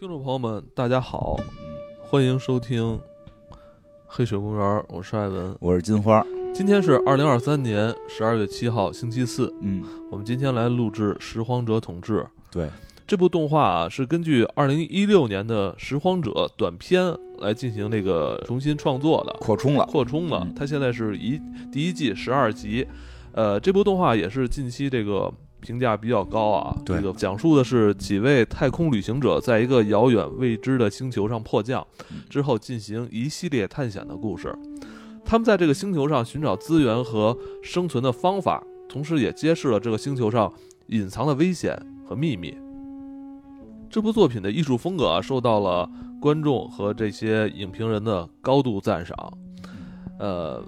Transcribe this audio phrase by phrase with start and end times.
[0.00, 1.38] 听众朋友们，大家好，
[2.00, 2.82] 欢迎收听
[4.06, 6.24] 《黑水公园》，我是艾文，我是金花。
[6.54, 9.54] 今天是二零二三年十二月七号，星期四。
[9.60, 12.20] 嗯，我们今天来录制《拾荒者统治》。
[12.50, 12.70] 对，
[13.06, 20.48] 这部动画啊，是根据二零一六年的《拾荒者》短片来进行这个重新创作的，扩充了，扩充了。
[20.56, 21.38] 它现在是一
[21.70, 22.88] 第一季十二集。
[23.32, 25.30] 呃，这部动画也是近期这个
[25.60, 26.76] 评价比较高啊。
[26.84, 31.86] 对，这个讲述的是几位太空旅行者在一个遥远未知的星球上迫降，
[32.28, 34.56] 之后进行一系列探险的故事。
[35.24, 40.52] 他们在这个星球上寻找资源和生存的方法，同时也揭示了这个星球上
[40.88, 42.56] 隐藏的危险和秘密。
[43.88, 45.88] 这部作品的艺术风格啊，受到了
[46.20, 49.16] 观众和这些影评人的高度赞赏。
[50.18, 50.64] 呃。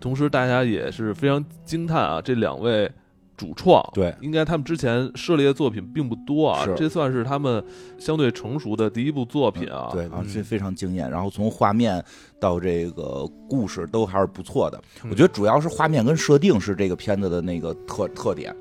[0.00, 2.20] 同时，大家也是非常惊叹啊！
[2.20, 2.90] 这两位
[3.36, 7.62] 主创，对，应该他们之前涉猎的作品并不多啊，这算是他们
[7.98, 9.90] 相对成熟的第一部作品啊。
[9.92, 11.10] 对，非非常惊艳。
[11.10, 12.02] 然后从画面
[12.40, 14.80] 到这个故事都还是不错的。
[15.10, 18.54] 我觉得主要是画面跟设定是这个片子的那个特特点。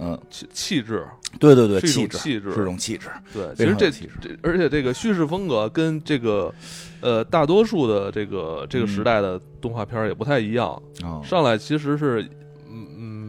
[0.00, 1.06] 嗯，气气质，
[1.38, 3.08] 对对对，气质，气质，是种气质。
[3.32, 6.52] 对，其实这这，而且这个叙事风格跟这个，
[7.00, 10.82] 呃，大多数的这个这个时代的动画片也不太一样。
[11.22, 12.28] 上来其实是，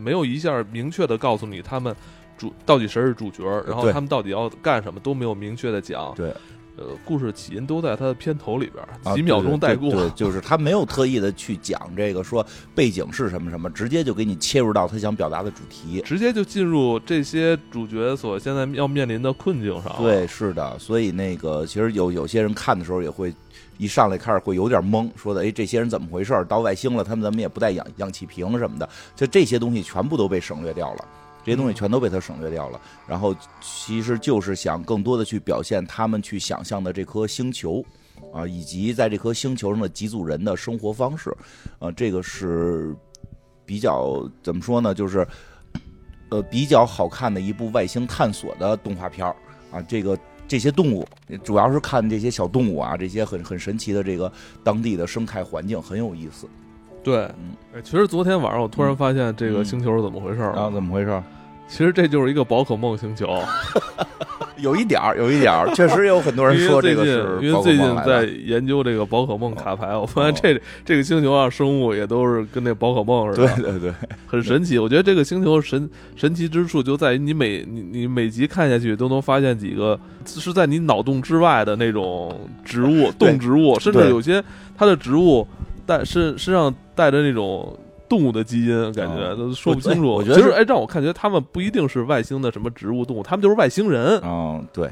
[0.06, 1.95] 没有一下明确的告诉你他们
[2.38, 6.14] 主到底谁是主角，然后他们到底要干什么都没有明确的讲。
[6.16, 6.31] 对。
[6.78, 9.89] 呃，故事起因都在他的片头里边，几秒钟带过。
[9.92, 19.95] 对，就是他没有特意的去讲这个，说背景是什么什么，直接就给你切入到他想表达的主题，直接就进入这些主角所现在要面临的困境上。
[20.00, 23.34] 对，是的，所以那个其实有有些人看的时候也会
[23.78, 26.45] 一上来开始会有点懵，说的哎，这些人怎么回事？
[26.48, 31.06] 到外星了，他们怎么也不带氧氧气瓶什么的，就这些东西全部都被省略掉了。
[31.44, 37.86] 这些东西全都被他省略掉了，然后其实就是想更多的去表现他们去想象的这颗星球，
[38.34, 41.30] 啊，以及在这颗星球上的几组人的生活方式，
[41.78, 42.96] 啊，这个是
[43.63, 44.92] 比较怎么说呢？
[44.92, 45.28] 就是
[46.30, 49.36] 呃比较好看的一部外星探索的动画片儿
[49.72, 51.07] 啊，这个这些动物
[51.44, 54.31] 主要是看这些小动物啊，这些很很神奇的这个
[54.63, 56.47] 当地的生态环境很有意思。
[57.03, 60.69] 对，嗯，其实昨天晚上我突然发现这个星球是怎么回事儿啊？
[60.72, 61.23] 怎么回事儿？
[61.68, 63.28] 其实这就是一个宝可梦星球，
[64.58, 67.40] 有一点儿，有一点儿， 确实有很多人说这个是。
[67.42, 73.48] 因为最近在研究这个宝可梦卡牌，我发现这这个星球上生物也都是跟那宝可梦似的。
[73.56, 73.94] 对对对，
[74.28, 74.78] 很神奇。
[74.78, 84.42] 我觉得这个星球神神奇之处就在于你每你你每集看下去都能发现几个是在你脑洞之外的那种植物动植物，甚至有些
[84.78, 85.46] 它的植物
[85.86, 87.78] 带身身上带着那种。
[88.08, 90.08] 动物的基因感觉都说不清楚。
[90.08, 94.20] 我觉得其实，哎，让我感觉他们不一定是外星的什么植物动物，他们就是外星人。
[94.24, 94.88] 嗯，对，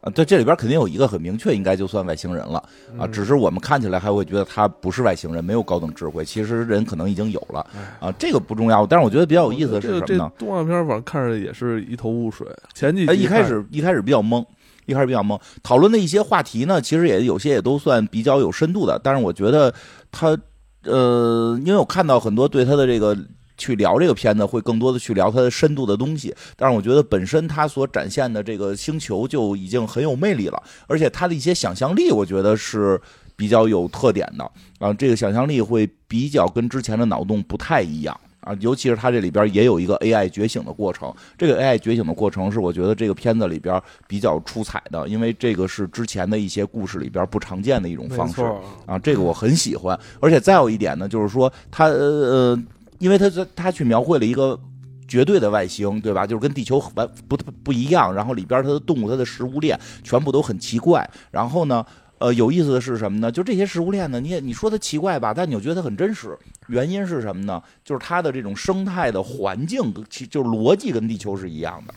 [0.00, 2.62] 啊，对，这里边肯定有一个很明确，应该就算外星人了
[2.98, 3.06] 啊。
[3.06, 6.24] 只是我们看起来还会觉得他不是外星人，没有高等智慧。
[6.24, 7.66] 其实人可能已经有了
[7.98, 8.86] 啊，这个不重要。
[8.86, 10.32] 但是我觉得比较有意思的是什么呢？
[10.38, 12.46] 动画片反正看着也是一头雾水。
[12.74, 14.44] 前几一开始一开始比较懵，
[14.86, 15.38] 一开始比较懵。
[15.62, 19.00] 讨论的一些话题呢，其实也有些也都算比较有深度的。
[19.02, 19.72] 但是我觉得
[20.12, 20.38] 他。
[20.84, 23.16] 呃，因为我看到很多对他的这个
[23.58, 26.34] 去聊这个片子，会更多的去聊他的深度的东西。
[26.56, 33.00] 但是我觉得本身他所展现的这个星球就已经很有魅力了，而且他的一些想象力，我觉得是
[33.36, 34.92] 比较有特点的啊。
[34.94, 38.18] 这个想象力会比较跟之前的脑洞不太一样。
[38.50, 48.42] 啊，尤其是它这里边也有一个 AI 觉醒的过程，这个 AI 觉醒的过程是我觉得这个片子里边比较出彩的，因为这个是之前的一些故事里边不常见的一种方式
[48.86, 49.96] 啊，这个我很喜欢。
[50.18, 52.60] 而且再有一点呢，就是说它呃，
[52.98, 54.58] 因为它它去描绘了一个
[55.06, 56.26] 绝对的外星，对吧？
[56.26, 61.86] 就是跟地球完不不一样，然后里边它的动物、它的食物链全部都很奇怪，然后呢。
[62.20, 63.32] 呃，有意思的是什么呢？
[63.32, 66.36] 就这些食物链呢，你也你说它奇怪吧，但你又觉得它很真实。
[66.68, 67.62] 原因是什么呢？
[67.82, 71.94] 就是它的这种生态的环境，其就是逻辑跟地球是一样的。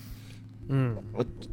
[0.70, 0.96] 嗯，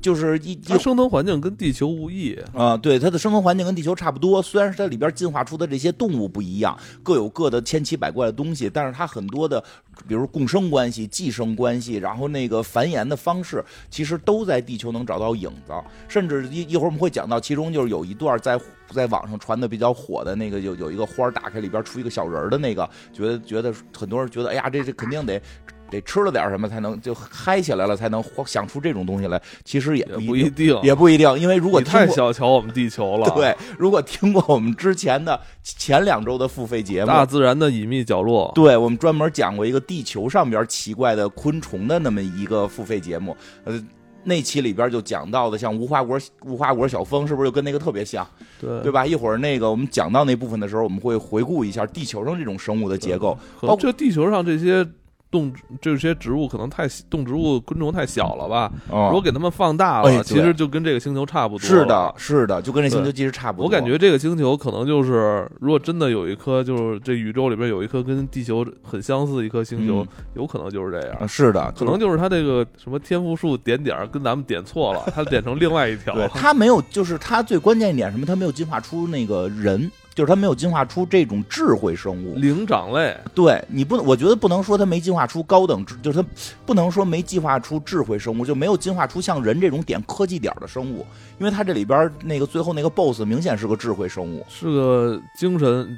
[0.00, 9.62] 就是一它生存环境跟地球无异啊，对，它的生存环境跟地球差不多，虽然是它里边进化出的这些动物不一样，各有各的千奇百怪的东西，但是它很多的，
[10.06, 15.72] 比如共生关系、寄生关系，然后那个繁衍的方式，其实都在地球能找到影子，
[16.08, 18.58] 甚至一一会儿我们会讲到，其中就是有一段在
[18.92, 25.42] 在网上传的比较火的那个，有有一个花打开里边出一个小人的那个，觉得觉得很多人觉得，哎呀，这这肯定得。
[25.90, 29.40] 得吃了点什么才能就嗨起来了，才能想出这种东西来。
[29.64, 33.28] 其实也不一定，也不一定，因为如果太小瞧我们地球了。
[33.30, 43.36] 对，如果听过我们之前的前两周的付费节目《大自然的隐秘角落》，对我们专门讲过一个地球上边奇怪的昆虫的那么一个付费节目。
[43.64, 43.82] 呃，
[44.24, 48.26] 那期里边就讲到的，像无花果无花果小蜂，是不是就跟那个特别像，
[48.60, 49.06] 对对吧？
[49.06, 54.86] 一会儿那个我们讲到那部分的时候，我们会回顾一下地球上这种生物的结构，包括这地球上这些。
[55.30, 58.72] 动这些植物可能太动植物昆虫太小了吧？
[58.88, 61.64] 如果给它们放大了，其实就跟这个星球差不多。
[61.64, 63.64] 是的，是的，就跟这星球其实差不多。
[63.66, 70.04] 我感觉这个星球可能就是，如果真的有一颗，就是这宇宙里边有一颗跟地球很相似的一颗星球，
[70.34, 71.28] 有可能就是这样。
[71.28, 76.14] 是的，可能就是它这个什么天赋树点点跟咱们点错了，它点成另外一条。
[76.14, 78.26] 对，它没有，就是它最关键一点什么？
[78.26, 79.90] 它没有进化出那个人。
[80.20, 83.16] 就是它没有进化出这种智慧生物，灵长类。
[83.34, 86.28] 对你不能，我觉得不能说它没进化出高等智，就是它
[86.66, 91.06] 不能说没进化出智慧生物，就没有进化出像人这种点科技点的生物。
[91.38, 95.96] 因为它这里边那个最后那个 BOSS 明显是个智慧生物，是个精神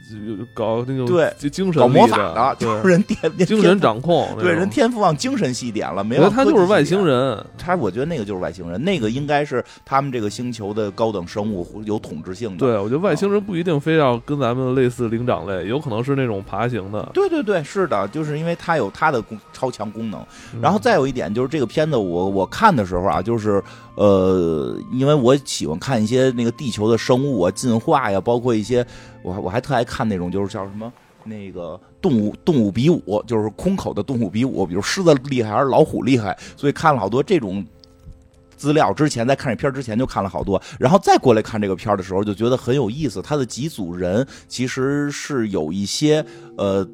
[0.54, 12.58] 搞那个对精神搞魔法的，就是人天精神掌控，对人天赋往精神系点了，没有他就是外星人，他我觉得那个就是外星人，那个应该是他们这个星球的高等生物有统治性的。
[12.58, 17.10] 对，我觉得外星人不一定非要跟咱们类似灵长类，有可能是那种爬行的。
[17.12, 20.24] 对对对，是的，就是因为它有它的功超强功能。
[20.60, 23.60] 然后再有一点就是这个片子，我我看的时候啊，就是
[23.96, 25.32] 呃，因为我。
[25.32, 28.86] 我喜欢看一些那个地球的生物啊，进化呀，包括一些
[29.22, 30.92] 我我还特爱看那种就是叫什么
[31.24, 37.64] 那个动物动物比武，就是空口的动物比武，比如狮子厉害还是老虎厉害，所以看了好多这种
[38.62, 38.92] 资料。
[38.92, 43.20] 之前在看这片之前就看了好多，然后再过来看这个片的时候就觉得很有意思。
[43.20, 46.24] 他的几组人其实是有一些
[46.56, 46.88] 呃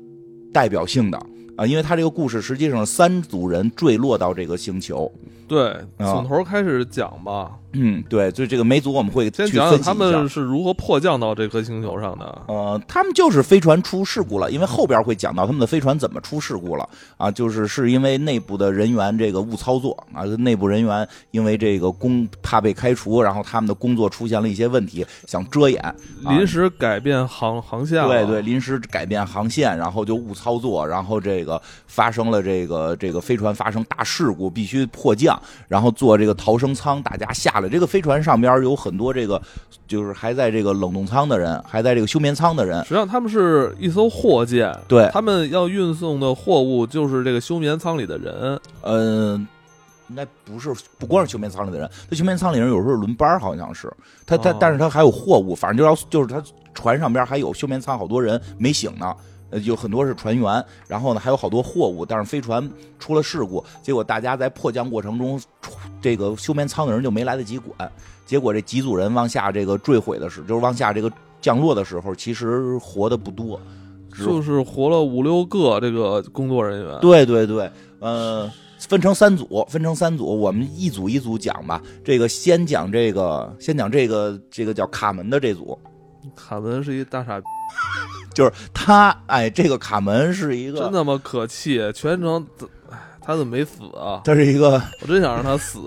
[0.50, 1.26] 代表性的
[1.58, 5.12] 啊，因为他这个故事实际上三组人坠落到这个星球。
[5.48, 7.50] 对，从头开始讲吧。
[7.72, 12.42] 嗯，对，就这个每组，我们会先讲讲他们是如何迫降到这颗星球上的。
[12.48, 25.82] 呃，他们就是飞船出事故了，因为后边会讲到他们的飞船怎么出事故了啊，就是是因为内部的人员这个误操作啊，内部人员因为这个工怕被开除，然后他们的工作出现了一些问题，想遮掩，
[26.28, 28.06] 临时改变航航线。
[28.06, 31.47] 对对，临时改变航线，然后就误操作，然后这个
[31.86, 37.68] 发生了这个这个飞船发生大事故，必须迫降，然后坐这个逃生舱，大家下来。
[37.68, 39.40] 这个飞船上边有很多这个，
[39.86, 42.82] 就是还在这个冷冻舱的人，还在这个休眠舱的人。
[42.82, 48.60] 实际上，他们是一艘货舰，对他们要运送的货物就是这个休眠舱里的人。
[48.82, 49.46] 嗯，
[50.08, 53.92] 应该不是，不光是休眠舱里的人，这休眠舱里人有时候轮班，好像是
[54.26, 56.42] 他他，但是他还有货物，反正就要就是他
[56.74, 59.14] 船上边还有休眠舱，好多人没醒呢。
[59.50, 62.68] 呃，有很多是船员，然后呢还有好多货物，但是飞船
[62.98, 65.40] 出了事故，结果大家在迫降过程中，
[66.00, 67.90] 这个休眠舱的人就没来得及管，
[68.26, 71.10] 结果这几组人往下这个坠毁的时，就是往下这个
[71.40, 73.60] 降落的时候，其实活的不多，
[74.24, 77.00] 就是活了五六个这个工作人员。
[77.00, 78.50] 对对对，呃，
[78.80, 81.80] 分成三组，分成三组，我们一组一组讲吧。
[82.04, 85.78] 这个先讲这个，先讲这个这个叫卡门的这组。
[86.36, 87.46] 卡门是一大傻逼。
[88.38, 92.46] 就是他，哎，这个卡门是一个真他妈可气，全程，
[92.88, 94.20] 哎，他怎么没死啊？
[94.22, 95.80] 他是一个，我真想让他死，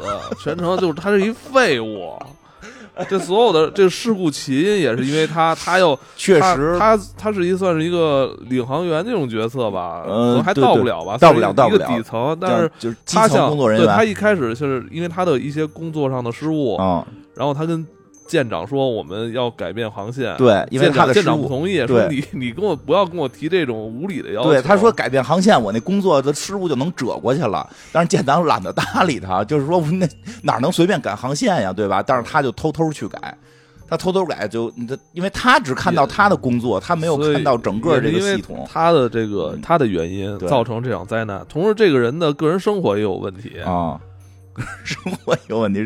[0.43, 2.13] 全程就是他是一废物。
[3.07, 17.87] 这所有的这个事故起因也是因为他， 他又确实，他他是一算是一个领航员那种角色吧，嗯，还到不了吧，到不了，到不了，底层，但是就是基层工作人员，他一开始就是因为他的一些工作上的失误啊，然后他跟。
[18.31, 24.51] 舰长说：“我们要改变航线。”对，因为他的舰长不同意，说你 你跟我不要跟我提这种无理的要求。
[24.51, 27.69] 对，他说改变航线，我那工作的失误就能折过去了。
[27.91, 30.07] 但是舰长懒得搭理他， 就是说那
[30.43, 32.01] 哪能随便改航线呀，对吧？
[32.01, 33.37] 但是他就偷偷去改，
[33.89, 38.65] 他偷偷改就他，因为他只看到他的工作，他没有看到整个这个系统。
[38.71, 43.99] 他的这个他的原因造成这场灾难，同时这个人的个人生活也有问题啊。
[44.83, 45.85] 生活有问题，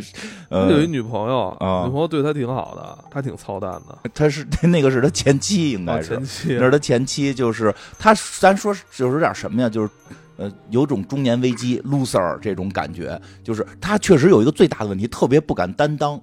[0.50, 1.52] 呃，有一女朋友，
[1.86, 3.98] 女朋友对他挺好的，他挺操蛋的。
[4.14, 9.90] 他是那个是他前妻，应该是前妻，那是他前妻，就是他，咱说就是有点什么呀，就是
[10.38, 16.20] 呃，有种中年危机，loser 这种感觉，就是他确实有一个最大的问题，特别不敢担当。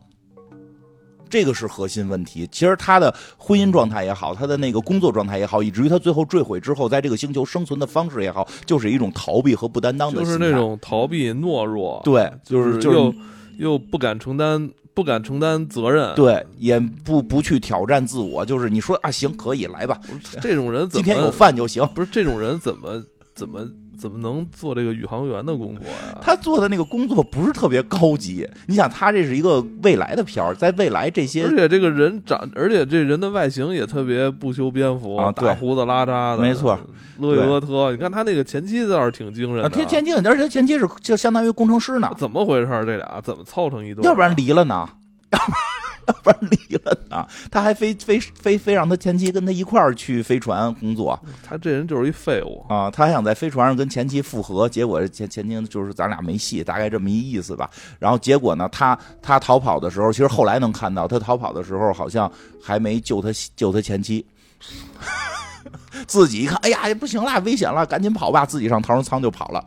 [1.33, 2.47] 这个是核心问题。
[2.53, 10.21] 其实他的婚姻状态也好，他的那个工作状态也好，以至于他最后坠毁之后，在这个星球生存的方式也好，就是一种逃避和不担当的。
[10.21, 12.03] 就是那种逃避、懦弱。
[12.05, 13.15] 对，就是又
[13.57, 16.15] 又不敢承担，不敢承担责任。
[16.15, 18.45] 对，也不不去挑战自我。
[18.45, 19.99] 就是你说啊，行，可以来吧。
[20.43, 21.83] 这种人怎么今天有饭就行。
[21.95, 23.03] 不是这种人怎么
[23.35, 23.67] 怎么？
[24.03, 26.19] 怎么能做这个宇航员的工作呀？
[26.21, 36.77] 他做的那个工作不是特别高级，你想，他这是一个未来的片儿，在未来这些而且这个人长，而且这人的外形也特别不修边幅，啊对大胡子拉碴的，没错，
[37.19, 37.93] 勒里勒特。
[37.93, 42.67] 你看他那个前妻倒是挺惊人啊，的，前前期而且前期是就相当于工程师呢，怎么回事？
[42.85, 44.07] 这俩怎么凑成一对啊？
[44.07, 44.89] 要不然离了呢？
[45.31, 45.72] 要不然
[46.51, 47.27] 离了呢？
[47.51, 52.65] 他还非非非非让他前妻跟他一块儿去飞船工作他这人就是一废物。
[52.69, 52.91] 啊！
[52.91, 57.71] 他还想在飞船上跟前妻复合，结果前前妻就是咱俩没戏，大概这么一意思吧。
[57.99, 62.31] 然后结果呢，他他逃跑的时候，其实后来能看到他逃跑的时候，好像
[62.63, 64.25] 还没救他救他前妻。
[66.07, 68.45] 自己一看，哎呀，不行了，危险了，赶紧跑吧！
[68.45, 69.65] 自己上逃生舱就跑了，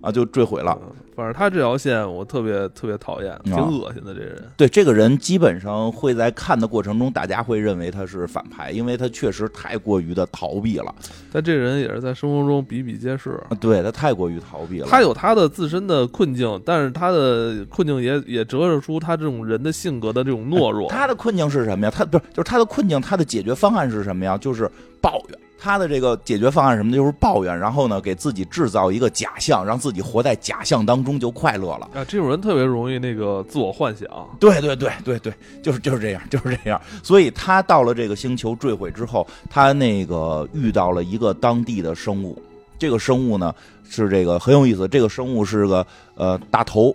[0.00, 0.78] 啊，就坠毁了。
[0.82, 4.14] 嗯反正他这条线我特别特别讨厌，挺恶心的。
[4.14, 10.94] 这人对这个人，基本上会在看的过程中，大家会认为他是反派，因为他确实太过于的逃避了。
[11.32, 13.30] 但这人也是在生活中比比皆是。
[13.50, 14.86] 啊对他太过于逃避了。
[14.88, 20.88] 他有他的自身的困境，但是他的困境也也折射出他这种人的性格的这种懦弱。
[20.88, 21.92] 他的困境是什么呀？
[21.92, 24.38] 他不是就是他的困境，他的解决方案是什么呀？
[24.38, 25.38] 就是抱怨。
[25.60, 26.96] 他的这个解决方案什么的？
[26.96, 31.90] 就是抱怨，然后呢，给自己制造一个假象，让自己活在假象当中就快乐了。
[31.94, 34.08] 啊，这种人特别容易那个自我幻想。
[34.38, 36.80] 对对对对对，就是就是这样，就是这样。
[37.02, 42.40] 所以他到了这个星球坠毁之后，他那个遇到了一个当地的生物，
[42.78, 43.52] 这个生物呢
[43.88, 45.84] 是这个很有意思，这个生物是个
[46.14, 46.94] 呃大头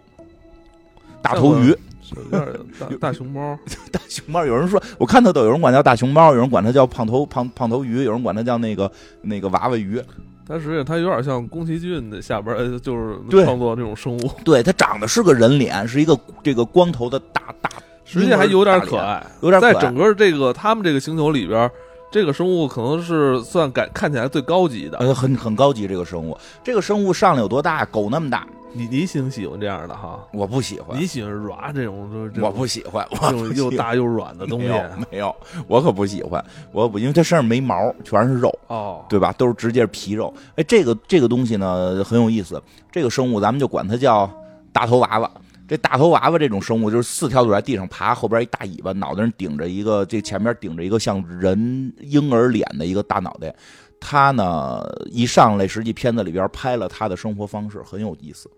[1.21, 1.77] 大头鱼。
[2.15, 2.47] 有点
[2.79, 3.57] 大大熊猫，
[3.91, 8.91] 大熊猫，有人说，我看到都有人管它叫大熊猫，有人管它叫胖头胖胖头鱼，有人管它叫那个
[9.21, 10.01] 那个娃娃鱼。
[10.45, 17.69] 它实际上它有点像宫崎骏的下边儿就是对创作这种生物，对，它长得是个人脸，是一个这个光头的大大，
[18.03, 21.71] 实际还有点可爱，有点在整个这个他们这个星球里边儿，
[22.13, 24.99] 这个生物可能是算感看起来最高级的。
[24.99, 25.87] 呃很很高级。
[25.87, 27.83] 这个生物，这个生物上来有多大？
[27.85, 30.19] 狗那么大，你你挺喜欢这样的哈？
[30.31, 35.35] 我不喜欢你，喜欢软这种，这种我不喜欢，我又大又软的东西没有没有，
[35.67, 38.55] 我可不喜欢，我不，因为它身上没毛，全是肉。
[38.67, 39.03] 哦。
[39.09, 39.33] 对吧？
[39.33, 40.31] 都是直接是皮肉。
[40.55, 42.61] 哎，这个这个东西呢很有意思。
[42.91, 44.29] 这个生物咱们就管它叫
[44.71, 45.31] 大头娃娃。
[45.67, 53.55] 这大头娃娃这种生物就是四条腿在地上爬，后边一大尾巴，脑袋上顶着一个，这前面顶着一个像人婴儿脸的一个大脑袋。
[53.99, 58.49] 他呢一上来，实际片子里边拍了他的生活方式，很有意思。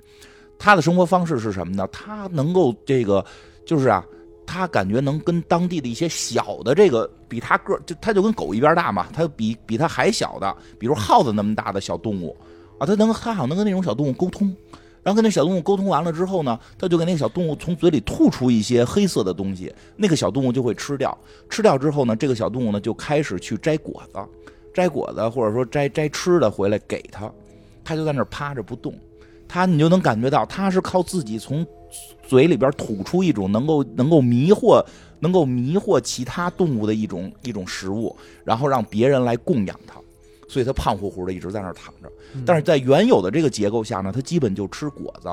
[0.58, 1.88] 他的生活方式是什么呢？
[1.92, 3.24] 他能够这个
[3.66, 4.04] 就是啊，
[4.48, 12.36] 他感觉能跟当地的一些小的这个比他个就他就跟狗一边大嘛，他比比他还小的，比如耗子那么大的小动物
[12.80, 14.52] 啊，他能他好像能跟那种小动物沟通。
[15.06, 21.16] 然后跟那小动物沟通完了之后呢，他就给那个小动物从嘴里吐出一些黑色的东西，那个小动物就会吃掉。
[21.48, 24.20] 吃掉之后呢，这个小动物呢就开始去摘果子，
[24.74, 27.32] 摘果子或者说摘摘吃的回来给他，
[27.84, 28.92] 他就在那趴着不动。
[29.48, 31.64] 他你就能感觉到他是靠自己从
[32.28, 34.84] 嘴里边吐出一种能够能够迷惑
[35.20, 40.02] 能够迷惑其他动物的一种一种食物，然后让别人来供养它，
[40.48, 42.12] 所以它胖乎乎的一直在那儿躺着。
[42.46, 45.30] 但是在原有的这个结构下呢，它基本就吃果子，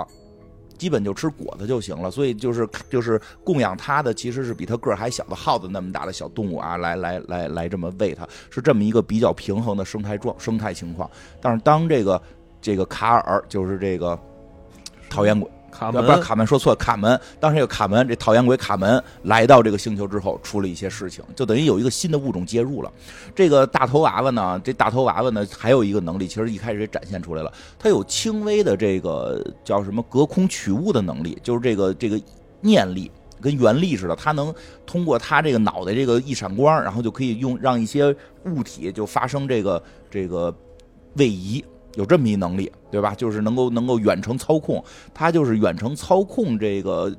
[0.78, 2.10] 基本就吃果子就行了。
[2.10, 11.10] 所以就是就是供养它的其实是比它个儿还小的耗子那么大的小动物啊，来来来来这么喂它，是这么一个比较平衡的生态状生态情况。
[11.40, 12.20] 但是当这个
[12.60, 14.18] 这个卡尔就是这个
[15.08, 15.50] 讨厌鬼。
[15.72, 17.18] 卡门啊不是卡门说错了，卡门。
[17.40, 22.92] 当时有卡门，这讨厌鬼卡门来到这个星球之后，出了一些事情，就等于有一个新的物种介入了。
[23.34, 32.20] 这个大头娃娃呢，这大头娃娃呢，还有一个能力，其实一开始也展现出来了，它有轻微的这个叫什么隔空取物的能力，就是这个这个
[32.60, 33.10] 念力。
[33.40, 34.54] 跟原力似的，它能
[34.86, 38.14] 通过它这个脑袋这个一闪光，然后就可以用让一些
[38.44, 40.54] 物体就发生这个这个
[41.14, 41.64] 位移，
[41.94, 43.14] 有这么一能力，对吧？
[43.14, 44.82] 就是能够能够远程操控，
[45.12, 47.14] 它就是远程操控这个，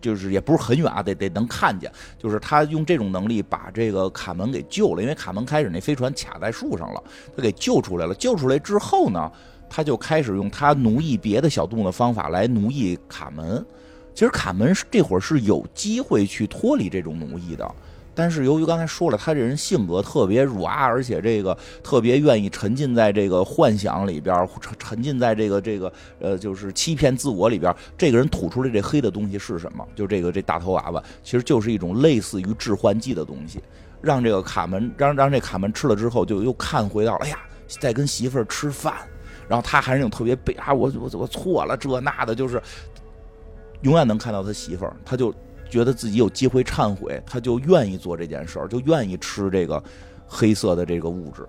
[0.00, 1.90] 就是也不是很远啊，得得能看见。
[2.18, 7.02] 就是他用这种能力把这个卡门给救了，因为卡门开始那飞船卡在树上了，
[7.36, 8.14] 他给救出来了。
[8.14, 9.30] 救出来之后呢，
[9.68, 13.64] 他就开始用他奴役别的小动物的方法来奴役卡门。
[14.12, 17.74] 其实卡门是这会儿是有机会去脱离这种奴役的。
[18.20, 24.46] 但是由于刚才说了，他这人性格特别软，而且这个特别愿意沉浸在这个幻想里边，
[24.78, 27.74] 沉浸在这个这个呃，就是欺骗自我里边。
[27.96, 29.82] 这个人吐出来这黑的东西是什么？
[29.96, 33.58] 就这个这大头娃娃，其实就是一种类似于致幻剂的东西，
[34.02, 37.38] 让这个卡门让让这卡门吃了之后，就又看回到，哎呀，
[37.80, 38.92] 在跟媳妇儿吃饭，
[39.48, 42.62] 然后他还是那种特别悲啊，我我我错了这那的，就是
[43.80, 45.34] 永远能看到他媳妇儿，他就。
[45.70, 49.82] 觉得自己有机会忏悔，他就愿意做这件事儿，就愿意吃这个
[50.26, 51.46] 黑色的这个物质。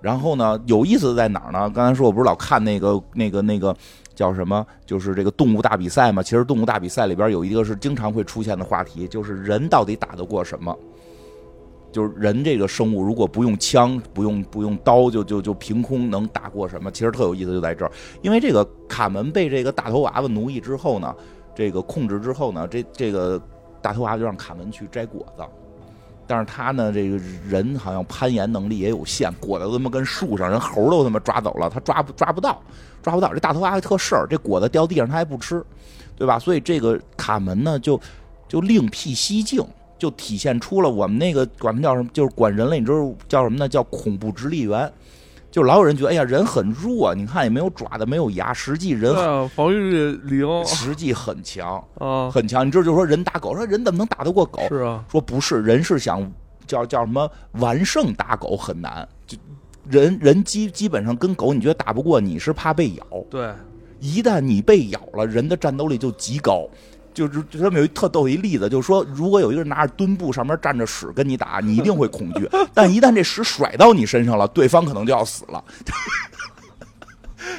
[0.00, 1.70] 然后呢，有意思的在哪儿呢？
[1.70, 3.74] 刚才说我不是老看那个那个那个
[4.16, 6.22] 叫什么，就是这个动物大比赛嘛。
[6.22, 10.76] 其实动物大比赛里边有一个是经常会出现的话题，就是人到底打得过什么？
[11.92, 16.90] 就是人这个生物，如果不用枪、不用不用刀，就就就凭空能打过什么？
[16.90, 17.92] 其实特有意思，就在这儿。
[18.22, 21.14] 因为这个卡门被这个大头娃娃奴役之后呢，
[21.54, 23.40] 这个控制之后呢，这这个
[23.80, 25.44] 大头娃就让卡门去摘果子。
[26.26, 32.62] 但是他呢，这个人好像攀岩能力也有限，果子都他妈跟树上，人猴都他妈抓走了，他抓不抓不到，
[33.02, 33.32] 抓不到。
[33.34, 35.64] 这大头娃还特事儿，这果子掉地上他还不吃，
[36.16, 36.38] 对吧？
[36.38, 38.00] 所以这个卡门呢，就
[38.48, 39.64] 就另辟蹊径。
[39.98, 43.68] 就体现出了我们那个管他叫什么，就是管人类，你知道叫什么呢？
[43.68, 44.92] 叫恐怖直立猿。
[45.52, 49.14] 就老有人觉得，哎呀，人很弱，你看也没有爪子，没有牙，实际人
[49.50, 52.66] 防御力零，实际很强啊，很强。
[52.66, 54.62] 你知道，就说人打狗，说人怎么能打得过狗？
[54.68, 56.26] 是啊，说不是，人是想
[56.66, 59.06] 叫叫什么完胜打狗很难。
[59.26, 59.36] 就
[59.90, 63.04] 人人基基本上跟狗，你觉得打不过，你是怕被咬。
[63.28, 63.52] 对，
[64.00, 66.66] 一旦你被咬了，人的战斗力就极高。
[67.14, 75.62] 就是他们有一特逗一例子，就是说，如果有一个人拿着墩布，上面站着屎跟你打，你一定会恐惧； 但一旦这屎甩到你身上了，对方可能就要死了。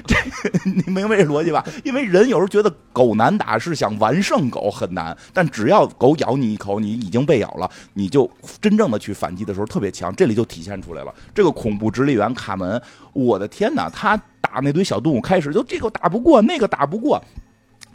[0.08, 0.16] 这
[0.64, 1.64] 你明白这逻辑吧？
[1.84, 8.30] 因为人有时候觉得狗难打，是想完胜狗很难，但只要狗咬你一口，你已经被咬了，你就
[8.62, 10.16] 真正的去反击的时候特别强。
[10.16, 11.14] 这里就体现出来了。
[11.36, 12.82] 这个恐怖直立员卡门，
[13.12, 13.90] 我的天哪！
[13.90, 17.22] 他打那堆小动物，开始就这个打不过，那个打不过。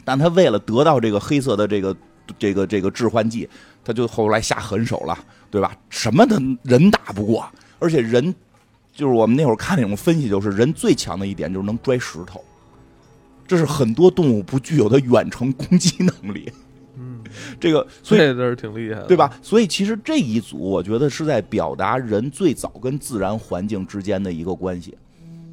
[0.09, 1.95] 但他为了得到这个黑色的这个
[2.39, 3.47] 这个这个致幻剂，
[3.85, 5.15] 他就后来下狠手了，
[5.51, 5.71] 对吧？
[5.87, 7.47] 什么的人打不过，
[7.77, 8.33] 而且人
[8.91, 12.43] 就是我们那会儿看那种分析，就是人最强的一点就是能拽石头，
[13.47, 16.51] 这是很多动物不具有的远程攻击能力。
[16.97, 17.21] 嗯，
[17.59, 19.31] 这个所以这是挺厉害的，对吧？
[19.43, 24.97] 所以其实这一组我觉得是在表达人最早跟自然环境之间的一个关系。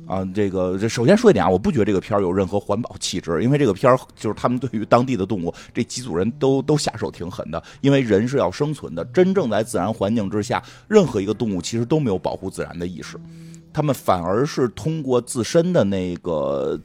[0.06, 13.18] 啊，这个这首先说一点啊，我不觉得这个片儿有任何环保气质，因为这个片儿就是他们对于当地的动物这几组人都都下手挺狠的，因为人是要生存的，真正在自然环境之下，任何一个动物其实都没有保护自然的意识，
[13.72, 16.80] 他们反而是通过自身的那个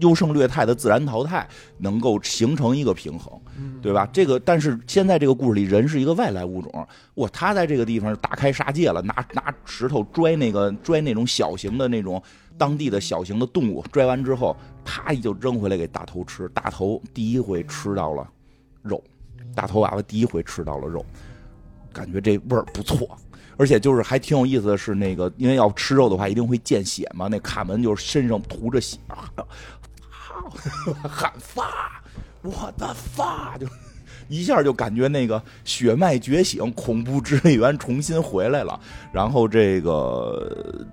[0.00, 3.40] 优胜劣汰的自然淘汰，能够形成一个平衡，
[3.80, 4.08] 对吧？
[4.12, 12.20] 这个但是现在这个故事里，人是一个外来物种，哇，他在这个地方大开杀戒了，拿拿石头拽那个拽那种小型的那种。
[12.56, 16.48] 当地的小型的动物拽完之后，啪一就扔回来给大头吃。
[16.50, 18.26] 大头第一回吃到了
[18.82, 19.02] 肉，
[19.54, 21.04] 大头娃娃第一回吃到了肉，
[21.92, 23.08] 感觉这味儿不错。
[23.56, 27.28] 而且就是还挺有意思的是，那个因为要吃肉的话，一定会见血嘛。
[27.28, 28.98] 那卡门就是身上涂着血，
[31.02, 32.02] 喊发，
[32.42, 33.66] 我的发，就
[34.28, 38.78] 一下就感觉那个血脉觉醒，恐怖指挥员重新回来了。
[39.12, 40.86] 然后这个。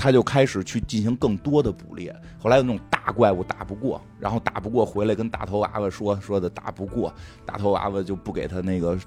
[0.00, 7.12] 他就开始去进行更多的捕猎，后来有那种大怪物打不过，然后打不过回来跟大头娃娃说说的打不过，
[7.44, 8.98] 大头娃娃就不给他那个，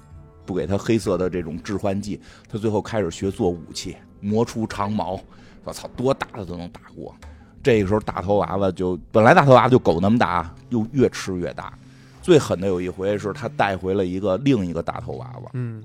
[0.46, 5.18] 不给他黑色的这种致幻剂，他最后开始学做武器，磨出长矛，
[5.64, 7.12] 我操，多大的都能打过。
[7.60, 11.76] 这个时候大头娃娃就本来大头娃娃就狗那么大，又越吃越大，
[12.22, 15.82] 最狠的有一回是他带回了一个另一个大头娃娃，嗯。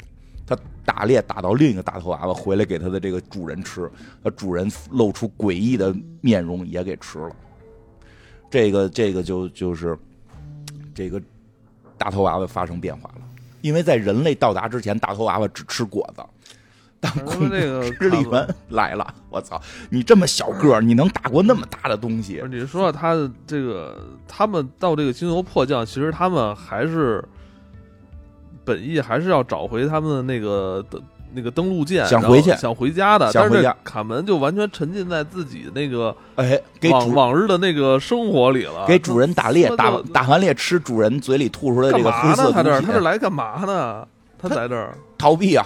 [0.49, 3.87] 他打猎打到另一个大头娃娃回来给他的这个主人吃，
[4.23, 7.29] 他主人露出诡异的面容也给吃了。
[8.49, 9.95] 这个这个就就是
[10.95, 11.21] 这个
[11.99, 13.21] 大头娃娃发生变化了，
[13.61, 16.23] 因为在人类到达之前，大头娃娃只吃果子。
[16.99, 17.55] 当恐怖
[17.99, 19.61] 智力员来了，我操！
[19.91, 22.43] 你这么小个儿，你能打过那么大的东西？
[22.49, 27.23] 你说他的这个，他们到这个金牛迫降，其实他们还是。
[28.69, 31.01] 本意还是要找回他们的那个登
[31.33, 33.31] 那个登陆舰，想回去，想回家的。
[33.31, 38.85] 想回家，卡门就完全沉浸在自己那个哎，给往往日的那个生活里了。
[38.87, 44.07] 给主人打猎，打打完猎吃主人嘴里吐出来这个黑色他这他这来干嘛呢？
[44.39, 45.65] 他在这儿逃避啊。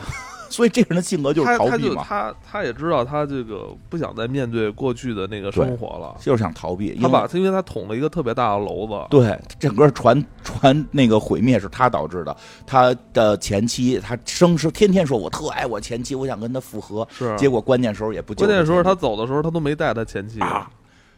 [0.53, 2.03] 所以这个人的性格就是逃避嘛。
[2.07, 6.95] 他他也知道他这个不想再面对过去的那个生活了，就是想逃避。
[7.01, 12.35] 他把他因为他捅了一个特别大的娄子，对，整个船船那个毁灭是他导致的。
[12.67, 18.35] 他的前妻，他生是天天说我特爱我前妻，我想跟他复合，是结果关键时候也不。
[18.35, 20.39] 关键时候他走的时候，他都没带他前妻。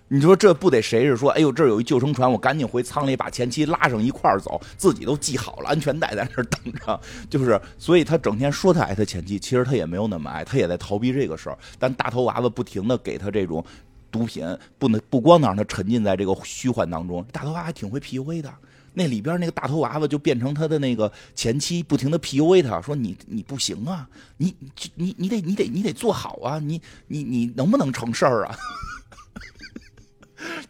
[0.08, 1.32] 你说这不得谁是说？
[1.32, 7.00] 哎呦，这有一救生船，我赶紧回舱里把前妻拉上一块儿走，自己都系好了安全带在那儿等着。
[7.28, 11.58] 就是，所以他整天说他爱他前妻，其实他也没有那么爱，他也在逃避这个事儿。
[11.80, 13.66] 但大头娃娃不停的给他这种
[14.12, 14.46] 毒品，
[14.78, 17.26] 不能不光能让他沉浸在这个虚幻当中。
[17.32, 18.54] 大头娃还挺会 PUA 的，
[18.94, 24.56] 那里边那个大头娃娃就变成他的那个前妻，不停的 PUA 他说你你不行啊，你
[24.94, 28.56] 你你得你得你得做好啊，你你你能不能成事儿啊？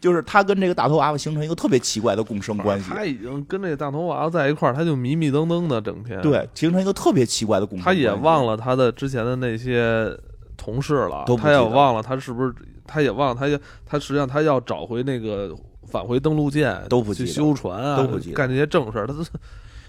[0.00, 6.20] 就是他跟这个大头娃娃形成一个特别奇怪的共生关系，他已经跟这大头娃娃在一块儿，他就迷迷瞪瞪的整天。
[6.20, 7.84] 对，形成一个特别奇怪的共生。
[7.84, 10.14] 他也忘了他的之前的那些
[10.56, 12.54] 同事了，他也忘了他是不是，
[12.86, 13.46] 他也忘了他，
[13.84, 19.14] 他实际上他要找回那个返回登陆舰，都不去修船啊，都不记干这些正事儿，他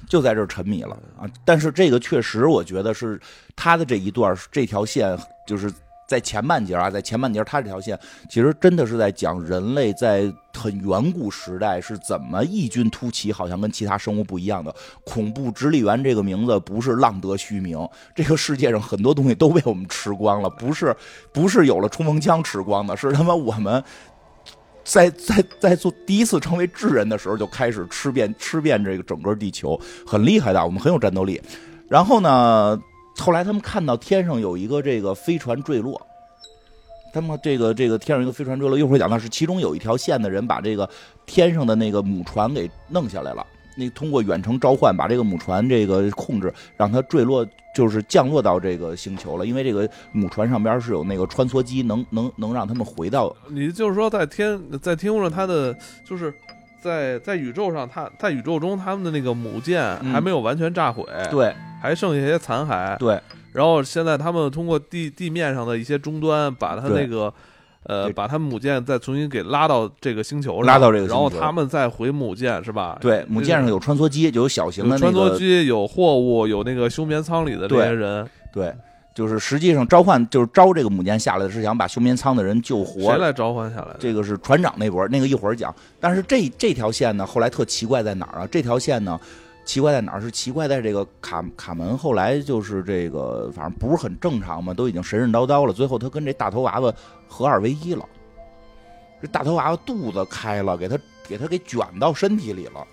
[0.08, 1.30] 就在这儿沉迷了啊。
[1.44, 3.20] 但是这个确实，我觉得是
[3.56, 5.72] 他的这一段这条线就是。
[6.08, 14.74] 在前半截啊，在前半截，它这条线其实真的是在讲人类在很远古时代是怎么异军突起，好像跟其他生物不一样的。
[15.04, 17.78] 恐怖直立猿这个名字不是浪得虚名，
[18.16, 20.96] 这个世界上很多东西都被我们吃光了，不是
[21.34, 23.84] 不是有了冲锋枪吃光的，是他妈我们
[24.86, 31.42] 在在在做第一次成为智人的时候就开始吃遍吃遍这个整个地球，很厉害的，我们很有战斗力。
[31.90, 32.82] 然后呢？
[33.20, 36.00] 后来他们看到天上有一个这个飞船坠落，
[37.14, 40.88] 他们这个这个天上一个飞船坠落，一会儿讲到是其中有一条线的人把这个
[41.26, 43.46] 天上的那个母船给弄下来了，
[43.78, 53.36] 那通过远程召唤把这个母船这个控制让它坠落，就是降落到这个星球了，因为这个母船上边是有那个穿梭机，能能能让他们回到。
[53.50, 55.76] 你就是说在天在天空上，它的
[56.06, 56.34] 就是
[56.80, 61.04] 在在宇宙上，它在宇宙中他们的那个母舰还没有完全炸毁。
[61.30, 61.54] 对。
[61.82, 63.20] 还剩下一些残骸，对。
[63.54, 67.34] 然后现在他们通过地地面上的一些终端，把它那个，
[67.84, 72.98] 呃，把他母舰再重新给拉到这个星球上，拉到这个星球，然后他们再回母舰，是吧？
[73.02, 78.30] 对，母舰上有穿梭机，就有小型的穿梭机，有货物，有那个休眠舱里的这些人。
[78.54, 78.72] 对，
[79.16, 83.12] 就是实际上召唤，就是招这个母舰下来的是想把休眠舱的人救活。
[83.12, 83.96] 谁来召唤下来？
[83.98, 85.74] 这个是船长那波，那个一会儿讲。
[86.00, 88.48] 但是这这条线呢，后来特奇怪在哪儿啊？
[88.52, 89.20] 这条线呢？
[89.68, 90.22] 奇怪在哪儿？
[90.22, 95.74] 是奇怪在这个卡卡门后来就是这个，反正不是很正常嘛，都已经神神叨叨了。
[95.74, 96.92] 最后他跟这大头娃娃
[97.28, 98.04] 合二为一了，
[99.22, 102.88] 这大头娃娃肚子开了，给他给他给卷到身体里了。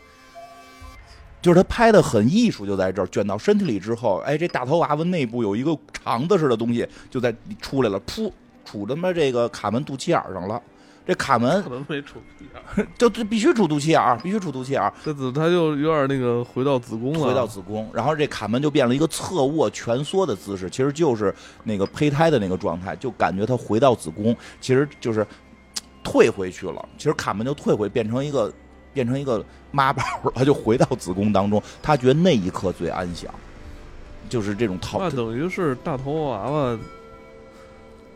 [1.41, 8.33] 就是他拍的很艺术，就在这儿卷到身体里之后，哎，这大头娃娃内部有一个肠子似的东西就在出来了，噗，
[8.67, 10.61] 杵他妈这个卡门肚脐眼上了。
[11.07, 14.91] 这卡门可能没出眼， 就这必须出肚脐眼儿，必须出肚脐眼儿。
[15.05, 17.91] 这子他就有点那个回到子宫了，回到子宫。
[17.93, 25.27] 然后这卡门就变了一个侧卧蜷缩的姿势，其实就是那个胚胎的那个状态，就感觉他回到子宫，其实就是
[26.03, 26.89] 退回去了。
[26.97, 28.51] 其实卡门就退回，变成一个
[28.95, 30.03] 变成一个妈宝
[30.35, 31.63] 了，就回到子宫当中。
[31.83, 33.31] 他觉得那一刻最安详，
[34.31, 34.99] 就是这种套。
[34.99, 36.79] 那等于是大头娃娃。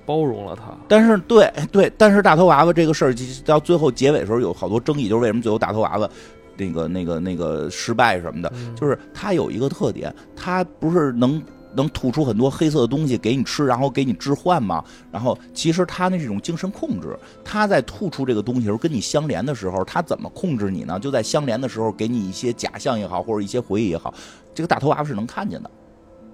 [0.09, 6.09] 包容了他，但是对对，但是大头娃娃这个事儿到最后结尾的时候有好多争议，就是为什么最后大头娃娃
[6.57, 11.43] 那个那个那个失败什么的，就是他有一个特点，他不是能
[11.75, 14.83] 能吐出很多黑色的东西给你吃，然后给你置换吗？
[15.13, 20.99] 然后其实他那是一种精神控制，他在吐出这个东西时候跟你相连的时候，他怎么控制你呢？
[20.99, 24.13] 就在相连的时候给你一些假象也好，或者一些回忆也好，
[24.55, 25.71] 这个大头娃娃是能看见的。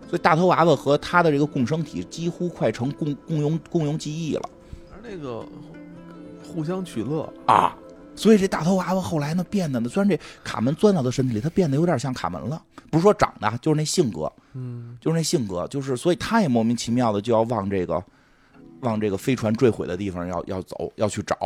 [0.08, 4.50] 所以大头娃娃和他的这个共生体几乎快成共共用共用记忆了，
[4.92, 5.44] 而那个
[6.46, 7.28] 互相取乐。
[7.46, 7.76] 啊，
[8.14, 18.02] 所以这大头娃娃后来呢变得呢，虽然这卡门钻到他身体里，他变得有点像卡门了，不是说长得，就是那性格，嗯，就是那性格，就是所以他也莫名其妙的就要往这个
[18.80, 21.36] 往这个飞船坠毁的地方要要走，要去找。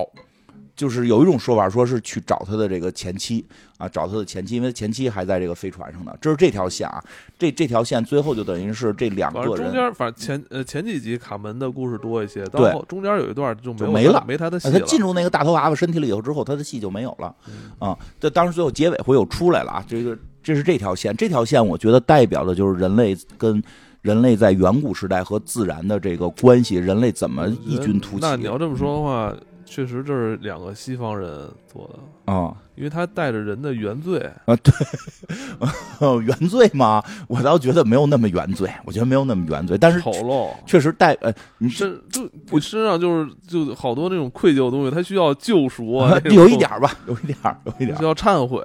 [0.79, 3.45] 就是有一种说法，说是去找他的这个前妻
[3.79, 6.14] 啊，找他的前妻，因为前妻还在这个飞船上呢。
[6.21, 7.03] 这是这条线啊，
[7.37, 9.57] 这这条线最后就等于是这两个人。
[9.57, 14.79] 中间反正前呃前几集卡门的故事多一些，到中间有一段就没了，没他的戏了。
[14.79, 17.35] 他进入那个大头娃娃身体了以后之后，他的戏就没有了
[17.81, 17.99] 啊。
[18.21, 19.85] 这当时最后结尾会又出来了啊。
[19.88, 23.61] 这个这是这条线，这条线我觉得代表的就是人类跟
[24.03, 28.21] 人类在远古时代和自然的这个关系，人类怎么异军突起。
[28.21, 29.35] 那你要这么说的话。
[29.68, 32.33] 确实，这是两个西方人做的。
[32.33, 34.19] 啊，因为他带着人的原罪。
[34.47, 34.73] 啊，对，
[36.25, 48.62] 原罪嘛，我倒觉得没有那么原罪，我觉得没有那么原罪，但是丑陋，确实带呃，你身就我身上就是就好多那种愧疚的东西，他需要救赎啊，有一点吧，有一点，有一点需要忏悔。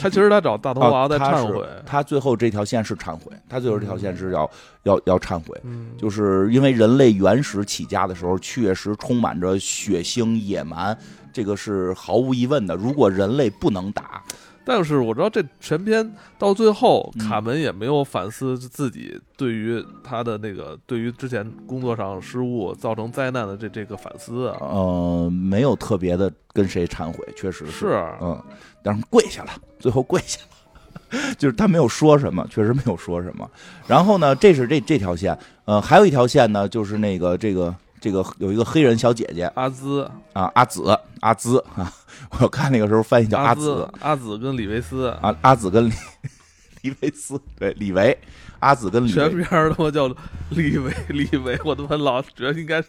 [0.00, 4.50] 他其实他找大头娃在忏悔，他最后这条线是忏悔，他最后这条线是要
[4.82, 5.60] 要要忏悔，
[5.96, 10.28] 就是因为人类原始起家的时候确实充满着血腥。
[10.38, 10.96] 野蛮，
[11.38, 12.74] 这个是毫无疑问的。
[12.74, 14.20] 如果人类不能打，
[14.64, 24.56] 但是我知道这全篇到最后，卡门也没有反思自己对于他的那个对于之前工作上失误造成灾难的这这个反思啊。
[24.62, 27.86] 呃，没有特别的跟谁忏悔，确实是
[28.20, 28.36] 嗯。
[28.82, 33.48] 但是跪下了，最后跪下了， 就是他没有说什么，确实没有说什么。
[33.86, 41.92] 然后呢，这是这这条线，呃，还有一条线呢，就是那个这个这个有一个黑人小姐姐阿兹啊，阿紫阿兹啊，
[42.40, 45.92] 我看那个时候翻译叫阿紫，阿紫跟李维斯啊，阿紫跟李
[46.82, 48.16] 李维斯对李维。
[48.60, 50.08] 阿紫跟李全名他妈叫
[50.48, 52.88] 李维， 李维，我他妈老觉得应该是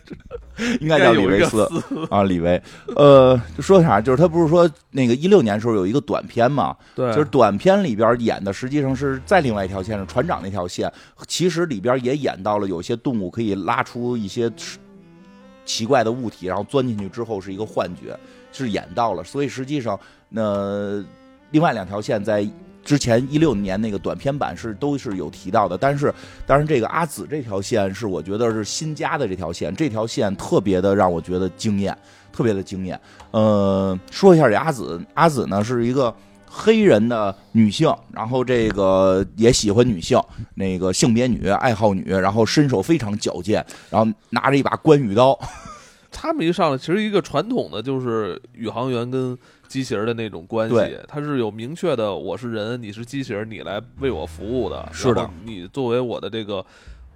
[0.80, 1.62] 应该叫李维斯
[2.10, 2.60] 啊，李维。
[2.96, 4.02] 呃，说啥？
[4.02, 6.76] 就是他不是说那个一六年时候有一个短片嘛？
[6.96, 10.92] 对，就是短片里边演的实际上是在另外一条线上，船长那条线，
[11.28, 14.52] 其实里边也演到了有些动物可以拉出一些
[15.70, 18.18] 奇怪的物体，然后钻进去之后是一个幻觉，
[18.52, 19.24] 是演到了。
[19.24, 21.06] 所以实际上，那
[21.52, 22.44] 另外两条线在。
[22.82, 26.12] 之前一六年那个短片版是都是有提到的，但是
[26.48, 31.96] 当然这个阿紫这条线是我觉得是新加的这条线，这条线特别的让我觉得惊艳，
[32.32, 33.00] 特别的惊艳。
[33.30, 36.12] 呃，说一下这阿紫，阿紫呢是一个
[36.50, 40.20] 黑人的女性，然后这个也喜欢女性，
[40.56, 45.40] 那个性别女，爱好女，然后身手非常矫健，然后拿着一把关羽刀。
[46.12, 49.38] 他们一上来其实一个传统的就是宇航员跟。
[49.70, 54.90] 机器人的那种关系，它是有明确的，我是人，你是机器人，你来为我服务的。
[54.92, 56.66] 是的，你作为我的这个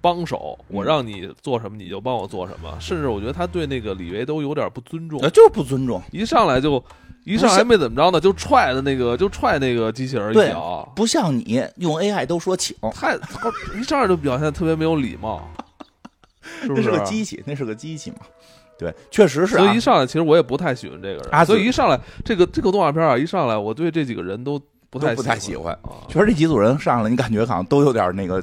[0.00, 2.72] 帮手，我让你做什么，你就帮我做什么。
[2.78, 6.00] 甚至我觉得他对那个李维都有点不尊重，就是不尊重。
[6.12, 6.80] 一上来就
[7.24, 10.92] 一上来没怎么着呢，就踹的那个，就踹那个机器人一脚。
[10.94, 13.16] 不像你用 AI 都说请，太
[13.78, 15.48] 一上来就表现特别没有礼貌，
[16.62, 16.82] 是不是？
[16.82, 18.18] 那是个机器，那是个机器嘛。
[18.78, 19.56] 对，确实是。
[19.56, 21.46] 所以一上来，其实我也不太喜欢这个人。
[21.46, 24.60] 所以一上来，这个这个动画片啊，一上来，我对这几个人都
[24.94, 25.76] 不太不太喜欢。
[26.08, 28.40] 确实，这几组人上来，你感觉好像都有点那个，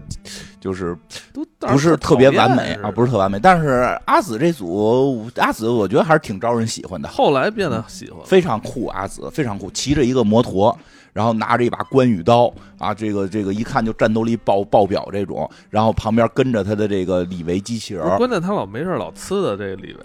[0.60, 0.94] 就是
[1.32, 3.40] 都不是特别完美啊，不是特完美。
[3.40, 7.08] 但是阿紫这组，阿紫我觉得还是挺招人喜欢的。
[7.08, 8.88] 后来变得喜欢，非常酷。
[8.88, 10.78] 阿紫非常酷，骑着一个摩托，
[11.14, 15.50] 然后拿着一把关羽刀啊，这个这个一看就战斗力爆爆表这种。
[15.70, 18.06] 然后旁边跟着他的这个李维机器人。
[18.18, 20.00] 关键他老没事老呲的这个李维。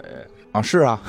[0.57, 0.99] 啊，是啊，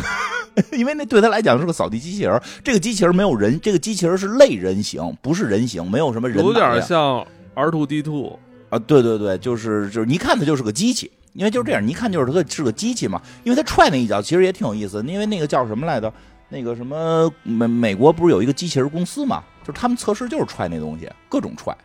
[0.72, 2.40] 因为那对他来讲是个扫地机器人。
[2.62, 6.44] 这个机器人没有人，这个机器人是类人形，不是人形，没有什么人。
[6.44, 13.22] 有点像 R two D two 啊，对对对，就是就是，一看它就是个机器，因为就是这样，你一看就是它个是个机器嘛。
[13.44, 16.12] 因为他踹那一脚其实也挺有意思，因为那个叫什么来着？
[16.50, 19.42] 那个什么美美国不是有一个机器人公司嘛？
[19.62, 21.76] 就是他们测试就是踹那东西，各种踹。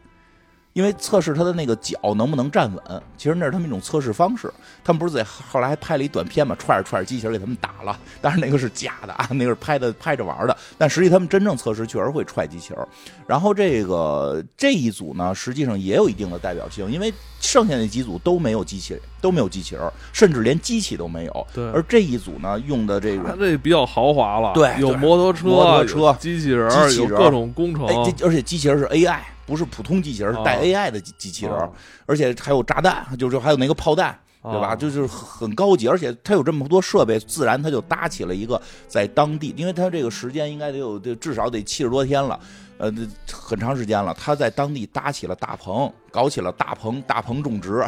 [0.73, 4.51] 因为测试他的那个脚能不能站稳，其实那是他们一种测试方式。
[4.83, 10.57] 他们不是在后来还拍了一短片嘛，踹着踹着机器人给他们打了，但是那个是假的啊，那个是拍的拍着玩的。
[10.77, 12.88] 但实际他们真正测试确实会踹机器人。
[13.27, 21.47] 然后这个这一组呢，实际上也有一定的代表性，因为剩下那几组都没有机器人，都没有机器人，甚至连机器都没有。
[21.53, 21.63] 对。
[21.71, 27.86] 而这一组呢，用的这个，他这比较豪华了，对，有摩托车、摩托车、机器人、有各种工程，
[28.23, 29.19] 而且机器人是 AI。
[29.45, 31.69] 不是普通机器人，是带 AI 的机机器人，
[32.06, 34.75] 而且还有炸弹，就是还有那个炮弹，对吧？
[34.75, 42.39] 就就是很高级，而且它有这么多设备，自然它就搭起了一个在当地，因为它这个时间应该得有，至少得七十多天了，
[42.77, 42.91] 呃，
[43.32, 44.13] 很长时间了。
[44.13, 47.86] 他在当地搭起了大棚，搞起了大棚大棚种植，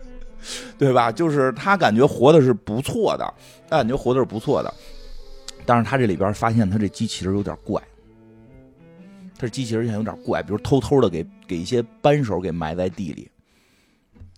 [0.78, 1.12] 对吧？
[1.12, 3.34] 就是他感觉活的是不错的，
[3.68, 4.72] 他感觉活的是不错的，
[5.66, 7.82] 但是他这里边发现他这机器人有点怪。
[9.38, 13.30] 他机器人现在有点怪，比如偷偷的给给一些扳手给埋在地里，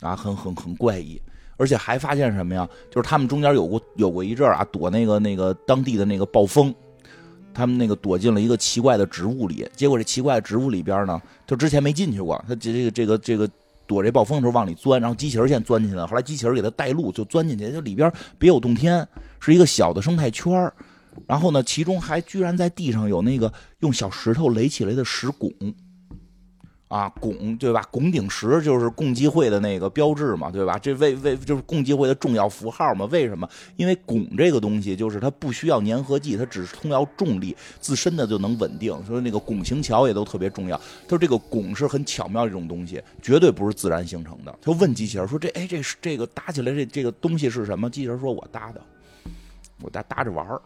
[0.00, 1.20] 啊，很很很怪异，
[1.56, 2.68] 而且还发现什么呀？
[2.90, 6.74] 就是他们中间有过有过一阵啊，躲那个那个当地的那个暴风，
[7.54, 13.48] 他们那个躲进了一个奇怪的植物里，结果这奇怪的植物里边呢，就之前没进去过，他这这个这个这个
[13.86, 19.06] 躲这暴风的时候往里钻，然后机器人现在钻进去了，后来机器人给他带路，就钻进去，就里边别有洞天，
[19.38, 20.74] 是一个小的生态圈儿。
[21.26, 25.52] 然后呢，其中还居然在地上有那个用小石头垒起来的石拱，
[26.88, 27.82] 啊，拱对吧？
[27.90, 30.78] 拱顶石就是共济会的那个标志嘛，对吧？
[30.78, 33.04] 这为为就是共济会的重要符号嘛？
[33.06, 33.46] 为什么？
[33.76, 38.98] 因为拱这个东西就是它不需要粘合剂，它只是通要重力，自身的就能稳定。
[39.04, 40.78] 所以那个拱形桥也都特别重要。
[40.78, 44.58] 他说这个拱是很巧妙一种东西，绝对不是自然形成的。
[44.62, 48.80] 他问机器人说：“这哎，这是这个搭起来这这个东西是什么？”机器人说：“我搭的，
[49.82, 50.58] 我搭搭着玩儿。”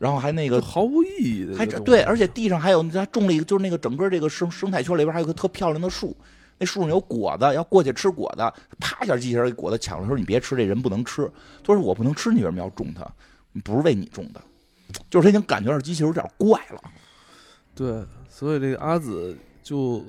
[0.00, 6.16] 然后还那个毫无意义的，还对，而且地上还有他种了一个，就是那个整个这个生生态圈里边还有个特漂亮的树，
[6.56, 8.38] 那树上有果子，要过去吃果子，
[8.78, 11.30] 啪一下机器人给果子抢了，说你别吃，这人不能吃。
[11.62, 13.06] 他说我不能吃，你为什么要种它？
[13.62, 14.40] 不是为你种的，
[15.10, 16.80] 就是他已经感觉到机器人有点怪了。
[17.74, 20.02] 对，所以这个阿紫就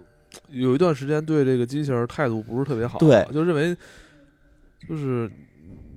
[0.51, 3.75] 有一段时间对这个机器人态度不是特别好，对，就认为
[4.87, 5.29] 就是。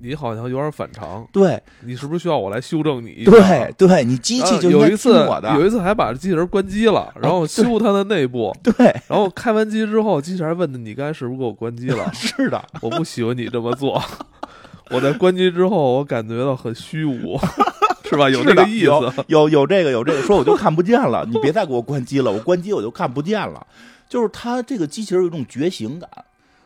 [0.05, 3.31] 你好像有点反常，对你是不是需要我来修正你一下？
[3.31, 8.75] 对对，你机器就有一次我的，啊有一次还把机器人关机了，然后修它的内部，对，
[9.09, 12.09] 然后开完机之后，机器人问的你刚才是不是给我关机了？
[12.13, 14.03] 是的，我不喜欢你这么做。
[14.91, 17.41] 我在关机之后，我感觉到很虚无，
[18.05, 18.29] 是吧？
[18.29, 19.25] 有这个意有思。
[19.29, 23.67] 有有这个有这个，说我就看不见了，你别再给我关机了，我关机我就看不见了。
[24.07, 26.09] 就是它这个机器人有一种觉醒感，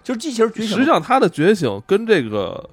[0.02, 0.76] 就是机器人觉醒。
[0.76, 2.68] 实际上，它的觉醒跟这个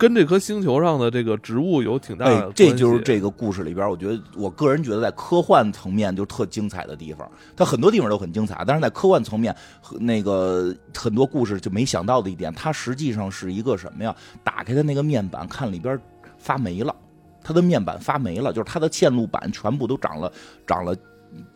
[0.00, 2.54] 跟这颗星球上的这个植物有挺大的哎关，系。
[2.56, 7.30] 这就是这个故事里边，我觉得我个人觉得在科幻层面就特精彩的地方。
[7.54, 9.54] 它很多地方都很精彩，但是在科幻层面，
[9.98, 14.16] 那个很多故事就没想到的一点，它实际上是一个什么呀？
[14.42, 16.00] 打开它那个面板，看里边
[16.38, 16.96] 发霉了，
[17.44, 20.32] 它的面板发霉了，就是它的线路板全部都长了
[20.66, 20.96] 长了。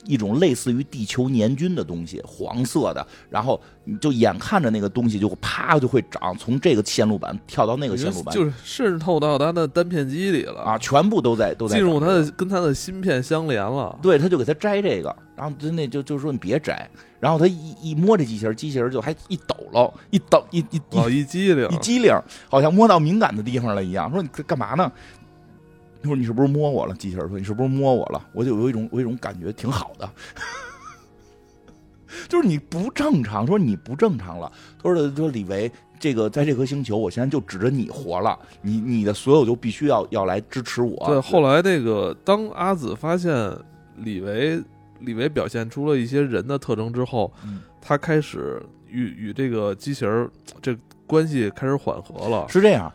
[0.07, 13.99] 一种类似于地球年菌的东西，黄色的，然后你就眼看着那个东西就啪就会长，从这个线路板跳到那个线路板，就是渗透到它的单片机里了啊，，全部都在都在进入它的跟它的芯片相连了。
[14.03, 22.13] 对，他就给他摘这个，然后就那就就说你别摘，然后他一一摸这机器人，机器人就还一抖了，一抖一一哦，一一激灵一，机灵，
[22.49, 24.11] 好像摸到敏感的地方了一样。
[24.13, 24.91] 说你干嘛呢？
[26.05, 26.95] 他说你是不是摸我了？
[26.95, 28.23] 机器人说你是不是摸我了？
[28.33, 30.09] 我就有一种我有一种感觉挺好的，
[32.29, 34.53] 就是你不正常，说你不正常了。
[34.81, 35.73] 他说的说李维。
[35.97, 41.03] 这个在这颗星球，我现在就指着你活了，你你的所有就必须要要来支持我。
[41.07, 43.51] 对，后来这个当阿紫发现
[43.97, 44.63] 李维
[44.99, 52.47] 李维表现出了一些人的特征之后，嗯他开始与与这个机器人这关系开始缓和了。
[52.51, 52.93] 是这样，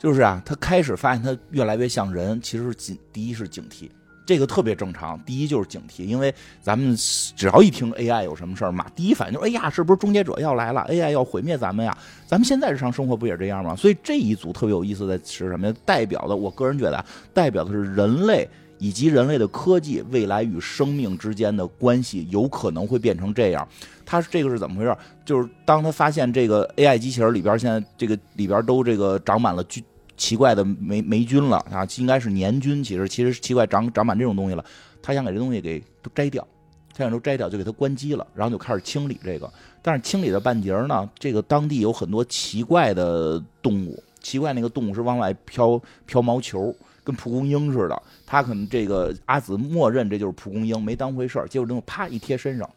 [0.00, 3.90] 就是啊，他开始发现他越来越像人，其实是警，第一是警惕，
[4.24, 5.22] 这个特别正常。
[5.26, 11.94] 第一就是警惕，因为咱们只要一听 AI 有什么事儿嘛，第一反应就是哎呀，是不是终结者要来了？AI 要毁灭咱们呀？
[12.26, 13.76] 咱们现在日常生活不也这样吗？
[13.76, 15.74] 所以这一组特别有意思的是什么呀？
[15.84, 18.48] 代表的，我个人觉得，代表的是人类。
[18.82, 23.68] 以及人类的科技未来与生命之间的关系有可能会变成这样，
[24.10, 24.96] 他这个是怎么回事？
[25.24, 29.80] 就是当他发现这个 AI 机器人里边现在这个里边都这个长满了菌
[30.16, 34.64] 奇怪的霉霉菌了啊，应该是年菌，其实其实奇怪长长满这种东西了，
[35.00, 36.44] 他想给这东西给都摘掉，
[36.92, 39.48] 他想都摘掉就给它关机了，然后就开始清理这个，
[39.80, 46.74] 但是清理的半截呢，这个当地有很多奇怪的动物，奇怪那个动物是往外飘飘毛球。
[47.02, 52.68] 跟蒲公英似的，他可能这个阿紫默认这就是蒲公英，没当回事儿，结果这种啪一贴身上，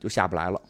[0.00, 0.60] 就下不来了，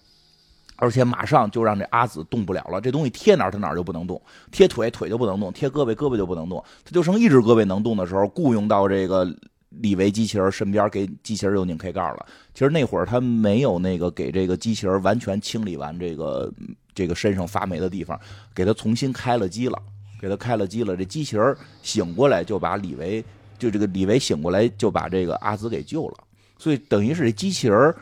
[0.76, 2.80] 而且马上就让这阿紫动不了了。
[2.80, 6.62] 这东西贴哪儿，他哪儿就不能动；贴腿，腿就不能动；贴胳膊，胳膊就不能动。
[6.84, 9.24] 他就剩一只胳膊能动的时候，雇佣到这个
[9.68, 12.26] 李维机器人身边，给机器人又拧开盖了。
[12.52, 16.52] 其实那会儿他没有那个给这个机器人完全清理完这个
[16.94, 18.20] 这个身上发霉的地方，
[18.54, 19.80] 给他重新开了机了。
[20.20, 23.24] 给他开了机了，这机器人醒过来就把李维，
[23.58, 26.14] 就这个李维醒过来就把这个阿紫给救了，
[26.58, 27.94] 所以等于是这机器人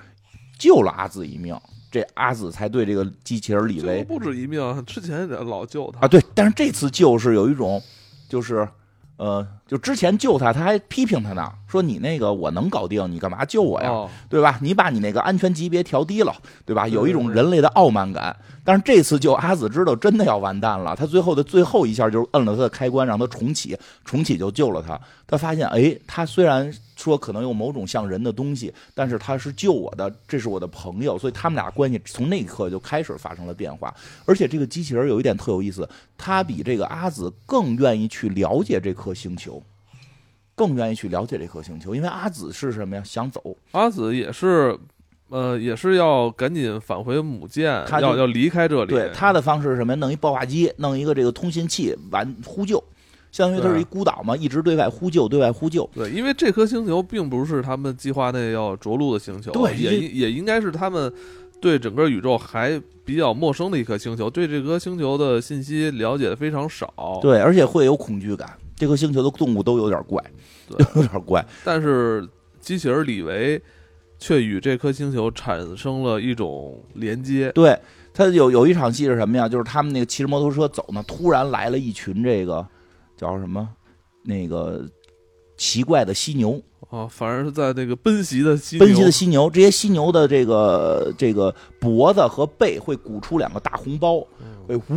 [0.59, 1.59] 救了阿紫一命，
[1.91, 7.81] 这阿紫才对这个机器人李维不止一命，之前也老救他啊，对，但是这次救是有一种，
[8.29, 8.69] 就是
[9.17, 13.91] 呃，就之前救他他还批评他呢，说你那个我能搞定，你干嘛救我呀？
[13.91, 14.59] 哦对吧？
[14.63, 16.33] 你把你那个安全级别调低了，
[16.65, 16.87] 对吧？
[16.87, 18.37] 有一种人类的傲慢感。
[18.63, 25.01] 但是这次救阿紫知道真的要完蛋了，他最后的最后一下就是摁了他的开关，让他重启，重启就救了他。
[25.27, 33.95] 他发现，哎，他虽然说可能有某种像人的东西，但是他是救我的，这是我的朋友，所以他们俩关系从那一刻就开始发生了变化。
[34.27, 39.63] 而且这个机器人有一点特有意思，他比这个阿紫更愿意去了解这颗星球。
[40.55, 43.03] 更愿意去了解这颗星球，因为阿紫是什么呀？
[43.05, 44.77] 想走，阿紫也是，
[45.29, 48.91] 呃，也是要赶紧返回母舰，要要离开这里。
[48.91, 49.97] 对他的方式是什么呀？
[50.01, 52.83] 弄一爆炸机，弄一个这个通信器，完呼救，
[53.31, 55.89] 相当于它是一孤岛嘛，一直对外呼救，对外呼救。
[55.95, 61.13] 对，因为这颗星球并不是他们计划内要着陆的星球，也对也也应该是他们
[61.61, 68.51] 对整个宇宙还比较陌生的一颗星球，对这颗星球的信息了解的非常少。，对，而且会有恐惧感。
[68.77, 70.23] 这颗星球的动物都有点怪，
[70.71, 71.45] 对有点怪。
[71.65, 72.27] 但是
[72.61, 73.61] 机器人李维
[74.19, 77.51] 却与这颗星球产生了一种连接。
[77.53, 77.77] 对
[78.15, 79.49] 他有有一场戏是什么呀？
[79.49, 82.65] 就是他们那个骑着摩托车走呢，突然来了一群这个
[83.19, 83.69] 叫什么？
[84.23, 84.89] 那个
[85.57, 94.27] 奇怪的犀牛，啊，反而是在那个奔袭的犀牛奔袭的犀牛，这些犀牛的这个这个脖子和背会鼓出两个大红包，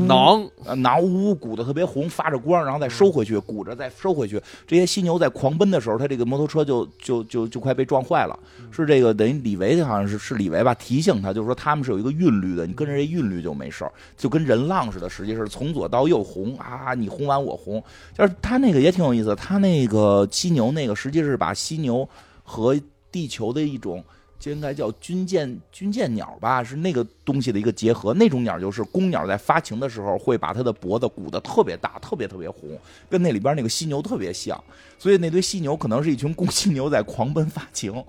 [0.08, 4.42] 囊，呃囊呜呜鼓的特别红，发着光，然后再收回去，鼓着再收回去。
[4.66, 8.40] 这些犀牛在狂奔的时候，它这个摩托车就就就就快被撞坏了。
[8.72, 17.84] 是这个等于李维好像是是李维吧，提醒他，就是说他们是有一个韵律的，你跟着这韵律就没事儿，就跟人浪似的，实际是从左到右红啊，你红完我红。
[18.18, 22.08] 就是他那个也挺有意思，他那个犀牛那个实际是把犀牛
[22.44, 22.80] 和
[23.12, 24.04] 地球的一种。
[24.42, 28.12] 就应该叫军舰军舰鸟吧，是那个东西的一个结合。
[28.12, 32.76] 那种鸟就是公鸟在发情的时候会把它的脖子鼓得特别大，特别特别红，
[33.08, 34.60] 跟那里边那个犀牛特别像。
[34.98, 38.04] 所以那堆犀牛可能是一群公犀牛在狂奔发情。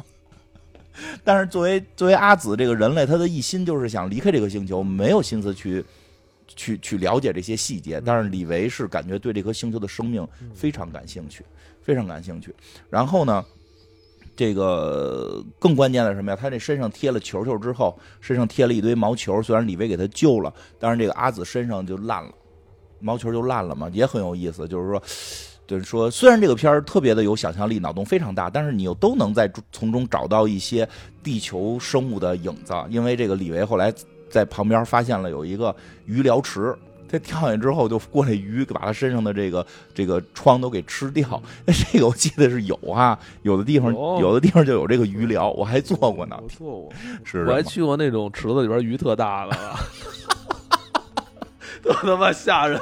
[1.23, 5.85] 但是作为作为阿紫这个人类，他的一心就是想离开这个星球，没有心思去
[6.47, 8.01] 去去了解这些细节。
[8.03, 11.45] 但是李维是感觉对这颗星球的生命非常感兴趣，
[11.83, 12.55] 非常感兴趣。
[12.89, 13.45] 然后呢？
[14.35, 16.39] 这个更关键的什么呀？
[16.41, 19.43] 他这身上贴了球球之后，身上贴了一堆毛球。
[19.43, 22.33] 虽然李维给他救了，但是这个阿紫身上就烂了，
[22.99, 24.67] 毛球就烂了嘛，也很有意思。
[24.67, 25.03] 就是说，
[25.67, 30.89] 就是说，虽然这个片儿特别的有想象力，脑洞非常大，但是你又都能在从中找到一些
[31.23, 32.73] 地球生物的影子。
[32.89, 33.93] 因为这个李维后来
[34.31, 35.75] 在旁边发现了有一个
[36.07, 36.75] 鱼疗池。
[37.13, 41.41] 他跳下去之后，就过来鱼，把他身上的这个这个疮都给吃掉。
[41.67, 46.37] 那这个我记得是有啊，有的地方有的地方就有这个鱼疗，我还做过呢。
[46.43, 46.93] 我做过，
[47.23, 49.57] 是我还去过那种池子里边鱼特大的，
[51.83, 52.81] 多他妈吓人！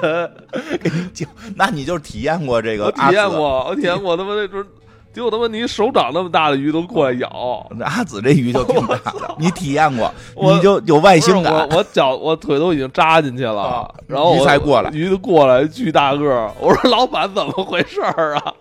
[1.13, 1.27] 就
[1.57, 2.85] 那你就体验过这个？
[2.85, 4.65] 我体验过，我体验过他妈那种。
[5.13, 11.53] 结果他妈你手掌那么大的鱼都过来咬， 阿紫这鱼就挺大的， 你体验过， 你就有外星感。
[11.53, 18.55] 我我脚我腿都已经扎进去了，然后鱼才过来，鱼就过来巨大个儿我说老板怎么回事儿啊？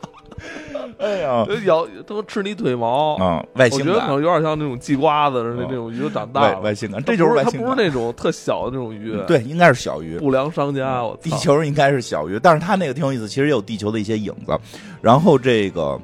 [0.97, 3.43] 哎呀，咬都吃你腿毛啊！
[3.55, 6.59] 外星感，我觉得可能有点像那种鸡瓜子似的那种鱼长大了。
[6.61, 7.61] 外星感，这就是外星感。
[7.61, 10.17] 它不是那种特小的那种鱼，对，应该是小鱼。
[10.17, 14.57] 不良商家，我地球应该是小鱼，但是它那个挺有意思，其实也有地球的一些影子。
[15.01, 15.99] 然后这个。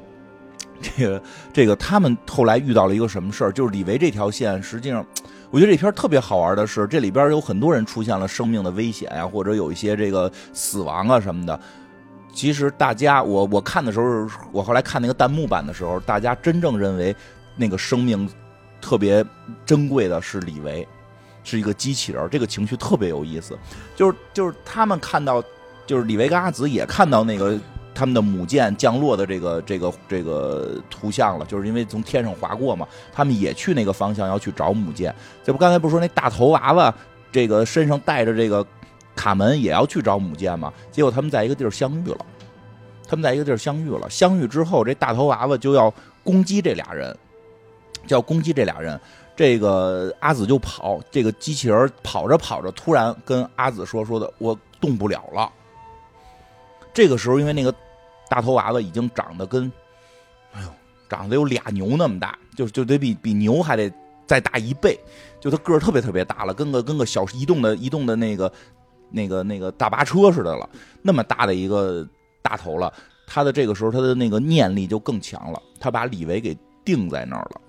[0.97, 1.21] 这个
[1.51, 3.51] 这个，他们后来遇到了一个什么事儿？
[3.51, 5.05] 就是李维这条线，实际上，
[5.49, 11.59] 我觉得这片特别好玩的是，这里边有很多人出现了生命的危险呀，或者有一些这个死亡啊什么的。
[12.33, 17.15] 其实大家，我我看的时候，我后来看那个弹幕版的时候，大家真正认为
[17.55, 18.29] 那个生命
[18.79, 19.25] 特别
[19.65, 20.87] 珍贵的是李维，
[21.43, 23.57] 是一个机器人，这个情绪特别有意思。
[23.95, 25.41] 就是就是他们看到，
[25.87, 27.57] 就是李维跟阿紫也看到那个。
[27.95, 35.15] 他们的母舰降落的这个这个这个图像了，就是因为从天上划过嘛，他们也去那个方向要去找母舰。
[35.43, 36.93] 这不刚才不是说那大头娃娃
[37.31, 38.63] 这个身上带着这个
[39.15, 40.71] 卡门也要去找母舰嘛？
[40.91, 42.25] 结果他们在一个地儿相遇了，
[43.07, 44.09] 他们在一个地儿相遇了。
[44.09, 45.91] 相遇之后，这大头娃娃就要
[46.21, 47.17] 攻击这俩人，
[48.05, 48.99] 就要攻击这俩人。
[49.37, 55.49] 这个阿紫就跑，这个机器人跑着跑着，突然跟阿紫说：“说的我动不了了。”
[56.93, 57.73] 这个时候，因为那个。
[58.29, 59.71] 大头娃娃已经长得跟，
[60.53, 60.67] 哎呦，
[61.09, 63.91] 长得有俩牛那么大，就就得比比牛还得
[64.25, 64.99] 再大一倍，
[65.39, 68.51] 就他个儿特别特别大了，跟个跟个小移动的移动的那个
[69.09, 70.69] 那个那个大巴车似的了，
[71.01, 72.07] 那么大的一个
[72.41, 72.91] 大头了。
[73.27, 77.61] 他的这个时候，他的那个念力就更强了，他把李维给定在那儿了。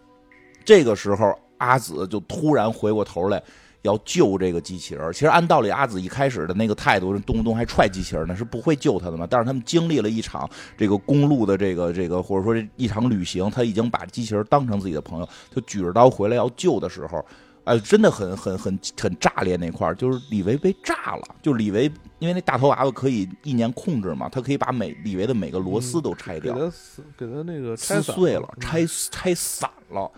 [0.65, 3.43] 这个时候，阿紫就突然回过头来。
[3.87, 9.27] 要救这个机器人，其实按道理，阿紫一开始的那个态度，动不动还踹机器人呢，是不会救他的嘛。
[9.31, 17.25] 但是他们经历了一场这个公路的这个这个，或者说一场旅行，他已经把机器人当成自己的朋友，就举着刀回来要救的时候，
[17.65, 26.73] 哎，真的很很很很炸裂那块就是李维被炸了，就李维因为那大头娃娃可以一年控制嘛，他可以把每李维的每个螺丝都拆掉，给他
[27.19, 30.11] 给他那个撕碎了，拆拆散了。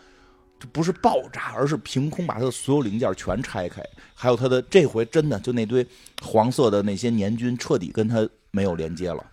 [0.61, 3.83] 这不是爆炸，而是凭空把它的所有零件全拆开，
[4.15, 5.87] 还有它的这回真的就那堆
[6.21, 9.25] 黄色的那些年菌彻底跟它没有连接了，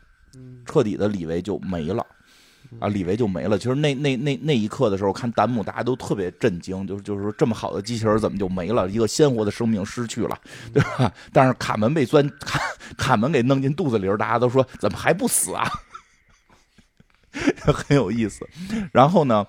[0.65, 2.05] 彻底的李维就没了，
[2.79, 3.57] 啊，李维就没了。
[3.57, 8.87] 其实那那那那一刻的时候，看弹幕大家都特别震惊，就是就是说这么好的机器人怎么就没了？
[8.87, 10.39] 一个鲜活的生命失去了，
[10.71, 11.11] 对吧？
[11.33, 12.59] 但是卡门被钻卡
[12.97, 15.67] 卡门给弄进肚子里大家都说怎么还不死啊？
[17.65, 18.47] 很有意思。
[18.91, 19.45] 然后呢？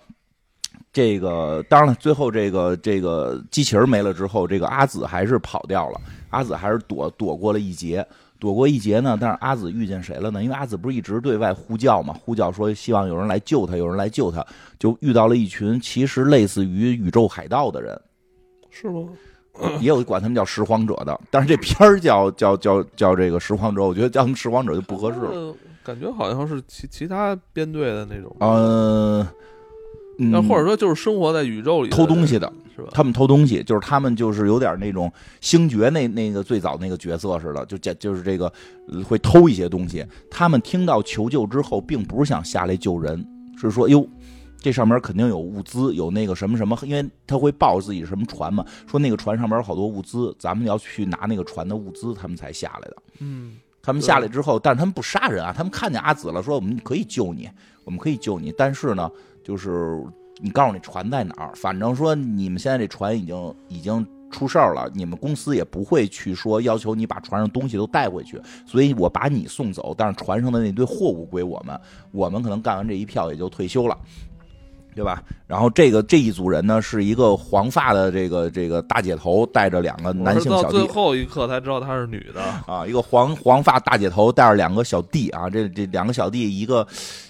[0.97, 6.01] 这个当然了，最后这个这个机器人没了之后，这个阿紫还是跑掉了。
[6.30, 8.03] 阿紫还是躲躲过了一劫，
[8.40, 9.14] 躲过一劫呢。
[9.20, 10.42] 但是阿紫遇见谁了呢？
[10.42, 14.42] 因为阿紫不是一直对外呼叫嘛，呼叫说希望有人来救他，有人来救他，
[14.78, 18.01] 就遇到了一群其实类似于宇宙海盗的人，
[18.70, 19.07] 是吗？
[19.82, 25.55] 也有管他们叫拾荒者的，但是这片儿叫叫叫叫这个拾荒者，我觉得叫他们拾荒者就不合适了。
[25.84, 28.34] 感觉好像是其其他编队的那种。
[28.40, 29.20] 嗯。
[29.20, 29.26] 嗯
[30.19, 32.89] 那或者说就是生活在宇宙里偷东西的，是吧？
[32.93, 38.53] 他们偷东西，就是他们就是有点那种星爵那那个最早那个角色似的，就这就是这个
[38.89, 40.05] 呃会偷一些东西。
[40.31, 43.27] 他们听到求救之后，并不是想下来救人，
[43.59, 44.07] 是说哟。
[44.59, 52.97] 这上面肯定有物资，有那个什么什么，因为他会报自己什么船嘛，说那个船上面有好多物资，咱们要去拿那个船的物资，他们才下来的。
[53.21, 53.53] 嗯，
[53.87, 57.49] 他们下来之后，但是他们不杀人啊，他们看见阿紫了，说我们可以救你，
[57.84, 59.09] 我们可以救你，但是呢，
[59.45, 60.03] 就是
[60.41, 71.80] 你告诉你船在哪儿，反正说你们现在这船已经已经出事儿了，你们公司也不会去说要求你把船上东西都带回去，所以我把你送走，但是船上的那堆货物归我们，
[72.11, 73.97] 我们可能干完这一票也就退休了。
[74.97, 75.22] 对吧？
[75.47, 80.78] 然后这个这一组人呢，是一个黄发的这个这个大姐头，带着两个男性小弟。
[80.78, 82.42] 最后一刻才知道她是女的。
[82.66, 86.84] 啊，一个黄黄发大姐头带着两个小弟啊，这这两个小弟，一个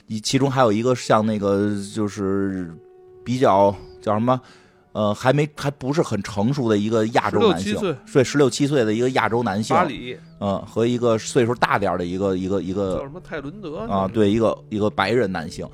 [0.07, 2.73] 一其中还有一个像那个就是
[3.25, 4.41] 比较叫什么？
[4.93, 13.21] 呃，还没还不是很成熟的一个亚洲男性岁，对，十六七岁的一个亚洲男性巴，里嗯，和一个岁数大点的一个一个一个叫什么？
[13.23, 15.69] 泰伦德啊，，对，一个一个白人男性，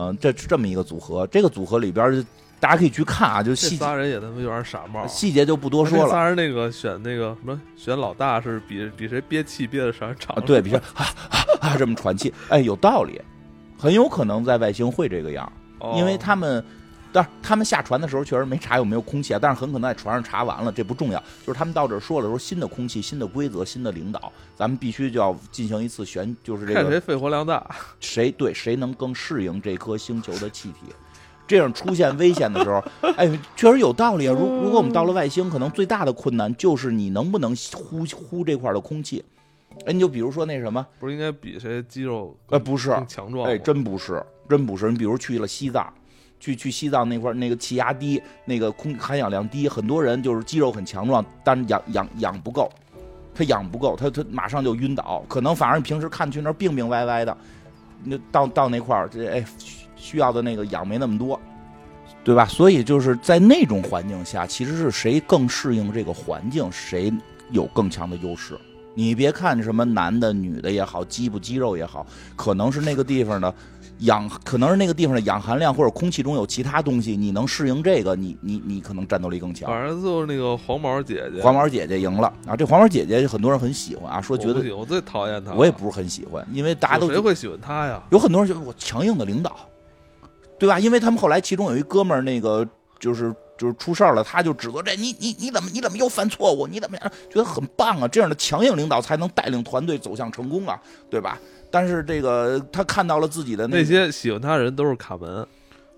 [0.00, 2.24] 嗯，这这么一个组合，这个组合里边儿
[2.58, 5.06] 大家可以去看啊，就这细节仨人也他妈有点傻帽。
[5.06, 6.04] 细节就不多说了。
[6.04, 13.20] 这仨人那个选那个什么选老大是比比谁憋气憋的时长啊，对，比如说啊啊啊这么喘气，哎，有道理，
[13.78, 16.64] 很有可能在外星会这个样，哦因为他们，
[17.12, 27.64] 但是他们下船的时候确实没查有没有空气啊，但是很可能在船上查完了，这不重要，就是他们到这儿说了说新的空气、新的规则、新的领导，咱们必须就要进行一次选，就是这个看谁肺活量大。
[27.98, 30.92] 谁对谁能更适应这颗星球的气体。
[31.48, 32.80] 这样出现危险的时候，
[33.16, 34.32] 哎，确实有道理啊。
[34.32, 39.24] 如 如果我们到了外星，可能最大的困难就是你能不能呼呼这块的空气。
[39.84, 43.44] 哎，你就比如说那什么，不是应该比谁肌肉哎，不是，强壮吗？
[43.46, 44.92] 哎，真不是，真不是。
[44.92, 45.92] 你比如去了西藏，
[46.40, 52.68] 去去西藏那块儿那个气压低，那个空含氧量低，很多人就是肌肉很强壮，但是氧氧氧不够，
[53.32, 55.24] 他氧不够，他他马上就晕倒。
[55.28, 57.36] 可能反而平时看去那儿病病歪歪的，
[58.02, 61.38] 那到到那块儿，这哎需需要的那个氧没那么多。
[62.22, 62.44] 对吧？
[62.44, 67.10] 所以就是在那种环境下，其实是谁更适应这个环境，谁
[67.50, 68.58] 有更强的优势。
[68.94, 73.54] 你别看什么男的、女的也好，肌不肌肉也好，可能是那个地方的
[74.00, 79.70] 氧，可能是那个地方的氧含量或者空气中有其他东西，你能适应这个，你你你可能战斗力更强。
[79.70, 82.56] 反正就是那个黄毛姐姐，黄毛姐姐赢了啊！
[82.56, 85.52] 这黄毛姐姐很多人很喜欢啊，说觉得我我最讨厌她。
[85.52, 88.02] 我也不是很喜欢，因为大家都有谁会喜欢她呀？
[88.10, 89.56] 有很多人觉得我强硬的领导，
[90.58, 90.78] 对吧？
[90.78, 92.66] 因为他们后来其中有一哥们儿，那个
[92.98, 96.66] 就是就是出事儿了，他就指责这你你你怎么你怎么又犯错误？
[96.66, 97.12] 你怎么样？
[97.28, 98.08] 觉得很棒啊！
[98.08, 100.80] 这样的强硬领导才能带领团队走向成功啊，
[101.10, 101.38] 对吧？
[101.70, 105.46] 但是这个他看到了自己的那些喜欢他的人都是卡门，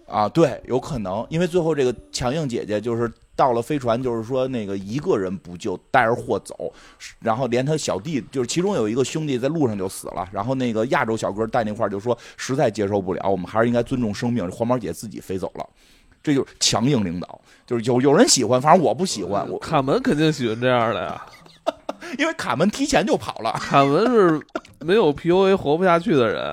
[0.07, 6.73] 啊，对，有可能，因为最后这个强硬姐姐就是到了飞船，就是说那个一个人不救，带着货走，
[7.21, 15.67] 然后连他小弟，就是其中有一个兄弟在路上就死了，然后那个亚洲小哥带那块儿就说实在接受不了，我们还是应该尊重生命，黄毛姐自己飞走了，
[16.23, 21.25] 这就是强硬领导，就是有有人喜欢，反正我不喜欢，我卡门肯定喜欢这样的呀。
[22.19, 24.41] 因为卡门提前就跑了，卡门是
[24.81, 26.53] 没有 PUA 活不下去的人，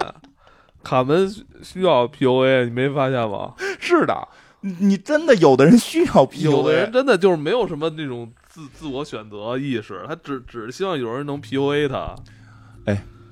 [0.83, 1.29] 卡门
[1.61, 3.53] 需要 PUA，你没发现吗？
[3.79, 4.27] 是的，
[4.61, 12.15] 你你真的有的人需要 PUA，有的人真的就是没有什么那种自自我选择意识，他只只希望有人能 PUA 他。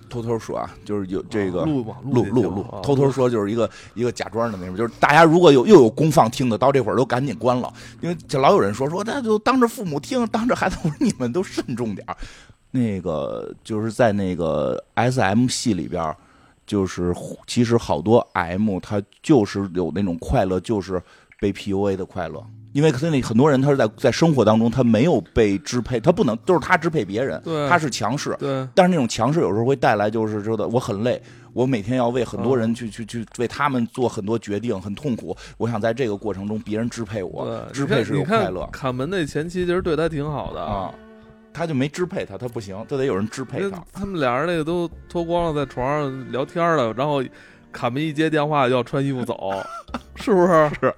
[0.10, 1.62] 偷偷说啊，就是有这个。
[1.62, 12.16] 啊录嘛录录录偷偷说就是一个一个假装的那种，就是大家如果有又有公放听的，到这会儿都赶紧关了，因为这老有人说说那就当着父母听，当着孩子，我说你们都慎重点儿。
[12.72, 16.16] 那个就是在那个 S M 系里边儿，
[16.66, 17.14] 就是
[17.48, 21.02] 其实好多 M 他就是有那种快乐，就是
[21.40, 22.46] 被 P U A 的快乐。
[22.78, 31.20] 因为可能很多人他是在在生活当中他没有被支配，他不能都是他支配别人，他是强势，对，但是那种强势有时候会带来，就是说的我很累，
[31.54, 35.36] 我每天要为很多人去、去去为他们做很多决定，很痛苦。
[35.58, 40.94] 我想在这个过程中，别人支配我，支配是有快乐卡门那前妻其实对他挺好的啊。
[41.52, 43.84] 他就没支配他，他不行，就得有人支配他。
[43.92, 47.24] 他们俩人那个都脱光了，在床上聊天了，然后
[47.72, 49.52] 卡门一接电话就要穿衣服走，
[50.14, 50.94] 是不是是？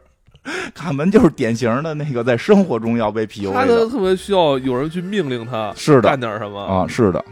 [0.74, 7.24] 卡门就是典型的那个在生活中要被 PUA 他的特特别需要有人去命令他是的干点什么啊，是的，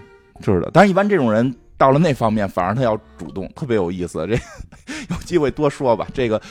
[0.44, 0.70] 是的。
[0.74, 4.26] 但是一般这种人到了那方面，反而他要主动，特别有意思。
[4.28, 4.34] 这
[5.10, 6.08] 有机会多说吧。
[6.14, 6.42] 这个，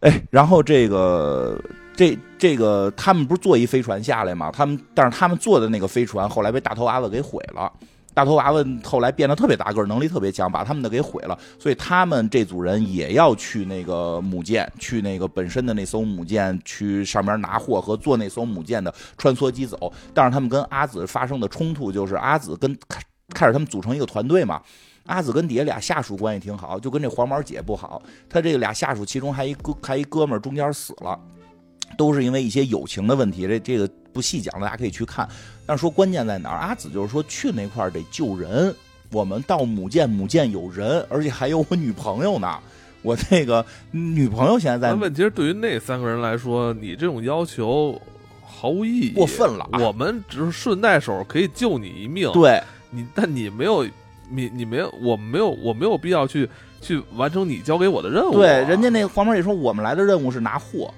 [0.00, 1.60] 哎，然后这个。
[1.94, 4.50] 这这个他们不是坐一飞船下来吗？
[4.50, 7.70] 他们但是他们坐的那个飞船后来被大头阿子给毁了，
[8.14, 11.38] 大头娃娃后来变得特别大个儿，能力特别强，把他们的给毁了。
[11.58, 19.92] 所以他们这组人也要去那个母舰，去那个本身的那艘母舰，去上面拿货和坐那艘母舰的穿梭机走。
[20.12, 23.00] 但是他们跟阿紫发生的冲突，就是阿紫跟开
[23.30, 24.60] 开始他们组成一个团队嘛。
[25.06, 28.00] 阿紫跟底下俩下属关系挺好，就跟这黄毛姐不好。
[28.28, 31.18] 他这个俩下属其中还一哥还一哥们儿中间死了，
[31.98, 33.48] 都是因为一些友情的问题。
[33.48, 35.28] 这这个不细讲，大家可以去看。
[35.64, 36.58] 但是说关键在哪儿？
[36.58, 38.74] 阿紫就是说去那块儿得救人。
[39.10, 42.58] 我们到母舰，母舰有人，而且还有我女朋友呢。
[43.02, 44.94] 我那个女朋友现在在。
[44.94, 48.00] 问题是，对于那三个人来说，你这种要求
[48.44, 49.68] 毫无意义，过分了。
[49.80, 52.30] 我们只是顺带手可以救你一命。
[52.32, 53.86] 对你，但你没有。
[54.34, 56.48] 你你没有，我没有，我没有必要去
[56.80, 58.32] 去完成你交给我的任务。
[58.32, 60.90] 对，人家那个黄毛也说，我们来的任务是拿货，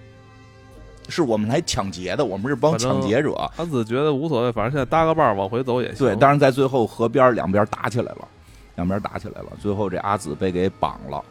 [1.09, 3.51] 是我们来抢劫的，我们是帮抢劫者。
[3.57, 5.99] 他子觉得无所谓，反正现在搭个伴儿往回走也行。
[5.99, 8.29] 对，当然在最后河边两边打起来了，
[8.77, 11.23] 两边打起来了，最后这阿紫被给绑了，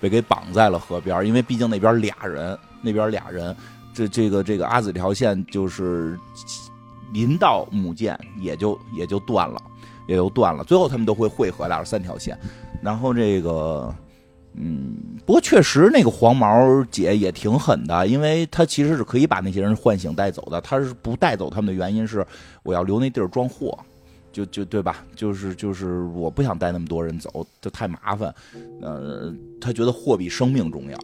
[0.00, 3.56] 被给绑在了河边，因为毕竟那边俩人，那边俩人，
[3.92, 6.18] 这这个这个阿紫这条线就是
[7.12, 9.60] 临到母舰也就也就断了。
[10.06, 12.36] 也就断了，最后他们都会汇合，俩人三条线。
[12.82, 13.94] 然后这个，
[14.54, 20.60] 嗯，不过确实那个黄毛姐也挺狠的，因为她其实是可以把那些人唤醒带走的。
[20.60, 22.26] 她是不带走他们的原因是，
[22.62, 23.78] 我要留那地儿装货，
[24.32, 25.04] 就就对吧？
[25.14, 28.34] 就是就是我不想带那么多人走，这太麻烦。
[28.82, 30.98] 呃，他觉得货比生命重要。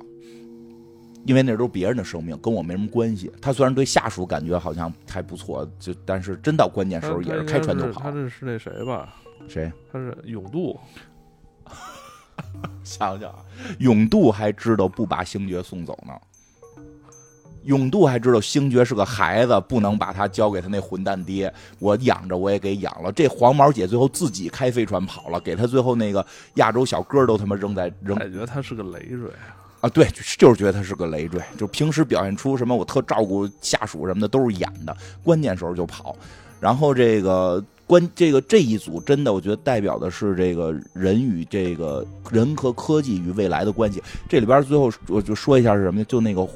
[1.24, 3.28] 因为那都是别人的生命，跟我没什么关系。
[3.42, 8.00] 他虽然对下属感觉好像还不错，就但是真到关键时候也是开船就跑。
[8.00, 9.12] 他这是那谁吧？
[9.48, 9.72] 谁？
[9.92, 10.78] 他是永渡。
[12.84, 13.34] 想想，
[13.78, 16.12] 永渡还知道不把星爵送走呢。
[17.64, 21.52] 永渡还知道星爵是个孩子，不能把他交给他那混蛋爹。
[21.80, 23.10] 我养着，我也给养了。
[23.10, 26.24] 这黄毛姐最后自己开飞船跑了，给他最后那个
[26.54, 28.16] 亚洲小哥都他妈扔在扔。
[28.16, 29.28] 感觉他是个累赘。
[29.80, 30.06] 啊，对，
[30.38, 36.14] 就是觉得他是个累赘，就平时表现出什么我特照顾下属什么的都是演的，关键时候就跑。
[36.60, 44.02] 然后这个关这个这一组真的，我觉得代表的是这个人与这个人和科技与未来的关系。
[44.28, 46.04] 这里边最后我就说一下是什么呢？
[46.08, 46.46] 就那个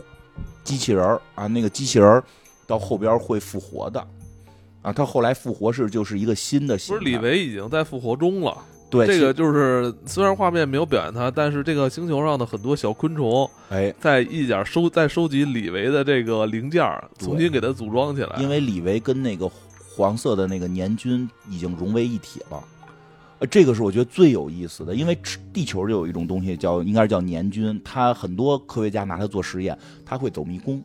[0.65, 2.23] 机器人啊，那个机器人
[2.67, 4.05] 到后边会复活的
[4.83, 6.75] 啊，他后来复活是就是一个新的。
[6.75, 8.57] 不是李维已经在复活中了。
[8.91, 16.85] 对，这个就是虽然画面没有表现它，但是这个星球上的很多小昆虫，哎，在一点收在收集李维的这个零件，
[17.17, 18.35] 重新给它组装起来。
[18.41, 19.49] 因为李维跟那个
[19.93, 22.63] 黄色的那个年菌已经融为一体了，
[23.41, 24.95] 呃，这个是我觉得最有意思的。
[24.95, 25.19] 因为
[25.53, 29.77] 地球就有一种东西叫，应该是叫年菌，它很多科学家拿它做实验，
[30.07, 30.81] 它会走迷宫。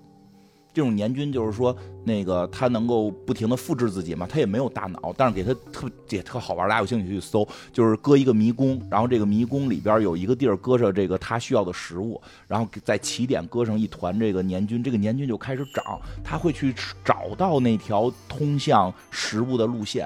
[0.75, 1.73] 这种年菌就是说，
[2.03, 20.05] 那个它能够不停的复制自己嘛，它也没有大脑，但是给它特也特好玩，大家有兴趣去搜，就是搁一个迷宫，然后这个迷宫里边有一个地儿搁着这个它需要的食物，然后在起点搁上一团这个年菌，这个年菌就开始长，它会去找到那条通向食物的路线。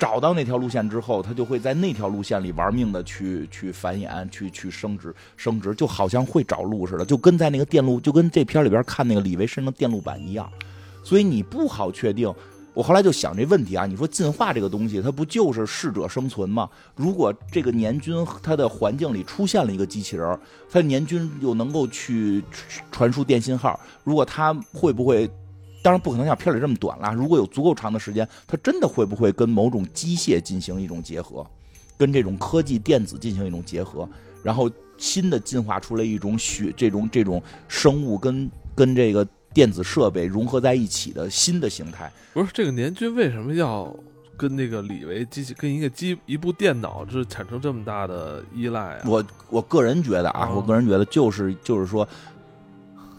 [0.00, 10.50] 找到那条路线之后，他就会在那条路线里玩命的去去繁衍，去去生殖、生殖，就好像会找路似的，就跟在那个电路，就跟这片里边看那个李维身上电路板一样。
[11.04, 12.32] 所以你不好确定。
[12.72, 16.66] 我后来就想这问题啊，你说进化这个东西，它不就是适者生存吗？
[16.94, 20.38] 如果这个年菌它的环境里出现了一个机器人，
[20.70, 22.42] 它年菌又能够去
[22.90, 25.30] 传输电信号，如果它会不会？
[25.82, 27.10] 当然不可能像片里这么短啦。
[27.12, 31.46] 如果有足够长的时间，它真的会不会跟某种机械进行一种结合，
[31.96, 34.06] 跟这种科技电子进行一种结合，
[34.42, 42.12] 然后新的进化出来一种血这种这种生物跟跟这个电子设备融合在一起的新的形态？
[42.34, 43.90] 不是这个年军为什么要
[44.36, 49.02] 跟那个李维机器跟一个机一部电脑是产生这么大的依赖啊？
[49.06, 52.06] 我我个人觉得啊，我个人觉得就是就是说，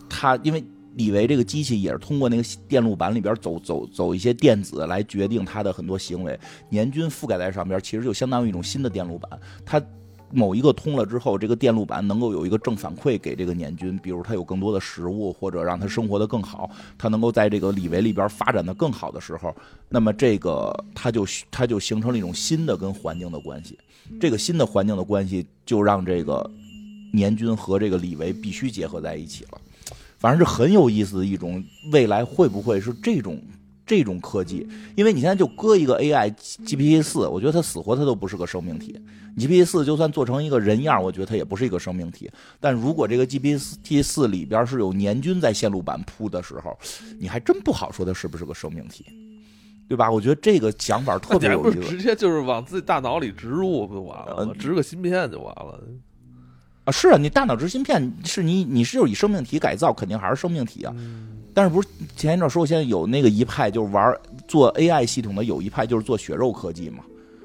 [0.07, 0.63] 他因为。
[0.95, 6.37] 李维这个机器也是通过那个电路板里边走走走一些电子来决定它的很多行为。
[6.69, 9.39] 年均覆盖在上边，其实就相当于一种新的电路板。
[9.65, 9.81] 它
[10.33, 19.53] 某一个通了之后，这个电路板能够有一个正反馈给这个年菌，比如它有更多的食物，或者让它生活的更好，它能够在这个李维里边发展的更好的时候，
[19.89, 23.77] 那么这个它就它就形成了一种新的跟环境的关系。
[24.19, 26.49] 这个新的环境的关系就让这个
[27.13, 29.60] 年菌和这个李维必须结合在一起了。
[30.21, 33.41] 反正是很有意思的一种未来，会不会是这种
[33.87, 34.67] 这种科技？
[34.95, 38.95] 因为你现在就搁一个 AI GPT 四，我觉得它死活它都不是个生命体。
[39.35, 42.29] GPT 四就算做成一个人样，我觉得它也不是一个生命体。
[42.59, 46.77] 但如果这个 GPT 四里边是有年菌在线路板铺的时候，
[47.19, 49.03] 你还真不好说它是不是个生命体。
[49.87, 50.09] 对吧？
[50.09, 54.55] 我觉得这个想法特别有意思是直接就是往自己大脑里植入不就完了？
[54.57, 55.83] 植个芯片就完了。
[56.83, 56.91] 啊！
[56.91, 60.93] 是啊，你大脑植芯片是你你是就是以生命体改造，肯定还是生命体啊。
[60.97, 64.17] 嗯但是不是前一阵说，现在有那个一派就是玩
[64.47, 67.03] 做 AI 系统的，有一派就是做血肉科技嘛，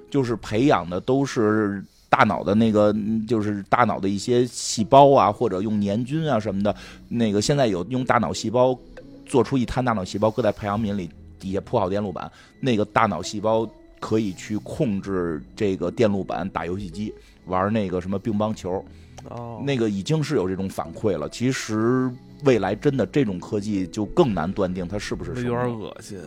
[0.09, 6.73] 就是培养的都是大脑的那个，嗯就是大脑的一些细胞啊，或者用年菌啊什么的。
[7.09, 8.79] 那个现在有用大脑细胞
[9.25, 11.11] 做出一滩大脑细胞，搁在培养皿里，
[11.41, 12.31] 底下铺好电路板，
[12.61, 13.69] 那个大脑细胞
[13.99, 17.13] 可以去控制这个电路板打游戏机，
[17.47, 18.85] 玩那个什么乒乓球。
[19.31, 21.29] 哦，那个已经是有这种反馈了。
[21.29, 22.11] 其实
[22.45, 25.79] 未来真的这种科技就更难断定它是不是那有点。
[25.79, 26.19] 恶心，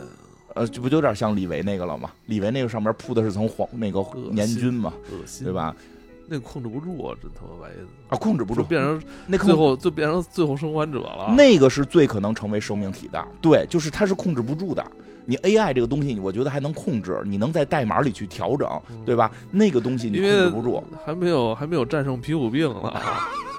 [0.54, 2.10] 呃，这不就有点像李维那个了吗？
[2.26, 5.52] 李维那个上面铺的是层黄那个年菌嘛，恶心，对？
[5.52, 5.74] 吧？
[6.32, 7.74] 那个控制不住啊，真他妈玩意
[8.08, 11.34] 啊，控制不住，变成那最后就变成最后生还者了。
[11.36, 13.26] 那个是最可能成为生命体的。
[13.40, 14.84] 对，就是它是控制不住的。
[15.24, 18.68] 你 AI 这个东西，我觉得还能控制，你能在代码里去调整，
[19.04, 19.30] 对吧？
[19.50, 20.82] 那个东西你控制不住。
[21.04, 22.92] 还没有还没有战胜皮肤病呢。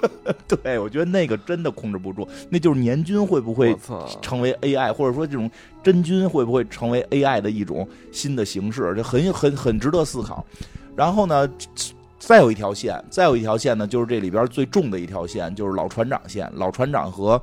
[0.48, 2.26] 对，我觉得那个真的控制不住。
[2.50, 3.76] 那就是年菌会不会！
[4.20, 5.48] 成为 AI，或者说这种
[5.82, 8.92] 真菌会不会成为 AI 的一种新的形式？
[8.96, 10.44] 这很很很值得思考。
[10.96, 11.48] 然后呢，
[12.18, 16.50] 再有一条线，再有一条线呢，就是这里边最重的一条线，就是老船长线。
[16.56, 17.40] 老船长和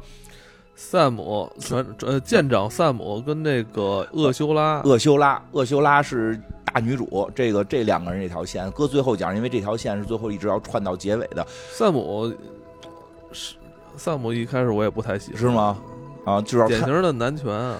[0.81, 12.33] 萨姆船呃舰长萨姆跟那个厄修拉，厄修拉，厄修拉是大女主，这个这两个人这条线搁最后讲，因为这条线是最后一直要串到结尾的，萨姆
[13.33, 13.55] 是
[13.97, 15.77] 萨姆一开始我也不太喜欢，是吗？
[16.23, 17.77] 啊，就是典型的男权啊，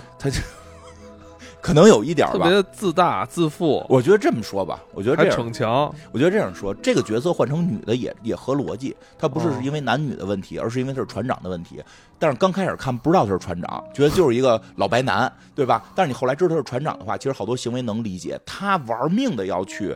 [1.62, 2.34] 可能有一点吧。
[2.34, 5.94] 特别自大自负，我觉得这么说吧，我觉得这样逞强。
[6.12, 11.84] 我觉得这样说，这个角色换成女的也也合逻辑，她不是因为男女的问题，而是因为她是船长的问题。
[12.18, 15.84] 但是刚开始看不知道她是船长，觉得就是一个老白男，对吧？
[15.96, 18.40] 但是你后来知道她是船长的话，其实好多行为能理解。
[18.46, 19.96] 他玩命的要去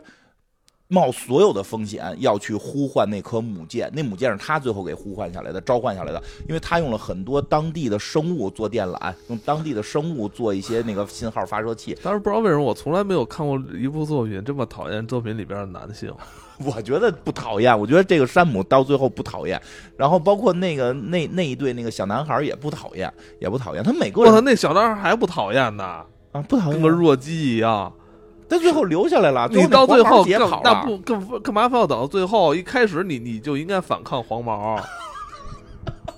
[0.94, 16.14] 冒所有的风险，要去呼唤那颗母舰，那母舰是他最后给呼唤下来的，召唤下来的，因为他用了很多当地的生物做电缆，用当地的生物做一些那个信号发射器， 但是不知道为什么我从来没有看过一部作品这么讨厌作品里边的男性。
[16.64, 19.60] 我觉得不讨厌，我觉得这个山姆到最后不讨厌，
[19.96, 25.82] 然后包括那个那那一对那个小男孩也不讨厌，也不讨厌，他每个我操，那小男孩还不讨厌呢，
[26.30, 27.92] 啊不讨厌跟个，弱鸡一样。
[28.48, 32.54] 他最后留下来了，你到最后也干那不更干嘛非要等到最后？
[32.54, 34.76] 一开始你你就应该反抗黄毛。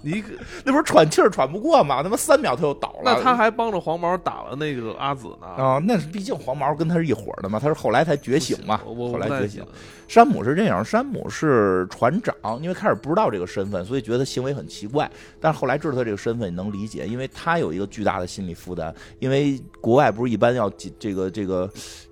[0.07, 0.23] 你
[0.65, 2.01] 那不是喘气儿喘不过吗？
[2.01, 5.47] 他妈三秒他就倒了，那他还帮着黄毛打了那个阿紫呢。
[5.47, 9.67] 啊，那是毕竟黄毛跟他是一伙儿的嘛，他是后来才觉醒嘛，后来觉醒。
[10.07, 15.11] 山姆是这样，山姆是船长，因为开始不知道这个身份，所以觉得他行为很奇怪。
[15.41, 18.95] 但是后来知道他这个身份，你能理解，因为他有一个巨大的心理负担。
[19.19, 21.69] 因为国外不是一般要几这个这个，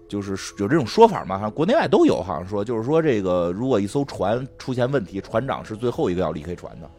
[0.09, 6.91] 就是有这种说法嘛，好像国内外都有，好像说就是说这个如果一艘船出现问题，船长是最后一个要离开船的。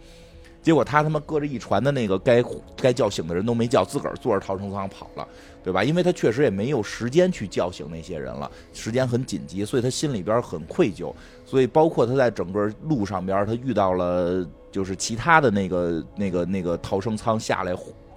[0.66, 2.44] 结果他他妈搁着一船的那个该
[2.76, 5.28] 该叫醒的人都没叫，自个儿坐着逃生舱跑了，
[5.64, 5.84] 对吧？
[5.84, 11.14] 因为他确实也没有时间去叫醒那些人了，时间很紧急，所以他心里边很愧疚。
[11.46, 17.72] 所以包括他在整个路上边，他遇到了就是其他的那个那个那个逃生舱下来，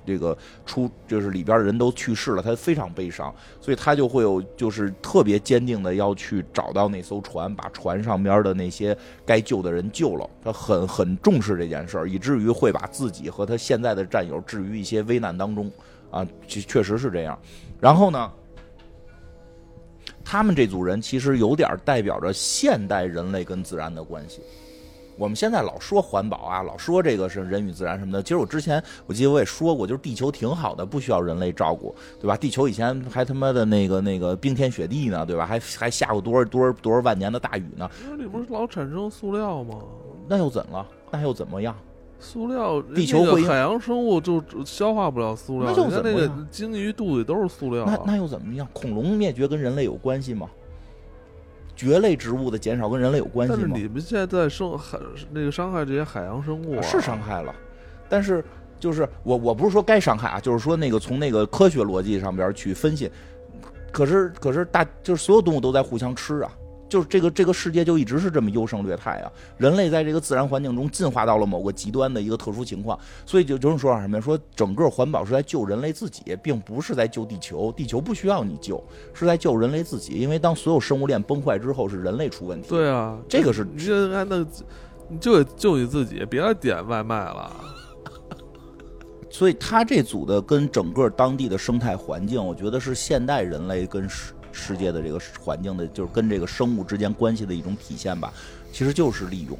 [0.09, 8.97] 这个出就是里边的人都去世了，他非常悲伤，所以他就会有就是特别坚定的要去找到那艘船，把船上边的那些
[9.27, 10.29] 该救的人救了。
[10.43, 15.71] 他很很重视这件事儿，以至于会把自己和他现在的战友置于一些危难当中
[16.11, 17.39] 啊，确确实是这样。
[17.79, 18.33] 然后呢？
[20.31, 24.43] 他们这组人其实有点代表着现代人类跟自然的关系。
[25.19, 28.23] 我们现在老说环保啊，老说这个是人与自然什么的。
[28.23, 32.37] 其实我之前我记得我也说过，就是地球挺好的，不需要人类照顾，对吧？
[32.37, 35.45] 地球以前还他妈的那个那个冰天雪地呢，对吧？
[35.45, 37.91] 还还下过多少多少多少万年的大雨呢？
[38.09, 39.81] 那里不是老产生塑料吗？
[40.29, 40.87] 那又怎了？
[41.11, 41.75] 那又怎么样？
[42.21, 45.73] 塑料，地球会海洋生物就就消化不了塑料。
[45.73, 47.99] 那又怎么样鲸鱼肚里都是塑料啊。
[48.05, 48.67] 那那又怎么样？
[48.73, 50.49] 恐龙灭绝跟人类有关系吗？
[51.79, 53.61] 蕨类植物的减少跟人类有关系吗？
[53.63, 54.99] 但是你们现在在生海
[55.31, 57.55] 那个伤害这些海洋生物、啊，是伤害了，
[58.09, 58.45] 但是
[58.81, 63.09] 就是我我不是说该伤害啊，就是说那个从那个科学逻辑上边去分析，
[63.93, 66.51] 可是可是大就是所有动物都在互相吃啊，
[66.89, 74.21] 就是这个这个世界就一直是这么优胜劣汰啊，人类在这个自然环境中进化到了某个极端的一个特殊情况，所以就就是说什么呀？
[74.21, 78.83] 说整个环保是在救人类自己，并不是在救地球，地球不需要你救，
[79.13, 82.69] 是在救人类自己，因为当所有生物链崩坏之后，是人类出问题。
[82.69, 83.67] 对啊，这个是
[85.11, 87.51] 你就得救你自己，别再点外卖了。
[89.31, 94.09] 所以他这组的跟整个当地的生态环境，我觉得是现代人类跟
[94.53, 98.33] 世界的这个环境的，就是跟这个生物之间关系的一种体现吧。
[98.73, 99.59] 其实就是利用。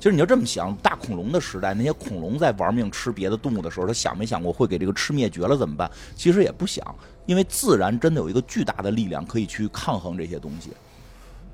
[0.00, 5.90] 其实你就这么想，大恐龙的时代，那些恐龙在玩命吃别的动物的时候，他想没想过会给这个吃灭绝了怎么办？
[6.14, 6.94] 其实也不想，
[7.26, 10.70] 因为自然真的有一个巨大的力量可以去抗衡这些东西。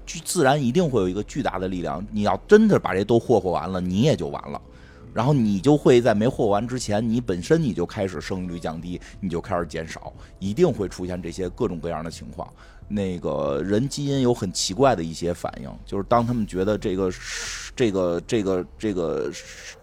[0.04, 4.60] 巨自然一定会有一个巨大的力量，你要真的把这都霍霍完了，你也就完了。
[5.14, 12.52] 然后你就会在没霍完之前，你本身你就开始生育率降低，你就开始减少，一定会出现这些各种各样的情况。
[12.86, 17.10] 那个人基因有很奇怪的一些反应，就是当他们觉得这个
[17.74, 19.32] 这个这个这个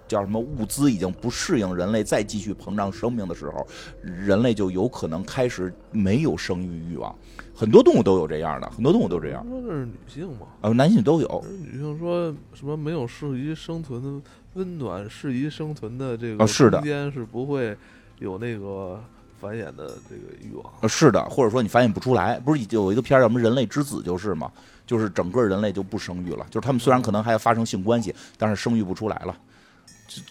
[0.08, 3.66] 叫什么物资已经不适应人类再继续膨胀生命的时候，
[4.04, 7.16] 人类就有可能开始没有生育欲望。
[7.56, 9.46] 很多动物都有这样的，很多动物都这样。
[9.48, 10.48] 说这是女性嘛？
[10.62, 11.44] 呃，男性都有。
[11.60, 14.22] 女性说什么没有适宜生存的
[14.54, 17.76] 温暖、适宜生存的这个空间是不会
[18.20, 19.02] 有那个
[19.40, 20.74] 繁衍的这个欲望。
[20.82, 22.40] 呃，是的，或者说你繁衍不出来。
[22.40, 24.52] 不是有一个片儿叫什么《人类之子》就是嘛？
[24.86, 29.38] 就是整个人类就不生育了，就是他们虽然可能还要发生性关系，但是生育不出来了，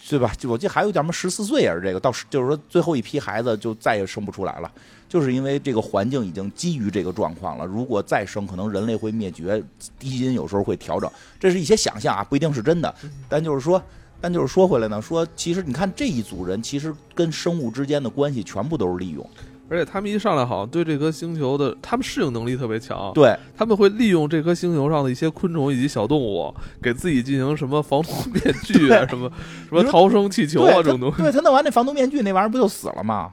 [0.07, 0.31] 对吧？
[0.37, 4.71] 就我记得还有点什么十四岁也是这个，到就是说最后一批孩子就再也生不出来了。
[5.09, 9.61] 就是因为这个环境已经基于这个状况了，如果再生，可能人类会灭绝，
[9.97, 12.93] 基因有时候会调整，这是一些想象啊，不一定是真的。
[13.27, 13.81] 但就是说，
[14.21, 19.27] 但就是说回来呢，说其实你看这一组人，其实跟生物之间的关系全部都是利用，
[19.67, 29.29] 而且他们一上来好像对这颗星球的，他们适应能力特别强，对，他们会利用这颗星球上的一些昆虫以及小动物，给自己进行什么防毒面具啊，什么
[29.67, 33.31] 什么逃生气球啊这种东西，对他弄完那防毒面具，那玩意儿不就死了吗？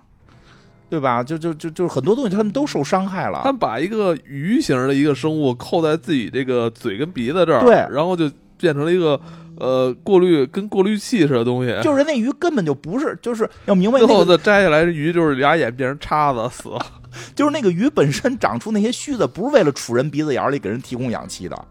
[0.91, 1.23] 对吧？
[1.23, 3.43] 就就就就是很多东西，他们都受伤害了。
[3.45, 9.21] 他们把一个鱼形的一个生物扣在自己这个嘴跟鼻子这儿，对，然后就变成了一个
[9.59, 11.77] 呃过滤跟过滤器似的东西。
[11.83, 13.99] 就是那鱼根本就不是，就是要明白。
[13.99, 16.79] 最后再摘下来，鱼就是俩眼变成叉子死了。
[17.35, 21.65] 就是那个鱼本身长出那些须子，不是为了杵人鼻子眼里给人提供氧气的，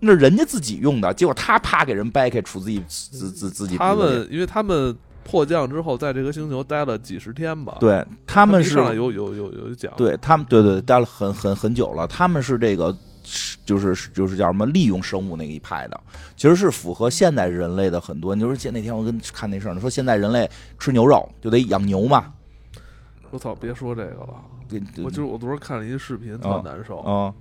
[0.00, 1.12] 那是人家自己用的。
[1.14, 3.76] 结果他啪给人掰开，杵自己自自自己。
[3.76, 4.96] 他们因为他们。
[5.26, 7.78] 迫降之后，在这个星球待了几十天吧。
[7.80, 9.90] 对，他们是有有有有讲。
[9.96, 12.06] 对他们，对对，待了很很很久了。
[12.06, 12.94] 他们是这个，
[13.64, 16.00] 就是就是叫什么利用生物那一派的，
[16.36, 18.34] 其实是符合现代人类的很多。
[18.34, 20.48] 你说现那天我跟看那事儿，说现在人类
[20.78, 22.32] 吃牛肉就得养牛嘛。
[23.30, 23.54] 我操！
[23.54, 24.44] 别说这个了，
[25.02, 27.34] 我就是我昨儿看了一个视频，特难受啊。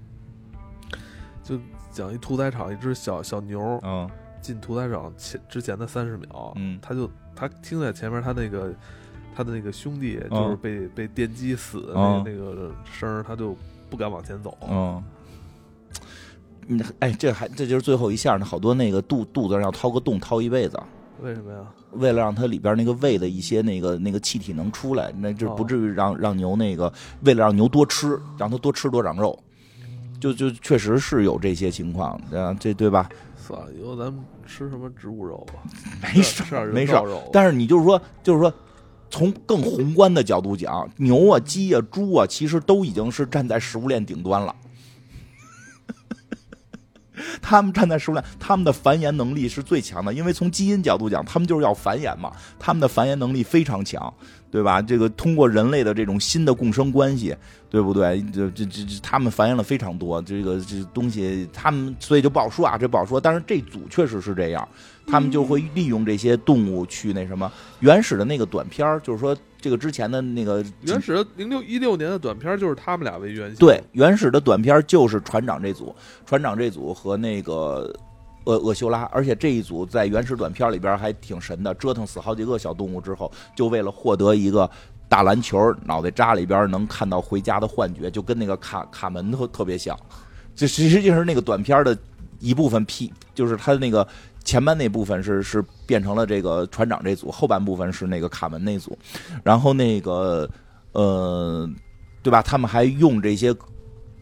[1.43, 1.59] 就
[1.91, 4.09] 讲一屠宰场，一只小小牛，嗯。
[4.41, 8.73] 进屠宰场前之前的三十秒，嗯，他就他听在前面，他那个
[9.33, 13.55] 他的那个兄弟就是被被电击死的那个那个声他就
[13.89, 14.57] 不敢往前走。
[14.69, 15.01] 嗯，
[16.67, 20.79] 你哎，这还这就是最后一下呢，好多那个肚肚子上要掏个洞，掏一辈子。
[21.21, 21.59] 为什么呀？
[21.91, 26.91] 为了让它里边那个胃的一些那个那个气体能出来，那就不至于让让牛那个
[27.21, 29.37] 为了让牛多吃，让它多吃多长肉，
[30.19, 33.07] 就就确实是有这些情况，啊，这对吧？
[33.37, 35.53] 算了，以后咱们吃什么植物肉吧，
[36.01, 36.43] 没事
[36.73, 36.93] 没事。
[37.31, 38.51] 但是你就是说，就是说，
[39.09, 44.53] 从更宏观的角度讲，牛啊、鸡啊、猪啊，其实都已经是站在食物链顶端了。
[47.41, 54.13] 他们站在食物链，他们的繁衍能力是最强的，因为从基因角度讲，他们就是要繁衍嘛，他们的繁衍能力非常强。
[54.53, 54.79] 对吧？
[54.79, 57.35] 这个通过人类的这种新的共生关系，
[57.71, 58.23] 对不对？
[58.31, 60.21] 这这这这，他们繁衍了非常多。
[60.21, 63.19] 这个这东西，他们所以就不好说啊，这不好说。
[63.19, 64.69] 但是这组确实是这样，
[65.07, 67.51] 他们就会利用这些动物去那什么。
[67.79, 73.55] 原始的那个短片就是说这个之前的那个原始的零六一六年的短片就是他们俩为原型。
[73.55, 75.95] 对，原始的短片就是船长这组，
[76.25, 77.91] 船长这组和那个。
[78.45, 84.69] 厄厄修拉，而且这一组在原始短片里边还挺神的，折腾死好几个小动物之后，就为了获得一个
[85.07, 89.97] 大篮球，脑袋扎里边能看到回家的幻觉，就跟那个卡卡门特特别像。
[90.53, 91.97] 这实际上是那个短片的
[92.41, 94.05] 一部分 P，就是他的那个
[94.43, 98.97] 前半那部分是是变成了这个船长这组，后半部分是那个卡门那组，
[99.43, 100.49] 然后那个
[100.91, 101.69] 呃，
[102.21, 102.41] 对吧？
[102.41, 103.55] 他们还用这些。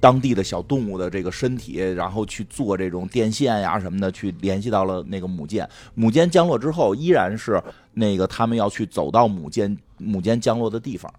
[0.02, 5.70] 当地的小动物的这个身体，然后去做这种电线呀什么的，去联系到了那个母舰。
[5.94, 7.62] 母舰降落之后，依然是
[7.94, 11.14] 那个他们要去走到母舰母舰降落的地方。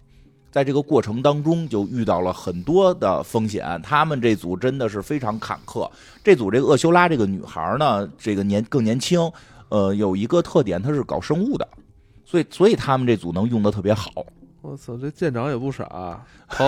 [0.53, 3.81] 在这个过程当中，就遇到了很多的风险。
[3.81, 5.89] 他们这组真的是非常坎坷。
[6.23, 9.19] 这组这个厄修拉这个女孩呢，这个年更年轻，
[9.69, 11.67] 呃，有一个特点，她是搞生物的，
[12.23, 14.11] 所以所以他们这组能用的特别好。
[14.61, 16.65] 我操，这舰长也不傻，好。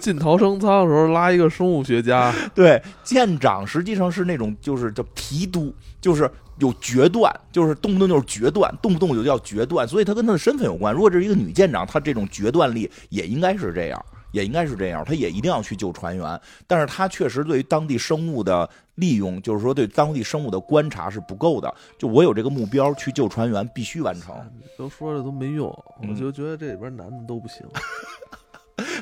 [0.00, 6.28] 进逃生舱的时候拉一个生物学家， 对舰长实际上是那种就是叫提督，就是
[6.58, 10.94] 有决断，就是动不动就是决断，动不动就叫决断，所以他跟他的身份有关。
[10.94, 16.40] 如果这是一个女舰长，她这种决断力也应该是这样，也应该是这样，她也一定要去救船员。
[16.66, 21.74] 但是她确实对于当地生物的利用，就是说对当地生物的观察是不够的。
[21.98, 24.34] 就我有这个目标去救船员，必须完成。
[24.78, 25.66] 都说了都没用，
[26.08, 27.66] 我就觉得这里边男的都不行。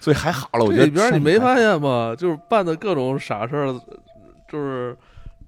[0.01, 2.15] 所以还好了，我觉得里边你没发发现吗？
[2.17, 3.81] 就是办的各种傻事儿，
[4.51, 4.97] 就是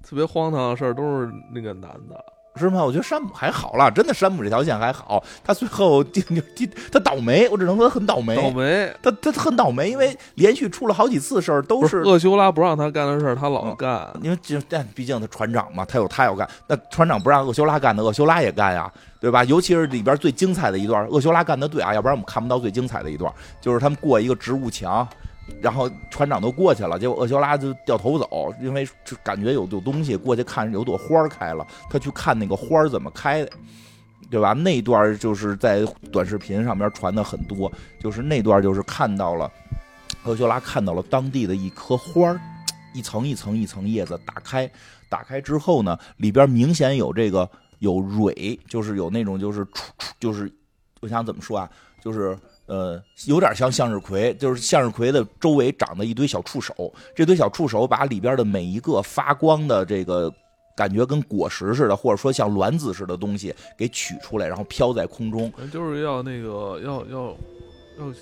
[0.09, 2.25] 特别荒唐的事儿，都是那个男的。
[2.57, 2.85] 是吗？
[2.85, 5.21] 我觉得山姆还好了，真的山姆这条线还好。
[5.43, 8.37] 他最后就就他倒霉，我只能说他很倒霉。
[8.37, 14.09] 倒霉，他他很倒霉，因为连续出了好几次事儿，都不是厄修拉不让他干的事儿，他老嗯干。
[14.23, 18.89] 因为就但毕竟他船长嘛，他有他要干，那船长不让厄修拉干的，厄修拉也干呀，
[19.19, 19.43] 对吧？
[19.43, 25.05] 尤其是里边最精彩的一段，厄修拉干的对啊，要不然我们看不到最精彩的一段，就是他们过一个植物墙。
[25.61, 33.51] 然后船长都过去了，结果厄修拉就掉头走，因为就感觉有有东西过去看有朵花开了，他去看那个花怎么开的，
[34.31, 34.53] 对吧？
[34.53, 39.51] 那段就是在短视频上面传的很多，就是那段就是看到了
[40.25, 42.39] 厄修拉看到了当地的一棵花，
[42.93, 44.71] 一层一层一层叶子打开，
[45.09, 50.53] 打开之后呢，里边明显有这个有蕊，就是有那种就是出出就是
[51.01, 51.71] 我想怎么说啊，
[52.03, 52.39] 就是。
[52.67, 60.33] 呃，有点像向日葵，就是向日葵的周围长的一堆小触手，这堆小触手把里边的每一个发光的这个
[60.77, 67.37] 感觉跟果实似的，或者说像卵子似的东西给取出来，然后飘在空中， 就是要那个要要
[67.99, 68.13] 要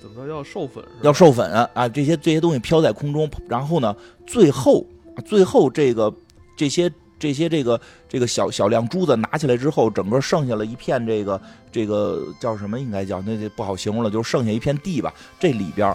[0.00, 3.94] 怎么着要授粉，要授粉啊，这些这些东西飘在空中，然后呢，
[4.26, 4.84] 最后
[5.26, 6.10] 最后这个
[6.56, 6.90] 这些
[7.20, 11.40] 这些这个这个小小亮珠子拿起来之后，整个剩下了一片这个
[11.70, 12.80] 这个叫什么？
[12.80, 15.14] 应该叫那这不好形容了，就剩下一片地吧。
[15.38, 15.94] 这里边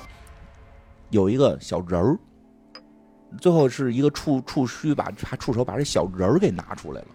[1.09, 2.17] 有一个小人儿，
[3.41, 7.07] 最后是一个触触须把把触手把这小人儿给拿出来了。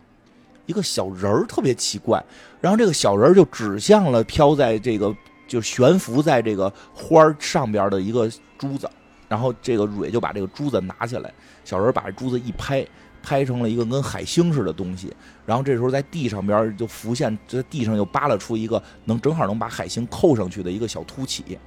[0.67, 2.23] 一个小人儿特别奇怪，
[2.61, 5.15] 然后这个小人儿就指向了飘在这个
[5.49, 8.89] 就悬浮在这个花儿上边的一个珠子，
[9.29, 11.33] 然后这个蕊就把这个珠子拿起来，
[11.65, 12.87] 小人把这珠子一拍，
[13.23, 15.13] 拍成了一个跟海星似的东西，
[15.47, 21.59] 然后这时候在地上边就浮现，在地上又扒拉出一个能正好能把海星扣上去的一个小凸起，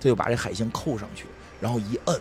[0.00, 1.26] 他就把这海星扣上去，
[1.60, 2.20] 然后一摁，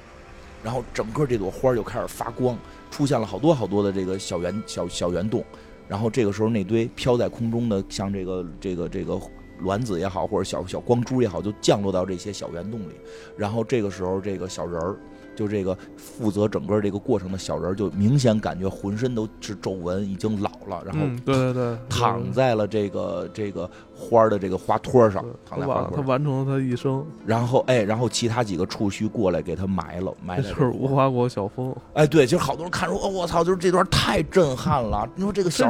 [0.64, 2.58] 然后整个这朵花就开始发光，
[2.90, 5.44] 出现了好多好多的这个小圆小小圆洞，
[5.88, 9.20] 然后这个时候那堆飘在空中的像这个这个这个。
[9.64, 12.94] 卵子也好，或者小小光珠也好，就降落到这些小圆洞里。
[13.38, 14.98] 然后这个时候，这个小人儿，
[15.42, 26.06] 就这个负责整个这个过程的小人儿，就明显感觉浑身都是皱纹，已经老了，然后嗯，对对对，躺在了这个这个花儿的这个花托上对，躺在花托上。
[26.06, 31.76] 完成了他一生，然后哎，然后其他几个触须过来给他埋了，埋了就是无花果小风。
[31.94, 35.10] 哎，对，就是好多人看说，哦，我操，就是这段太震撼了。
[35.16, 35.68] 你说这个小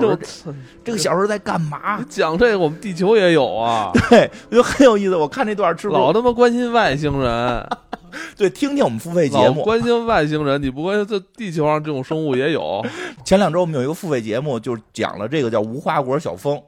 [0.84, 2.03] 这个小人在干嘛？
[2.09, 5.15] 讲这个，我们地球也有啊，对，我觉得很有意思。
[5.15, 7.69] 我看这段老他妈关心外星人，
[8.38, 8.49] 对？
[8.49, 9.64] 听听我们付费节目。
[9.64, 12.86] 关心外星人，你不关心这地球上这种生物也有？
[13.26, 16.62] 前两周我们有一个付费节目，就是讲了这个叫无花果小蜂。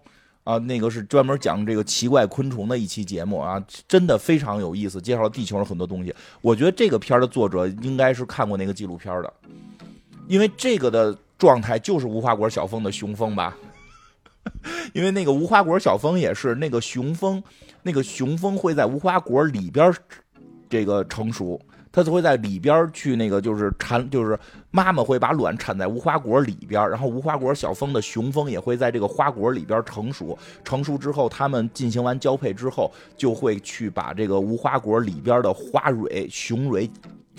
[0.44, 6.14] 啊，那个是专门讲这个奇怪昆虫的一期节目啊，真的非常有意思，介绍了地球上很多东西。
[6.42, 9.34] 我觉得这个片儿的作者应该是看过那个纪录片的，
[10.28, 13.56] 因为这个的状态就是无花果小蜂的雄蜂吧。
[14.92, 17.42] 因为那个无花果小蜂也是那个雄蜂，
[17.84, 19.96] 那个雄蜂会在无花果里边儿
[20.74, 21.62] 这个成熟，
[21.92, 24.36] 它就会在里边去那个就是产，就是
[24.72, 30.36] 妈妈会把卵产在无花果里边，然后无花果小蜂的雄蜂也会在这个花果里边成熟。
[30.64, 36.90] 成熟之后，它们进行完交配之后，就会去把这个无花果里边的花蕊、雄蕊。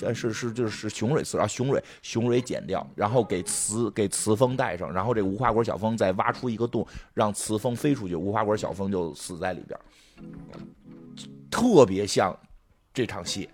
[0.02, 9.78] 呃，是是就是雄蕊刺啊，雄蕊雄蕊剪掉，然后给雌给雌蜂带上，然后这个无花果小蜂再挖出一个洞，让雌蜂飞出去，无花果小蜂就死在里边，
[11.48, 12.36] 特别像
[12.94, 13.46] 这场戏，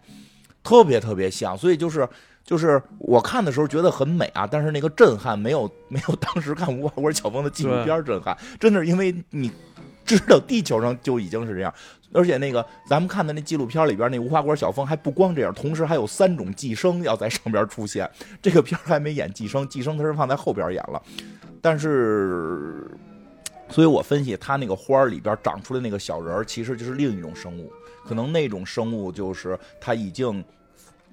[0.62, 2.08] 特别特别像，所以就是
[2.44, 9.50] 就是我看的时候觉得很美啊，但是那个震撼没有没有当时看无花果小峰的纪录片震撼，真的是因为你
[10.04, 11.74] 知道地球上就已经是这样，
[12.12, 18.08] 而且那个咱们看的那纪录片里边那无花果小峰还不光这样，同时还有三种寄生要在上边出现，
[18.42, 21.02] 这个片儿还没演寄生，寄生它是放在后边演了，
[21.62, 22.86] 但是。
[23.72, 27.72] 所以我分析，它那个花儿里边长出来那个小人儿，其实就是另一种生物，
[28.10, 30.44] 可能那种生物就是它已经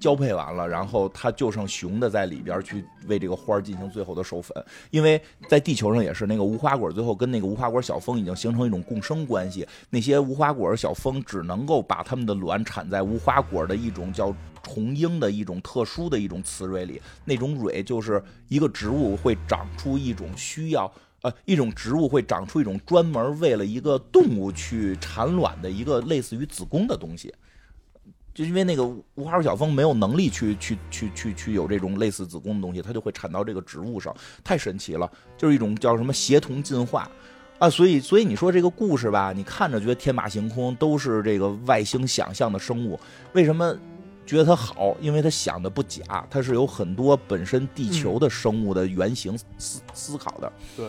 [0.00, 4.52] 交配完了，然后它就剩雄的在里边去为这个花儿进行最后的授粉。
[4.90, 14.34] 因为在地球上也是，那个无花果最后跟那个无花果小蜂已经形成一种共生关系，那些无花果小蜂只能够把它们的卵产在无花果的一种叫。
[14.66, 20.92] 红樱的一种特殊的一种雌蕊里，那种蕊就是一个植物会长出一种需要。
[21.28, 27.32] 呃，一种植物会长出一种专门为了一个动物去产卵的一个类似于子宫的东西，
[28.34, 37.10] 就因为那个无花果小蜂没有能力去去去去去有这种类似子宫的东西，它就会产到这个植物上，太神奇了，就是一种叫什么协同进化
[37.58, 42.98] 啊，所以所以你说这个故事吧，你看着觉得天马行空，都是这个外星想象的生物，
[43.32, 43.76] 为什么？
[44.28, 50.52] 觉得它好，因为它想的不假，它是有很多本身地球的生物的原型思思考的。
[50.76, 50.86] 对，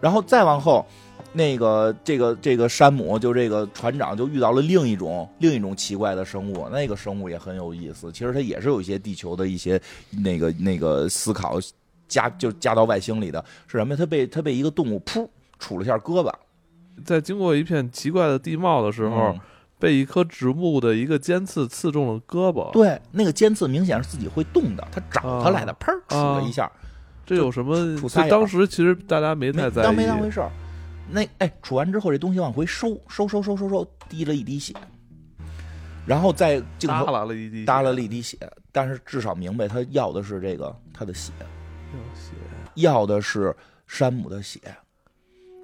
[0.00, 0.84] 然后再往后，
[1.32, 8.10] 那个这个这个山姆就这个船长就遇到了另一种另一种奇怪的生物，那个生物也很有意思。
[8.12, 9.80] 其实它也是有一些地球的一些
[10.22, 11.58] 那个那个思考
[12.08, 13.96] 加就加到外星里的，是什么？
[13.96, 15.28] 它被它被一个动物噗
[15.60, 16.32] 杵了一下胳膊，
[17.04, 19.34] 在经过一片奇怪的地貌的时候。
[19.78, 22.72] 被一棵植物的一个尖刺刺中了胳膊。
[22.72, 26.72] 对，那个尖刺明显是自己会动的，它找它来的，砰杵了一下。
[27.26, 27.76] 这有什么？
[28.30, 30.48] 当时其实大家没太在意，当没当回事儿。
[31.10, 34.72] 那哎，杵完之后这东西往回收，收收收收收，滴了一滴血，
[36.06, 38.38] 然后在镜头耷了一滴，耷了一滴血。
[38.70, 41.32] 但是至少明白他要的是这个他的血，
[41.92, 42.32] 要血，
[42.74, 43.54] 要的是
[43.86, 44.60] 山姆的血。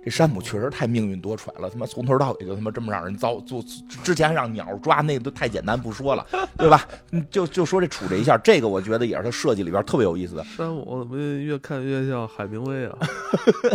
[0.04, 3.62] 这山姆确实太命运多舛了，他妈从头到尾就他妈这么让人遭，就
[4.02, 6.26] 之前让鸟抓那都太简单不说了，
[6.58, 6.86] 对吧？
[7.30, 10.42] 就就说这杵这一下，这个我觉得也是他设计里边特别有意思的。
[10.44, 12.98] 山姆怎么越看越像海明威啊？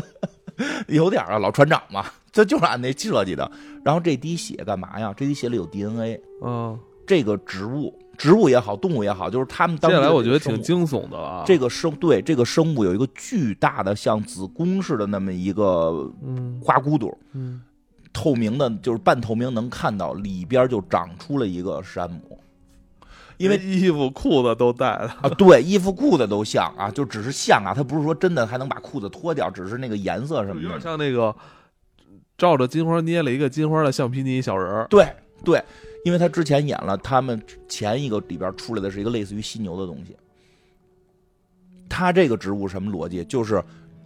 [0.88, 3.50] 有点啊，老船长嘛，这就是按那设计的。
[3.86, 5.14] 然后这滴血干嘛呀？
[5.16, 7.98] 这滴血里有 DNA，嗯，这个植物。
[8.18, 9.78] 植物也好，动物也好，就是他们。
[9.78, 11.44] 接下来我觉得挺惊悚的啊！
[11.46, 16.12] 这个生对这个生物有一个巨大的像子宫似的那么一个
[16.62, 17.62] 花骨朵，嗯，
[18.12, 22.40] 透明的，就是半透明，能看到里边就长出了一个山姆。
[23.38, 31.36] 因为衣服裤子都带了啊，对，衣服裤子都像啊，就只是像啊，他不是说真的还能把裤子脱掉，只是那个颜色什么的，有点像那个
[32.36, 34.88] 照着金花捏了一个金花的橡皮泥小人儿。
[34.90, 35.08] 对
[35.46, 35.64] 对。
[36.06, 40.16] 因为他之前演了，他们前一个里边出来的是一个类似于犀牛的东西。
[41.90, 43.24] 他这个植物什么逻辑？
[43.26, 43.64] 就是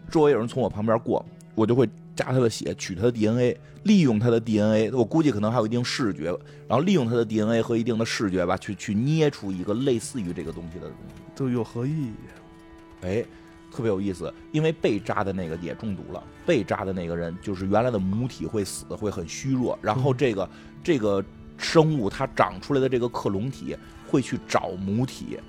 [0.10, 1.24] 周围有人从我旁边过，
[1.56, 6.26] 我就会扎他的血，取他的 DNA，利用他的 DNA，我估计可能还有一定视觉，
[6.68, 11.22] 然后利用他的 DNA 和一定的视觉吧，去去捏出一个类似于这个东西的东西。
[11.36, 12.14] 这有何意义？
[13.02, 13.26] 哎，
[13.72, 14.34] 特别有意思。
[14.52, 20.50] 因为被扎的那个也中毒了，被扎的那个人就是原来的母体会死，会很虚弱，然后这个
[20.84, 21.24] 这个。
[21.62, 23.78] 生物它长出来的这个克隆体
[24.10, 25.40] 会去找母体，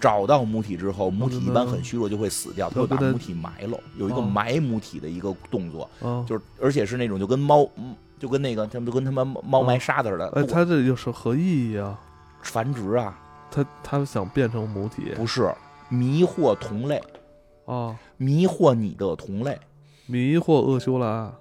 [0.00, 5.90] 找到母体之后，母体一般很虚弱就会死掉，它会把母体埋了，有一个埋母体的一个动作，
[6.26, 7.68] 就是而且是那种就跟猫，
[8.18, 10.28] 就跟那个他们就跟他们猫埋沙子似的。
[10.30, 11.98] 哎，它这就是何意义啊？
[12.42, 13.18] 繁殖啊？
[13.50, 15.12] 它它想变成母体？
[15.16, 15.52] 不是，
[15.88, 17.02] 迷惑同类
[17.64, 19.58] 啊，迷惑你的同类，
[20.06, 21.32] 迷惑厄修拉。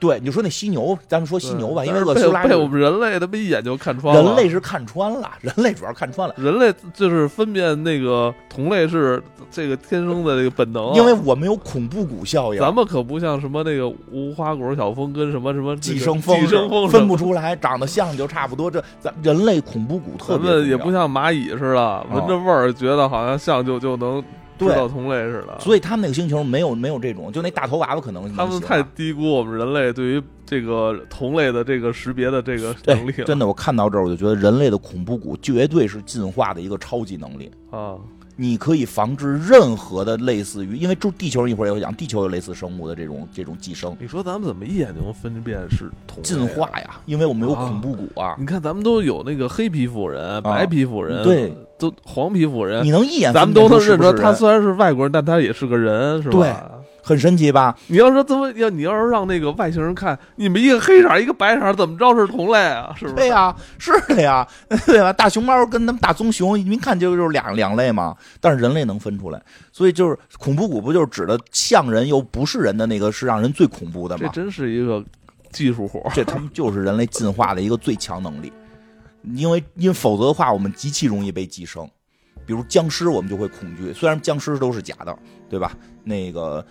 [0.00, 4.22] 对，你就说那犀牛，咱们说犀牛吧，因为厄修拉被我们人类他妈一眼就看穿了。
[4.22, 6.34] 人类是看穿了，人类主要看穿了。
[6.38, 12.60] 人类就是分辨那个同类是这个天生的这个本能，因为我们有恐怖谷效应。
[12.60, 18.70] 咱们可不像什么那个无花果小蜂跟什么什么寄生蜂，寄生蜂分不出来，长得像就差不多。
[18.70, 20.48] 这咱人类恐怖谷特别。
[20.48, 24.22] 咱们也不像蚂蚁似的，闻着味儿觉得好像像就就能。
[24.58, 33.24] 知道同类似的，所以他们那个星球没有没有这种，就那大头娃娃可能他们太低估我们人类对于这个同类的这个识别的这个能力了。
[33.24, 37.96] 真的，我看到这儿我就觉得人类的恐怖谷绝对是进化的一个超级能力啊。
[38.40, 43.96] 你可以防治任何的类似于，因为就地球一会儿也会讲，地球有类似生物的这种这种寄生。
[43.98, 47.00] 你说咱们怎么一眼就能分辨是同进化呀？
[47.04, 48.36] 因为我们有恐怖谷啊！
[48.38, 56.38] 你看咱们都有那个黑皮肤人、白皮肤人，对，都黄皮肤人，你能一眼咱们都能认出来他虽然是外国人，但他也是个人，是吧？
[56.38, 56.54] 对。
[57.08, 57.74] 很神奇吧？
[57.86, 62.92] 你要说怎么要你要是让那个外星人看你们一个黑色一个白色，怎么着是同类啊？
[62.94, 63.14] 是不是？
[63.14, 64.46] 对呀，是的呀，
[64.84, 65.10] 对吧？
[65.10, 68.14] 大熊猫跟他们大棕熊，一看就就是两两类嘛。
[68.42, 69.42] 但是人类能分出来，
[69.72, 74.30] 所以就是恐怖谷不就是指的像人又不是人的那个，是让人最恐怖的吗？
[74.30, 75.02] 这真是一个
[75.50, 78.52] 技术活，这他们就是人类进化的一个最强能力。
[79.34, 81.88] 因为因为否则的话，我们极其容易被寄生。
[82.46, 83.92] 比如僵尸，我们就会恐惧。
[83.92, 85.72] 虽然僵尸都是假的，对吧？
[86.04, 86.64] 那个。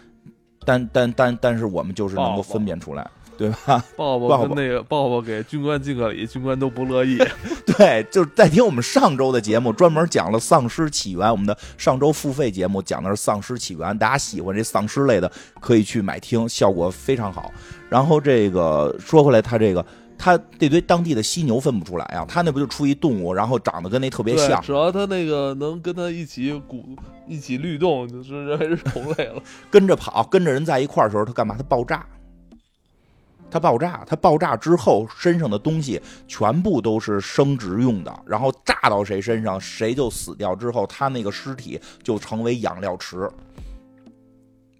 [0.67, 3.81] 但但但但是我们就是能够分辨出来，对吧？
[3.95, 7.17] 抱抱跟那个抱抱给军官敬个礼，军官都不乐意。
[7.65, 11.31] 对，就是在听我们上周的节目，专门讲了丧尸起源。
[11.31, 15.31] 我们的上周付费节目讲的是丧尸起源，大家喜欢这丧尸类的，
[15.61, 17.49] 可以去买听，效果非常好。
[17.87, 19.85] 然后这个说回来，他这个
[20.17, 26.83] 他这堆当地的犀牛分不出来啊，他那不就出一动物，然后长得跟那特别像，只要他那个能跟他一起鼓。
[27.27, 29.41] 一起律动，就是认为是同类了。
[29.69, 31.55] 跟着跑，跟着人在一块儿的时候，他干嘛？
[31.57, 32.05] 他爆炸。
[33.49, 40.53] 他爆炸，他爆炸之后身上的东西全部都是生殖用的，然后炸到谁身上，谁就死掉。
[40.53, 43.29] 之后，他那个尸体就成为养料池，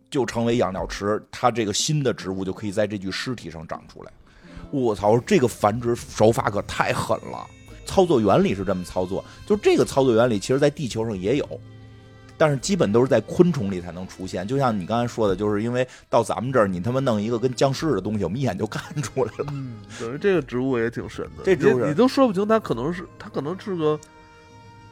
[0.10, 4.11] 就成为养料池，它这个新的植物就可以在这具尸体上长出来。
[4.69, 7.48] 我操，这个繁殖手法可太狠了！
[7.86, 11.61] 操作原理是这么操作，就这个操作原理，其实在地球上也有。
[12.38, 19.45] 但是基本都是在昆虫里才能出现，就像你刚才说的，就是因为到咱们这儿，你他妈弄一个跟僵尸的东西，我们一眼就看出来了。
[19.51, 23.99] 嗯，等于这个植物也挺神的，这植物你都说不清，它可能是它可能是个，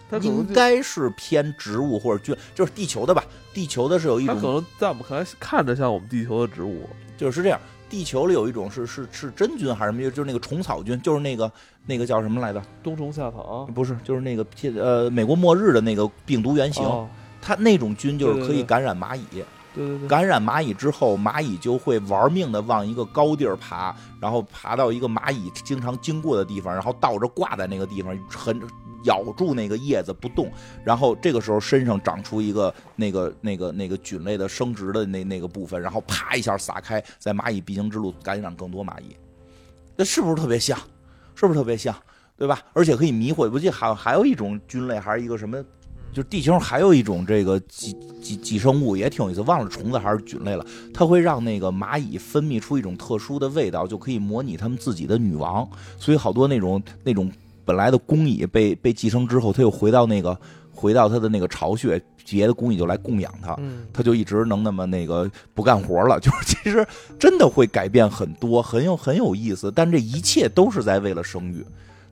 [0.10, 3.24] 它应该是偏植物或者菌，就是地球的吧？
[3.54, 7.60] 地球的是有一种，它可能在我们看来看着像我们地球的植物，就是这样。
[7.88, 10.10] 地球里有一种是是是真菌还是什么？
[10.10, 11.50] 就是那个虫草菌，就是那个
[11.86, 12.62] 那个叫什么来着？
[12.82, 13.70] 冬虫夏草？
[13.76, 14.46] 不是，就是那个
[14.76, 16.84] 呃美国末日的那个病毒原型。
[17.46, 19.24] 它那种菌就是可以感染蚂蚁，
[19.76, 28.60] 对对对，感染蚂蚁之后，蚂蚁就会玩命的往一个高地儿爬，然后爬到一个蚂蚁经常经过的地方，然后倒着挂在那个地方，很
[29.04, 30.52] 咬住那个叶子不动，
[30.84, 39.16] 然后这个时候身上长出一个那个那个那个菌类的生殖的那那个部分，然后啪一下撒开，在蚂蚁必经之路感染更多蚂蚁，
[39.96, 40.76] 那是不是特别像？
[41.36, 41.96] 是不是特别像？
[42.38, 42.60] 对吧？
[42.74, 45.64] 而且可以迷惑，我记得还还有一种菌类，还是一个什么？
[46.16, 50.66] 就地球上还有一种这个寄寄寄生物也挺有意思，忘了虫子还是菌类了。
[50.94, 55.70] 它会让那个蚂蚁分泌出一种特殊的味道，就可以模拟他们自己的女王。
[56.00, 57.30] 所以好多那种那种
[57.66, 60.40] 本来的工蚁被被寄生之后，它又回到那个
[60.72, 63.60] 回到它的那个巢穴，别的工蚁就来供养它，
[63.92, 66.18] 它就一直能那么那个不干活了。
[66.24, 66.88] 就是其实
[67.20, 69.70] 真的会改变很多，很有很有意思。
[69.76, 71.66] 但这一切都是在为了生育。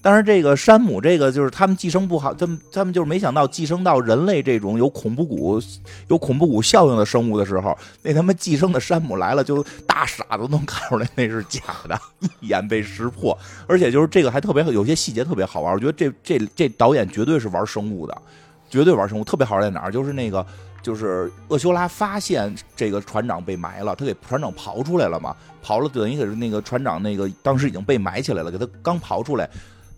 [0.04, 5.62] 但是这个山姆，这个就是他们寄生不好，他们他们就是没想到寄生到人类这种有恐怖谷、
[6.10, 11.98] 有恐怖谷效应的生物的时候，那他妈寄生的山姆来了，就大傻子都能看出来那是假的，
[12.42, 13.38] 一眼被识破。
[13.66, 18.22] 而且就是这个还特别有些细节特别好玩，我觉得这这这导演绝对是玩生物的，
[18.70, 19.24] 绝对玩生物。
[19.24, 19.92] 特别好玩在哪儿？
[19.92, 20.46] 就是那个
[20.82, 25.34] 就是厄修拉发现这个船长被埋了，他给船长刨出来了嘛，
[25.66, 29.50] 刨了等于给那个船长那个当时已经被埋起来了，给他刚刨出来。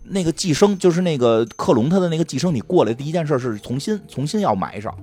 [0.08, 4.94] 那个寄生就是那个克隆他的那个寄生体过来，第一件事是重新重新要埋上，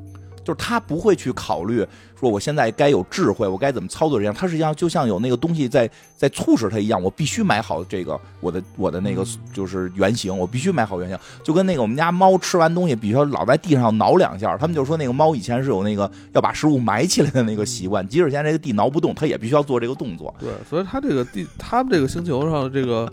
[0.44, 1.86] 就是他不会去考虑
[2.18, 20.34] 说我现在该有智慧，我该怎么操作这样，他实际上就像有那个东西在在促使他一样，我必须埋好这个我的我的那个就是原型，我必须埋好原型，就跟那个我们家猫吃完东西比如说老在地上挠两下，他们就说那个猫以前是有那个要把食物埋起来的那个习惯，即使现在这个地挠不动，它也必须要做这个动作。
[20.40, 23.12] 对，所以它这个地，他们这个星球上这个。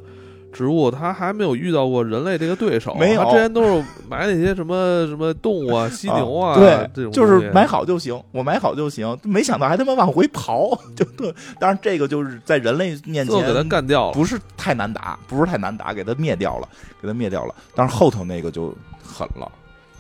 [0.53, 9.17] 植物它还没有遇到过人类这个对手，没有，之前都是买那些什么什么动物啊，犀牛啊，对，这种就是买好就行，我买好就行。
[9.23, 11.33] 没想到还他妈往回刨，就对。
[11.59, 16.69] 当然这个就是在人类面前给它干掉了，不是太难打，不是太难打，给它灭掉了，
[17.01, 17.55] 给它灭掉了。
[17.75, 19.51] 但是后头那个就狠了，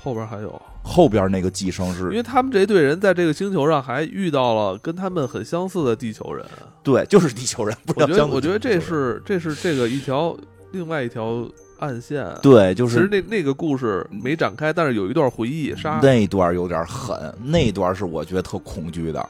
[0.03, 0.61] 后边还有。
[0.83, 6.45] 后边那个寄生是，因为他们这一队人在这个星球上还遇到了跟他们很相似的地球人，
[6.83, 7.77] 对，就是地球人。
[7.95, 10.37] 我觉得，我觉得这是这是这个一条
[10.73, 11.47] 另外一条
[11.79, 12.27] 暗线。
[12.43, 19.29] 对，就是其实那那个故事没展开，但是有一段回忆杀那一段有点狠，那段是我觉得特恐惧的，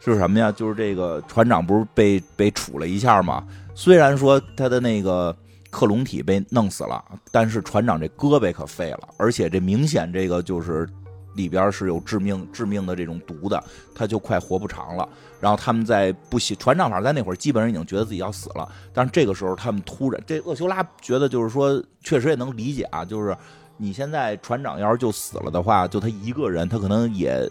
[0.00, 0.52] 是什么呀？
[0.52, 3.42] 就是这个船长不是被被处了一下吗？
[3.74, 5.34] 虽然说他的那个。
[5.70, 10.88] 克隆体被弄死了，但是船长这胳膊可废了，而且这明显这个就是
[11.36, 13.62] 里边是有致命致命的这种毒的，
[13.94, 15.08] 他就快活不长了。
[15.40, 23.36] 然后他们在不行船长反正在那会儿基本上已经觉得自己要死了，但是这个时候他们突然，这厄修拉觉得就是说确实也能理解啊，就是
[23.76, 27.48] 你现在船长要是就死了的话，就他一个人，他可能也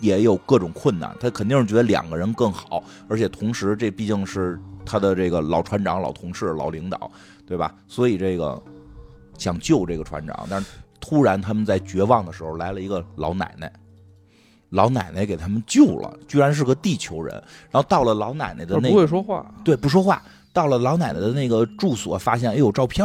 [0.00, 4.56] 也有各种困难，他肯定是觉得两个人更好，而且同时这毕竟是。
[4.84, 7.10] 他的这个老船长、老同事、老领导，
[7.46, 7.74] 对吧？
[7.88, 8.60] 所以这个
[9.38, 10.66] 想救这个船长，但是
[11.00, 13.72] 突然他们在绝望的时候来了一个老奶奶，
[14.70, 17.34] 老奶奶给他们救了，居然是个地球人。
[17.70, 20.22] 然后到了老奶奶的那不会说话，对，不说话。
[20.52, 23.04] 到了老奶奶的那个住所，发现哎有照片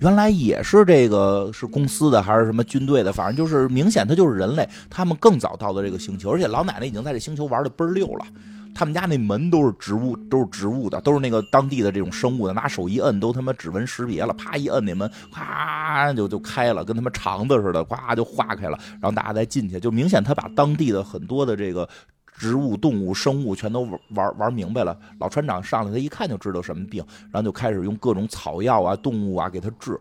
[0.00, 4.68] 原来也是这个是公司的还是什么军队的，反正就是明显他就是人类。
[4.90, 8.26] 他们更早到的这个星球，而且老奶奶已经在这星球玩的倍儿溜了。
[8.74, 21.88] 他们家那门都是植物，都是植物的，都是那个当地的这种生物的，拿手一摁都他妈指纹识别了，啪一摁那门，咔就就开了，跟他妈肠子似的，咵就化开了，然后大家再进去，就明显他把当地的很多的这个
[22.36, 24.98] 植物、动物、生物全都玩玩玩明白了。
[25.20, 30.00] 老船长上来，他一看就知道什么病，然后就开始用各种草药啊、动物啊给他治，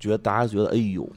[0.00, 1.08] 觉得大家觉得哎呦。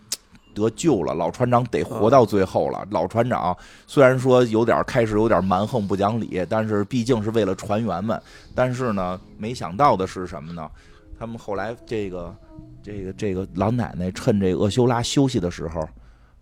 [0.53, 2.86] 得救了，老船长得活到最后了。
[2.91, 3.56] 老船长
[3.88, 8.22] 虽然说有点开始有点蛮横不讲理，但是毕竟是为了船员们。
[8.53, 10.69] 但是呢，没想到的是什么呢？
[11.18, 12.36] 他们后来这个
[12.82, 15.88] 这个这个老奶奶趁这个厄修拉休息的时候，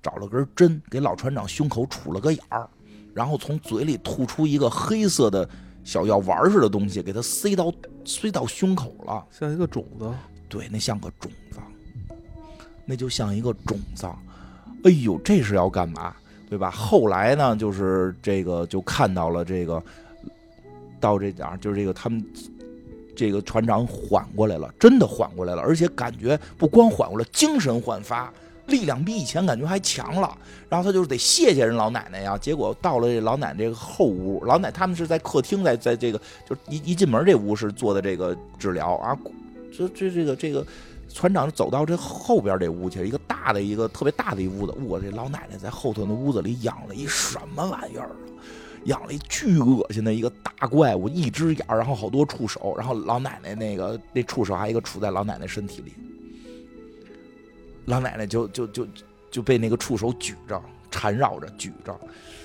[0.01, 2.69] 找了根针给老船长胸口杵了个眼儿，
[3.13, 5.47] 然后从嘴里吐出一个黑色的
[5.83, 7.73] 小药丸似的东西，给他塞到
[8.05, 9.25] 塞到胸口了。
[9.31, 10.09] 像一个种子。
[10.47, 11.59] 对，那像个种子，
[12.89, 14.07] 那就像一个种子。
[14.83, 16.15] 哎呦，这是要干嘛？
[16.49, 16.71] 对吧？
[16.71, 19.83] 后来呢，就是这个就看到了这个，
[20.99, 22.25] 到这点儿，就是这个他们
[23.15, 28.33] 这个船长缓过来了，真的缓过来了，而且感觉不光缓过来，精神焕发，
[28.65, 30.35] 力量比以前感觉还强了。
[30.67, 32.35] 然后他就是得谢谢人老奶奶呀。
[32.35, 39.15] 结果到了这老奶奶这个后屋，老奶他们是在客厅，在在这个就一一进门这屋是做的这个治疗啊。
[39.71, 40.65] 这这这个这个
[41.13, 44.73] 船长走到这后边这屋去，一个大的一个特别大的一屋子。
[44.85, 48.15] 我这老奶奶在后头那屋子里养了一什么玩意儿啊？
[48.85, 55.91] 养了一巨恶心的一个大怪物，一只眼，然后好多触手，然后老奶奶那个那触手还一个杵在老奶奶身体里。
[57.85, 58.87] 老奶奶就就就
[59.29, 61.93] 就被那个触手举着，缠绕着举着，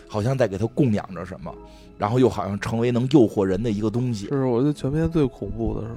[0.09, 1.55] 好像在给他供养着什么，
[1.99, 4.27] 然后又好像成为能诱惑人的一个东西。
[4.27, 5.95] 这是我觉得全片最恐怖的是。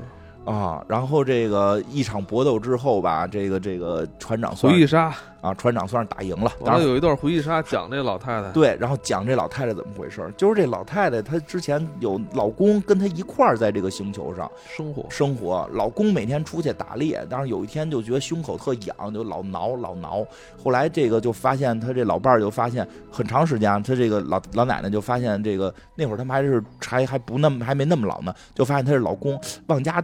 [0.48, 6.50] 啊，然后这个一场搏斗之后吧，这个这个船长回忆杀啊，船长算是打赢了。
[6.64, 20.26] 然后有一段回忆杀讲这老太太，对，然后讲这老太太怎么回事就是这老太太她之前有老公跟她一块儿在这个星球上生活生活，老公每天出去打猎，但是有一天就觉得胸口特痒，就老挠老挠。
[20.64, 30.02] 后来这个就发现她这老伴儿就发现很长时间，她这个老老奶奶就发现这个那会儿他们还是还还不那么还没那么老呢，就发现她这老公往家。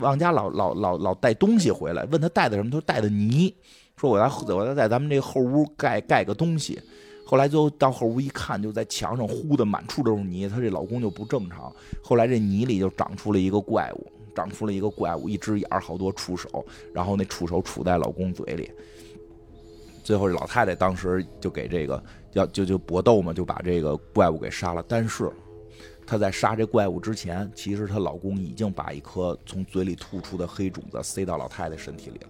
[0.00, 2.70] 往家老老老老带东西回来，问他带的什么？
[2.70, 3.54] 他说带的泥。
[3.96, 6.78] 说我要我要在咱们这后屋盖盖个东西。
[7.24, 10.48] 后来就到后屋一看，就在墙上糊的满处都是泥。
[10.48, 11.72] 她这老公就不正常。
[12.02, 18.70] 后来这泥里就长出了一个怪物，长出了一个怪物，一只眼好多触手，然后那触手杵在老公嘴里。
[20.04, 22.02] 最后这老太太当时就给这个
[22.34, 24.84] 要就就搏斗嘛，就把这个怪物给杀了。
[24.86, 25.32] 但是。
[26.06, 32.28] 她在杀这怪物之前，其实她老公已经把一颗从嘴里吐出的黑种子塞到老太太身体里了。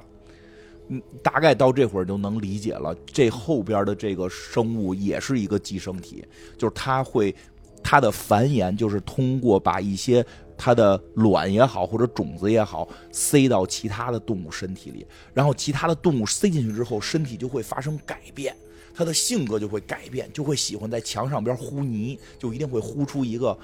[0.89, 6.25] 嗯，大概到这会儿就能理解了，这后边的这个生物也是一个寄生体，
[6.57, 7.35] 就是它会
[7.83, 10.25] 它的繁衍就是通过把一些
[10.57, 15.05] 它的卵也好或者种子也好塞到其他的动物身体里，
[15.35, 18.57] 然后其他的动物塞进去之后，身体就会发生改变。
[18.97, 23.57] 他的性格就会改变，就会喜欢在墙上边糊泥，就一定会糊出一个，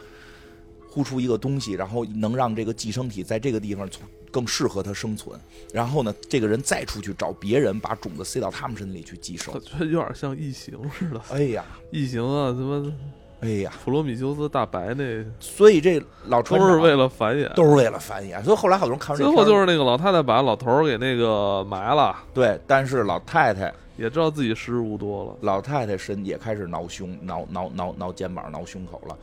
[0.91, 3.89] 糊出一个东西，然后能让这个寄生体在这个地方
[4.31, 5.41] 更适合它生存。
[5.73, 9.55] 然后呢，这个人再出去找别人，把种子塞到他们身体里去寄生。
[9.55, 11.21] 我觉得有点像异形似的。
[11.31, 12.93] 哎呀，异形啊，他妈，
[13.41, 15.25] 哎呀，普罗米修斯大白那。
[15.41, 18.43] 所以这老船都是为了繁衍，都是为了繁衍。
[18.45, 22.15] 所以后来好多人看最后就是那个老太太把老头儿给那个埋了。
[22.35, 23.73] 对，但是老太太。
[23.97, 29.17] 也知道自己时日无多了，老太太身也开始挠胸、挠挠挠挠肩膀、挠胸口了，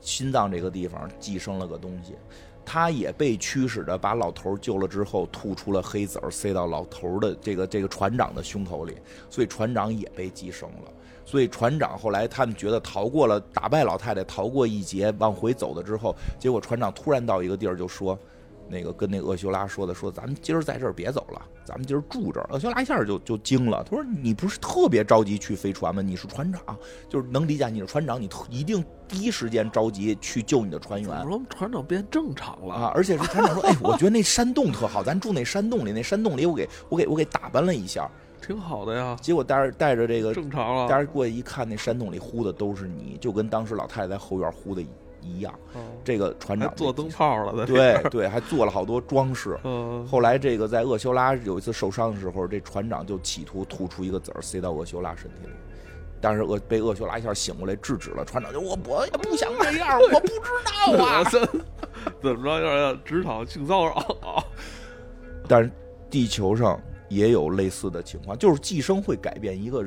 [0.00, 2.14] 心脏这个地方寄生了个东西，
[2.64, 8.96] 她也被驱使着把老头救了之后，吐出了黑籽儿塞到老头的这个这个船长的胸口里，
[9.28, 10.92] 所以船长也被寄生了。
[11.24, 18.18] 所以船长后来他们觉得逃过了，打败老太太，逃过一劫，往回走的之后，结果船长突然到一个地儿就说。
[18.72, 22.48] 那个跟那厄修拉说的，说咱们今儿在这儿别走了，咱们今儿住这儿。
[22.50, 26.00] 厄修拉一下就就惊了，他说：“你不是特别着急去飞船吗？
[26.00, 26.60] 你是船长，
[27.08, 44.82] 就是能理解你是船长，你一定第一时间着急去救你的船员。”我说：“船长变正常了啊！”而且是船长说：“哎，我觉得那山洞特好，咱住那山洞里，那山洞里我给我给我给打扮了一下，挺好的呀。”结果带着带着这个正常了，带着过去一看，那山洞里呼的都是泥，就跟当时老太太在后院呼的
[45.22, 45.32] 一。
[45.32, 45.52] 一样，
[46.04, 49.58] 这个船长做灯泡了，对对，还做了好多装饰。
[50.06, 55.52] 后来这个在厄修拉有一次受伤的时候，这船长就企图吐出一个籽儿塞到厄修拉身体里，
[56.20, 58.24] 但是厄被厄修拉一下醒过来制止了。
[58.24, 64.44] 船长就我我也不想这样， 我不知道啊，怎么着要要职场性骚扰啊？
[65.48, 65.70] 但是
[66.10, 69.84] 地球上也有类似的情况，就是寄生会改变一个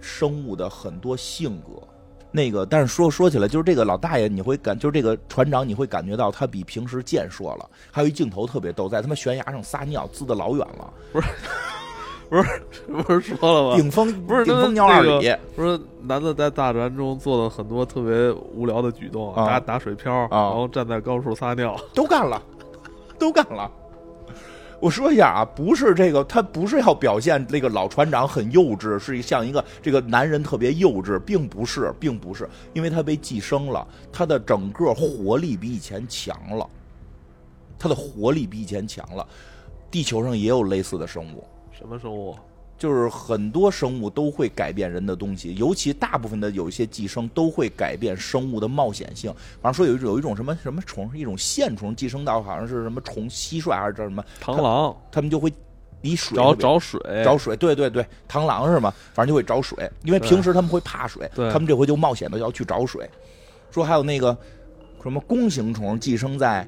[0.00, 1.80] 生物的很多性格。
[2.32, 7.68] 那个，但是说说起来，就是这个老大爷，你会感，就是这个船长，你会感觉到他比平时健硕了。
[7.90, 10.92] 还有一镜头特别逗，在他妈悬崖上撒尿，滋的老远了。
[11.12, 11.28] 不是，
[12.28, 12.62] 不是，
[13.02, 13.76] 不是说了吗？
[13.76, 15.36] 顶峰不是顶峰尿二里。
[15.56, 22.40] 不是男的在大船中做了很多特别无聊的举动，打打水漂，然后站在高处撒尿，都干了，
[23.18, 23.70] 都干了。
[24.80, 36.66] 我说一下啊，不是这个，他不是要表现那个老船长很幼稚，是像一个这个男人特别幼稚，并不是，并不是，因为他被寄生了，他的整个活力比以前强了，
[37.78, 39.26] 他的活力比以前强了。
[39.90, 42.34] 地球上也有类似的生物，什么生物？
[42.80, 49.30] 就是很多生物都会改变人的东西，尤其大部分的有一些寄生都会改变生物的冒险性。
[49.60, 55.52] 好像说有一种有一种什么什么虫，一种线虫寄生到好像是什么虫蟋蟀还是叫什么螳螂，他们就会
[56.00, 58.90] 离水找找水，找水，对对对，螳螂是吗？
[59.12, 63.06] 反正就会找水，因为平时他们会怕水，对他们这回就冒险的要去找水。
[63.70, 64.34] 说还有那个
[65.02, 66.66] 什么弓形虫寄生在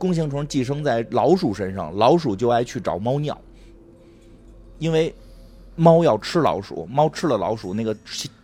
[0.00, 3.40] 弓形虫寄生在老鼠身上，老鼠就爱去找猫尿，
[4.80, 5.14] 因为
[5.78, 7.96] 猫要吃老鼠，猫吃了老鼠，那个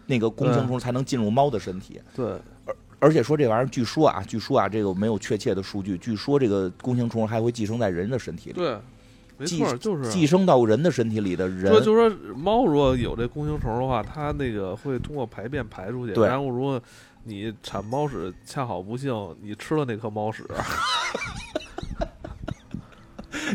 [0.07, 2.01] 那个弓形虫才能进入猫的身体。
[2.15, 2.27] 对，
[2.65, 8.79] 而而且说这玩意儿，据说啊，据说啊，这个没有确切的数据，据说这个弓形虫还会寄生在人的身体里，对，
[9.37, 16.15] 没寄错，就是寄生到人的身体里的人说，就说猫如果有这弓形虫的话，它那个会通过排便排出去。
[16.15, 16.81] 对然后如果
[17.25, 19.13] 你产猫屎，恰好不幸
[19.43, 20.47] 你吃了那颗猫屎，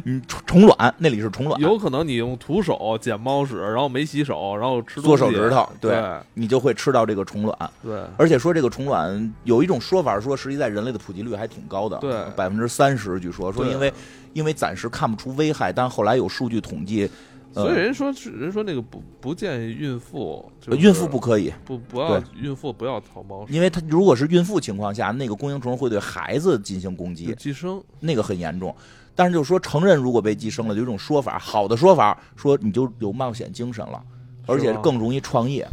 [0.06, 7.72] 嗯，虫虫卵那里是虫卵，有可能你用徒手捡猫屎，然后没洗手，然后吃做手指头对对你就会吃到这个虫卵。
[7.84, 13.94] 对而且说这个虫卵有一种说法说，实际在人类的普及率还挺高的，对百分之三十，据说说因为
[14.34, 17.10] 因为暂时看不出危害，但后来有数据统计，
[17.56, 27.82] 呃所以人说人说那个不不建议孕妇，就是孕妇不可以，不不要孕妇不要掏猫屎，因为它如果是孕妇情况下，那个弓形虫会对孩子进行攻击，寄生。
[28.02, 28.74] 那个很严重。
[29.20, 34.02] 但是就是说，成人如果被寄生了，有一种说法，好的说法说你就有冒险精神了，
[34.46, 35.68] 而且更容易创业，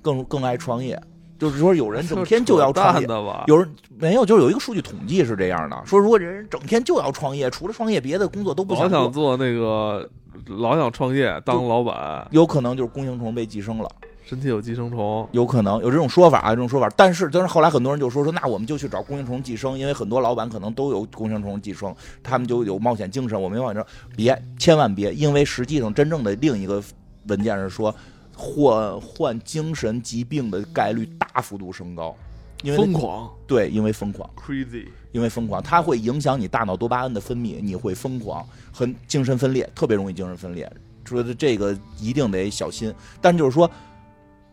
[0.00, 0.98] 更更爱创业。
[1.38, 3.06] 就是说，有人整天就要创业，
[3.48, 10.08] 有人没有，就是有一个数据统计是这样的，说如果这人整天就要创业，除了创业别的工作都不老想做，想做那个，
[10.46, 13.90] 老想创业当老板，有可能就是弓形虫被寄生了，
[14.24, 16.90] 身体有寄生虫，有可能有这种说法啊，这种说法。
[16.96, 23.40] 但是，但是后来很多人就说说，那我们就去找弓形虫寄生，因为很多老板可能都有弓形虫寄生，他们就有冒险精神。
[23.40, 23.86] 我没往这
[24.16, 26.82] 别，千万别，因为实际上真正的另一个
[27.28, 27.94] 文件是说，
[28.34, 32.16] 患患精神疾病的概率大幅度升高，
[32.62, 34.28] 因为疯狂对，因为疯狂。
[34.34, 38.42] crazy，因为疯狂，它会影响你大脑多巴胺的分泌，你会疯狂，
[38.72, 40.70] 很精神分裂，特别容易精神分裂。
[41.04, 42.90] 说的这个一定得小心。
[43.20, 43.70] 但就是说，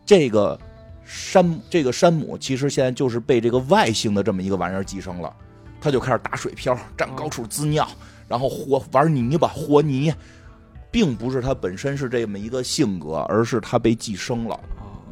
[0.06, 0.60] 这个
[1.06, 5.34] 山，这个山姆其实现在就是被这个外星的这么一个玩意儿寄生了，
[5.80, 7.88] 他就开始打水漂，站高处滋尿，
[8.28, 10.14] 然后和玩泥巴和泥，
[10.90, 14.60] 并不是他本身是这么一个性格，而是他被寄生了。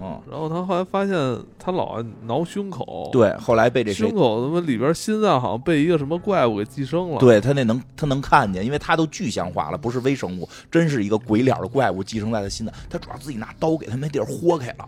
[0.01, 1.15] 嗯，然后他后来发现
[1.57, 12.73] 他老爱挠胸口，，对，后来被这谁胸口他妈里边心脏好像被一个什么怪物给寄生了，，对他那能他能看见，因为他都具象化了，不是微生物，真是一个鬼脸的怪物寄生在他心脏。
[12.89, 14.87] 他主要自己拿刀给他那地儿豁开了，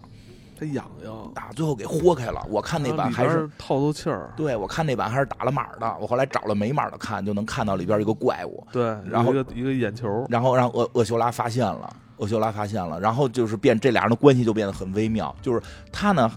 [0.57, 2.41] 他痒痒，打，最后给豁开了。
[2.49, 15.61] 我看那版还是透透气儿，对我看那版还是打了码的，我后来找了没码的看，就能看到里边一个怪物，对，然后有一个一个眼球，然后让厄厄修拉发现了，厄修拉发现了，然后就是变这俩人的关系就变得很微妙，就是
[15.91, 16.31] 他呢。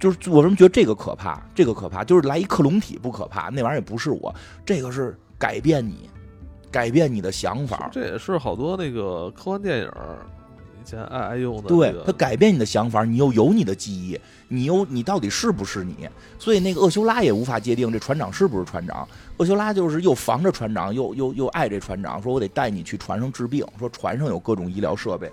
[0.00, 1.42] 就是我为什么觉得这个可怕？
[1.56, 4.32] 这个可怕，就是来一克隆体不可怕，那玩意儿也不是我，
[4.64, 6.08] 这个是改变你，
[6.70, 7.90] 改变你的想法。
[7.90, 9.90] 这也是好多那个科幻电影
[10.80, 14.18] 以前爱爱用的、对这个，它改变你的想法，你又有你的记忆，
[14.48, 16.08] 你又你到底是不是你？
[16.38, 19.06] 所以那个厄修拉也无法界定这船长是不是船长。
[19.38, 25.30] 厄修拉就是又防着船长，又又又爱这船长，说我得带你去船上治病，说船上有各种医疗设备。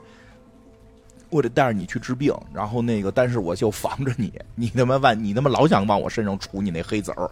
[1.29, 7.29] 我得带着你去治病，然后那个，但是我就防着你，你他妈万，你他妈老想往我身上杵你那黑子儿，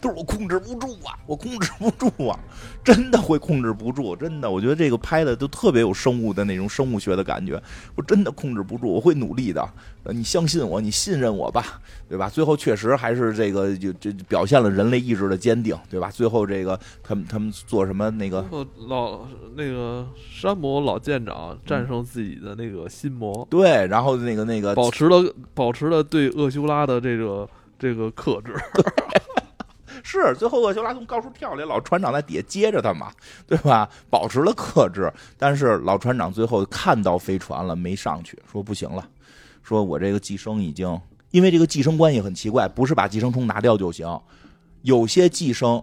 [0.00, 2.38] 都是我控制不住啊，我控制不住啊，
[2.84, 7.60] 真的会控制不住，真的，我觉得这个拍的都特别有生物的那种生物学的感觉，
[7.94, 9.66] 我真的控制不住，我会努力的，
[10.04, 12.28] 呃你相信我，你信任我吧，对吧？
[12.28, 16.10] 最后确实还是这个就就就表现了人类意志的坚定，对吧？
[16.10, 18.44] 最后这个他们他们做什么那个
[18.88, 19.20] 老
[19.56, 27.48] 那个山姆老舰长战胜自己的那个心魔，对，然后那个那个保持了保持了对厄修拉的这个
[27.78, 28.54] 这个克制。
[30.02, 33.12] 是最后厄修拉从高处跳下来，老船长在底下接着他嘛，
[33.46, 33.88] 对吧？
[34.08, 39.06] 保持了克制，但是老船长最后看到飞船了，没上去，说不行了，
[39.62, 41.00] 说我这个寄生已经，
[41.30, 44.20] 因为这个寄生关系很奇怪，不是把寄生虫拿掉就行，
[44.82, 45.82] 有些寄生，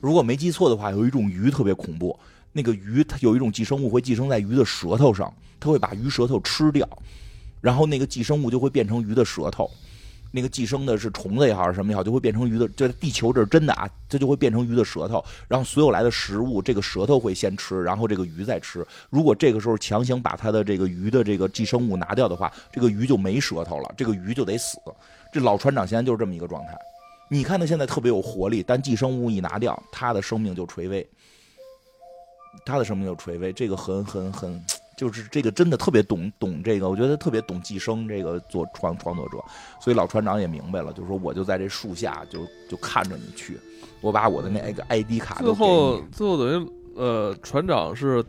[0.00, 2.18] 如果没记错的话，有一种鱼特别恐怖，
[2.52, 6.88] 那个鱼它有一种寄生物会寄生在鱼的舌头上，它会把鱼舌头吃掉，
[7.60, 9.70] 然后那个寄生物就会变成鱼的舌头。
[10.30, 12.68] 那个寄生的是虫子也好，是什么也好，就会变成鱼的。
[12.68, 15.24] 这地球这是真的啊，这就会变成鱼的舌头。
[15.48, 18.86] 然后所有来的食物，这个舌头会先吃，然后这个鱼再吃。
[19.10, 24.78] 如果这个时候强行把它的这个鱼的这个寄生物拿掉的话，这个鱼就没舌头了，这个鱼就得死。
[25.32, 26.76] 这老船长现在就是这么一个状态。
[27.30, 31.06] 你看他现在特别有活力，但寄生物一拿掉，他的生命就垂危。
[32.64, 34.64] 他的生命就垂危，这个很很很，
[34.98, 39.38] 就是这个真的特别懂懂这个，我觉得特别懂寄生这个做创创作者，
[39.80, 43.56] 所以老船长也明白了，就是说我就在这树下就就看着你去，
[44.00, 48.24] 我把我的那个 ID 卡最后最后等于呃船长是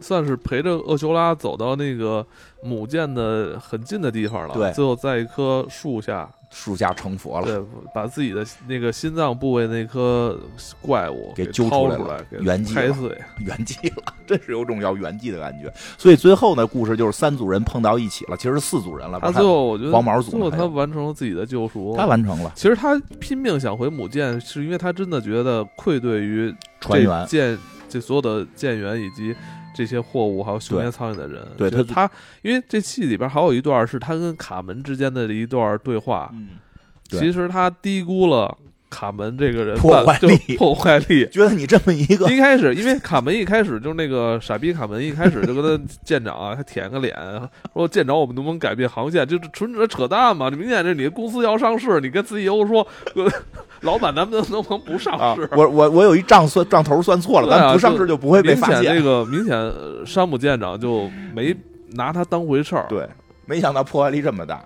[0.00, 2.24] 算是陪着厄修拉走到那个
[2.62, 6.28] 母舰的很近的地方了，对，最后在一棵树下。
[6.50, 7.62] 树下成佛了，对，
[7.92, 10.34] 把自己的那个心脏部位那颗
[10.80, 13.10] 怪物给揪出来了，圆寂开碎，
[13.40, 15.70] 圆寂了， 真是有种要圆寂的感觉。
[15.98, 19.20] 所以最后呢，故事就是三组人碰到一起了，其实是四组人了。
[19.20, 22.50] 他最后我觉得黄毛组最后他完成了自己的救赎，他完成了。
[22.54, 27.58] 其实他拼命想回母舰，是因为他真的觉得愧对于船员、舰
[27.90, 29.36] 这所有的舰员以及。
[29.74, 32.10] 这些货物还有休眠舱里的人，对他他，
[32.42, 36.50] 因为这戏里边还有一段是他跟卡门之间的一段对话，嗯，
[37.10, 38.56] 其实他低估了。
[38.90, 47.14] 卡门这个人破坏力，破坏力， 觉得你这么一个一开始，因为卡门一开始就是那个傻逼卡门，一开始就跟他舰长啊，他舔个脸，
[47.74, 49.28] 说舰长，我们能不能改变航线？
[49.28, 50.48] 就是纯扯扯淡嘛！
[50.48, 52.88] 这明显这你的公司要上市，你跟 CEO 说，
[53.82, 55.48] 老板，咱们能不能不上市？
[55.52, 58.94] 我我我有一账算账头算错了，咱不上市就不会被发现。
[58.94, 59.72] 这个明显
[60.06, 61.54] 山姆舰长就没
[61.92, 63.08] 拿他当回事儿，对，
[63.46, 64.62] 没想到破坏力这么大。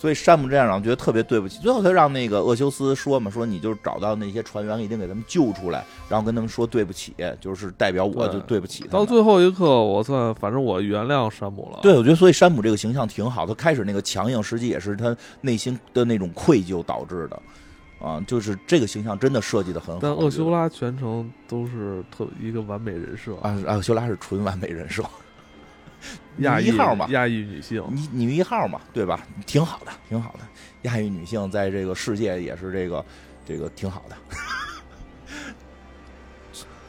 [0.00, 8.84] 所以山姆这样长觉得特别对不起，最后他让那个厄修斯说嘛，说你就找到那些船员，一定给他们救出来，然后跟他们说对不起，就是代表我就对不起。
[8.88, 11.80] 到最后一刻，我算反正我原谅山姆了。
[11.82, 17.42] 对，我觉得所以山姆这个形象挺好，他开始那个强硬，实际也是他内心的那种愧疚导致的，
[18.00, 20.00] 啊，就是这个形象真的设计的很好。
[20.00, 25.02] 但厄修拉全程都是特一个完美人设啊，厄修拉是纯完美人设。
[26.38, 29.26] 亚一号嘛，亚裔女性，女女一号嘛，对吧？
[29.46, 30.40] 挺好的，挺好的。
[30.82, 33.04] 亚裔女性在这个世界也是这个
[33.44, 34.16] 这个挺好的，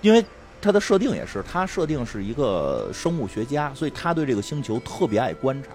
[0.02, 0.24] 因为
[0.62, 5.70] 她的设定也是，她设定是一个生物学家，所以她对这个星球特别爱观察。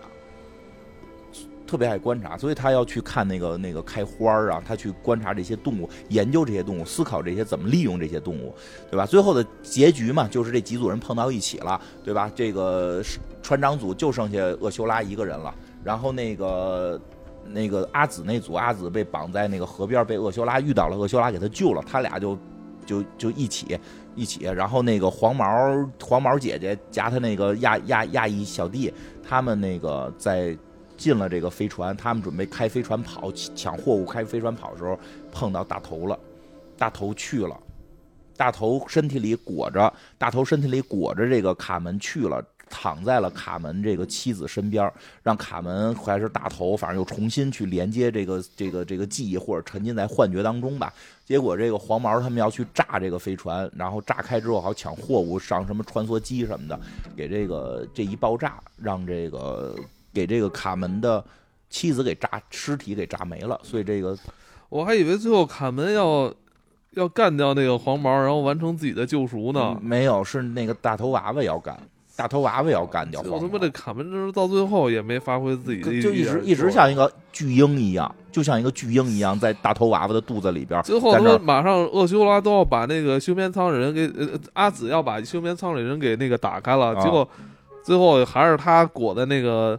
[1.67, 8.55] 特别爱观察，所以他要去看那个那个开花儿啊，他去观察这些动物，研究这些动物，思考这些怎么利用这些动物，
[8.91, 9.07] 对吧？
[9.07, 12.31] 最后的结局嘛，就是这几组人碰到一起了，对吧？
[12.35, 13.03] 这个
[13.43, 17.01] 船长组就剩下厄修拉一个人了，然后那个
[17.49, 22.39] 那个阿紫那组，阿紫被绑在那个河边，被厄修拉遇到了，厄修拉给他救了，他俩就
[22.85, 23.79] 就就一起
[24.15, 25.47] 一起，然后那个黄毛
[26.01, 28.93] 黄毛姐姐加他那个亚亚亚裔小弟，
[29.27, 30.55] 他们那个在。
[30.97, 34.99] 进了这个飞船，他们准备开飞船跑，抢货物，开飞船跑的时候
[35.33, 36.19] 碰到大头了，
[36.77, 37.59] 大头去了，
[38.37, 44.91] 大头身体里裹着，大头身体里裹着这个卡门去了，躺在了卡门这个妻子身边，
[45.23, 50.93] 让卡门还是大头，反正又重新去连接这个这个这个记忆，或者沉浸在幻觉当中吧。
[51.25, 56.79] 结果这个黄毛他们要去炸这个飞船，然后炸开之后好抢货物，上什么穿梭机什么的，
[57.17, 59.75] 给这个这一爆炸，让这个。
[60.15, 61.23] 给这个卡门的
[61.69, 64.17] 妻子给炸尸体给炸没了，所以这个
[64.69, 66.33] 我还以为最后卡门要
[66.93, 69.77] 要干掉那个黄毛，然后完成自己的救赎呢。
[69.83, 71.77] 没有，是那个大头娃娃要干，
[72.15, 73.21] 大头娃娃要干掉。
[73.23, 80.81] 我他妈这卡门这是到最后也没发挥自己的，就一直一直像一个巨婴一样，就像一个巨婴一样在大头娃娃的肚子里边。
[80.85, 87.29] 最后他马上厄修拉都要把那个休眠舱里人给呃阿紫要把休眠舱里人给那个打开了，结果
[87.83, 89.79] 最后还是他裹在那个。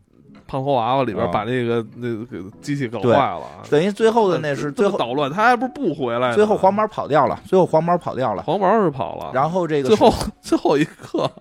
[0.51, 2.25] 胖头娃娃里边把那个那个
[2.61, 6.33] 机器搞坏了，等于最后的那是最后捣乱，他还不是不回来？
[6.33, 11.31] 最后黄毛跑掉了，最后黄毛跑掉了，黄毛是跑了，然后这个最后 最后一刻。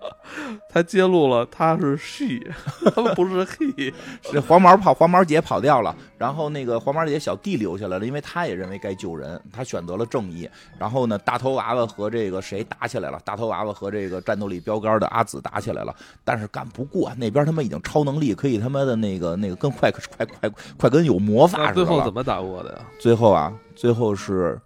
[0.73, 2.39] 他揭露了他是 she，
[2.95, 3.93] 他不是 he。
[4.23, 10.49] 是黄毛跑，黄毛姐跑掉了，然后那个黄毛姐小弟留下来了，因为他也认为该救人，他选择了正义。
[10.79, 13.21] 然后呢，大头娃娃和这个谁打起来了？
[13.25, 15.93] 大头娃娃和这个战斗力标杆的阿紫打起来了，
[16.23, 21.75] 但是干不过那边他们已经超能力，可以他妈的那个那个跟快快快快跟有魔法似的。
[21.75, 22.79] 最后怎么打过的呀？
[22.99, 24.61] 最后啊，最后是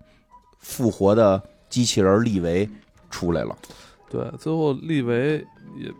[0.58, 2.68] 复活的机器人利维
[3.10, 3.56] 出来了。
[4.10, 5.44] 对，最后利维。
[5.76, 5.90] 也，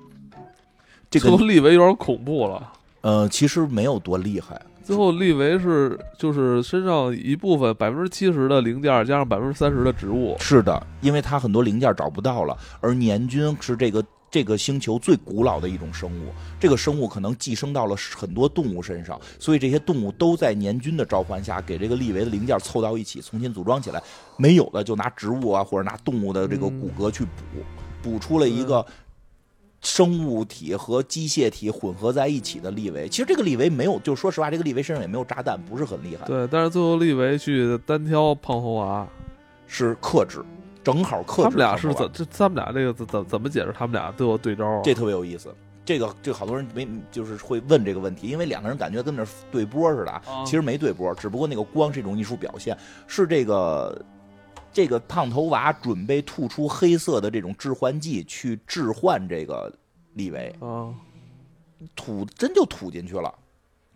[1.10, 2.72] 这个利维有点恐怖了。
[3.00, 4.60] 呃，其实没有多厉害。
[4.84, 10.36] 最后利维是就是身上一部分百分之七十的零件加上百分之三十的植物。
[10.38, 14.04] 是的，因为他很多零件找不到了，而年均是这个
[14.34, 16.32] 这个星球最古老的一种生物。
[16.58, 24.02] 这个生物可能寄生到了很多动物身上，所以这些动物都在年菌的召唤下，给这个利维的零件凑到一起，重新组装起来。
[24.36, 27.30] 没有的就拿植物啊，或者拿动物的这个骨骼去补，
[28.02, 28.84] 补出了一个
[29.82, 33.08] 生物体和机械体混合在一起的利维。
[33.08, 36.26] 其实这个利维没有，就说实话，这个利维身上也没有炸弹，不是很厉害。
[36.26, 39.06] 对，但是最后利维去单挑胖猴娃，
[39.68, 40.44] 是克制，
[40.84, 41.42] 正好克制。
[41.42, 42.08] 他们俩是怎？
[42.12, 43.72] 这他们俩这个怎怎怎么解释？
[43.76, 45.52] 他们俩都有对招，这特别有意思。
[45.86, 52.74] 这个这好多人没就是会问这个问题，因为两个人感觉跟那对波似的，其实没对波，只不过那个光是一种艺术表现，
[53.06, 54.02] 是这个
[54.72, 59.70] 这个胖头娃准备吐出黑色的这种致幻剂去置换这个
[60.14, 60.88] 利维啊，
[61.94, 63.34] 吐真就吐进去了，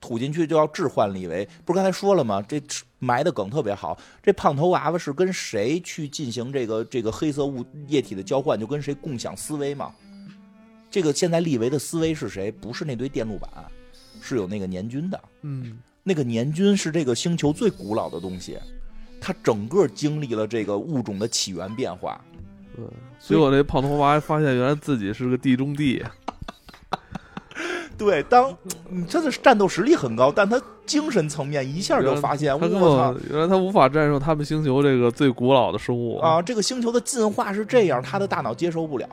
[0.01, 2.41] 吐进去就要置换利维，不是刚才说了吗？
[2.43, 2.63] 这
[2.99, 9.93] 埋的梗特别好，这胖头娃娃是跟谁去进行这个这个黑色物液体的交换，就跟谁共享思维嘛。
[10.91, 12.51] 这个现在利维的思维是谁？
[12.51, 13.51] 不是那堆电路板，
[14.21, 15.21] 是有那个年菌的。
[15.43, 18.59] 嗯，那个年菌是这个星球最古老的东西，
[19.21, 22.21] 它整个经历了这个物种的起源变化。
[22.75, 22.85] 对，
[23.21, 26.03] 结果那胖头娃发现原来自己是个地中地。
[27.99, 28.57] 对，当
[28.89, 36.41] 你真的是战斗实力很高，但他精神层面一下就发现，我操，原来他无法战胜他们星球这个最古老的生物啊！
[36.41, 39.07] 这个星球的进化是这样，他的大脑接受不了。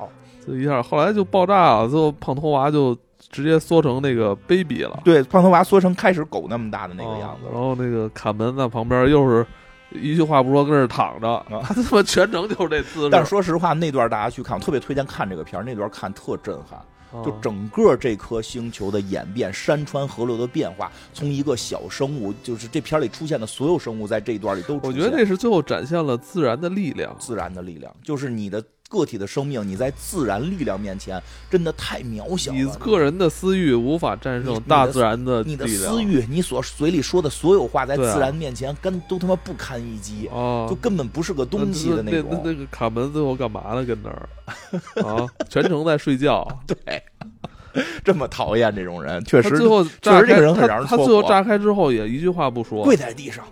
[0.45, 2.95] 这一下，后来就爆炸了，最后胖头娃就
[3.31, 5.01] 直接缩成那个 baby 了。
[5.03, 7.49] 对，胖头娃缩成开始狗那么大的那个样子。
[7.51, 9.45] 然后那个卡门在旁边又是
[9.91, 13.09] 一句话不说，跟这躺着，他 他妈全程就是这姿势。
[13.09, 16.79] 但说实话，那段大家去看，我特别推荐看这个片儿，那段看特震撼。
[17.23, 24.79] 就整个这颗星球的演变，山川河流的变化，从一个小生物，就是这片里出现的所有生物，在这一段里都。
[24.83, 28.63] 我觉得那是最后展现了自然的力量，自然的力量，就是你的。
[28.87, 32.57] 个体的生命，你在自然力量面前真的太渺小了。
[32.57, 40.67] 你个人的私欲无法战胜大自然的你的私欲，你所嘴里说的所有话，在自然面前，跟都他妈不堪一击啊！
[40.69, 42.41] 就根本不是个东西的那种。
[42.43, 43.83] 那个卡门最后干嘛呢？
[43.83, 44.29] 跟那儿
[45.03, 46.47] 啊， 全程在睡觉。
[46.67, 47.03] 对，
[48.05, 53.43] 这么讨厌这种人，确实最后确实这个人很让人他最后炸开之后也一句话不说，跪在地上。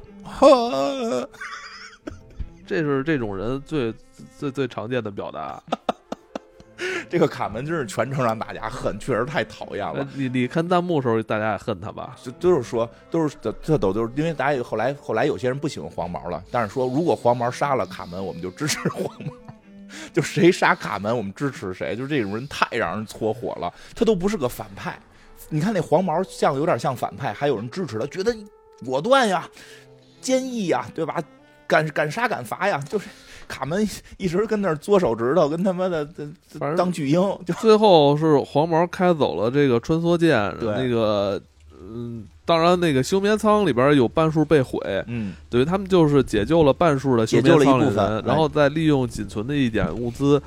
[2.65, 3.94] 这是这种人最
[4.38, 5.61] 最最常见的表达。
[7.10, 10.07] 这个卡门真是全程让大家恨，确实太讨厌了。
[10.15, 12.15] 你你看弹幕时候，大家也恨他吧？
[12.22, 19.31] 就都是说，都是这这都都是因为大家后来后来有些人不喜欢黄毛了，但是说如果黄毛杀了卡门，我们就支持黄毛。
[20.11, 21.95] 就谁杀卡门，我们支持谁。
[21.95, 23.72] 就这种人太让人搓火了。
[23.95, 24.98] 他都不是个反派，
[25.49, 28.35] 你看那黄毛像有点像反派，还有人支持他，觉得
[28.84, 29.48] 果断呀、
[30.19, 31.22] 坚毅呀，对吧？
[31.74, 32.80] 敢敢杀敢罚呀！
[32.88, 33.10] 就是
[33.48, 33.84] 卡门
[34.18, 36.08] 一直跟那儿嘬手指头，跟他妈的
[36.78, 37.20] 当巨婴。
[37.48, 41.41] 就最后是黄毛开走了这个穿梭舰，那个
[41.82, 50.40] 嗯，当然那个休眠舱里边有半数被毁，嗯，等于他们就是解救了半数的休眠舱里人，然后再利用仅存的一点物资，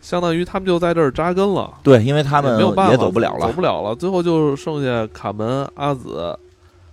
[0.00, 1.74] 相当于他们就在这儿扎根了。
[1.82, 3.96] 对，因为他们没有办法走不了了，走不了了。
[3.96, 6.38] 最后就剩下卡门、阿紫、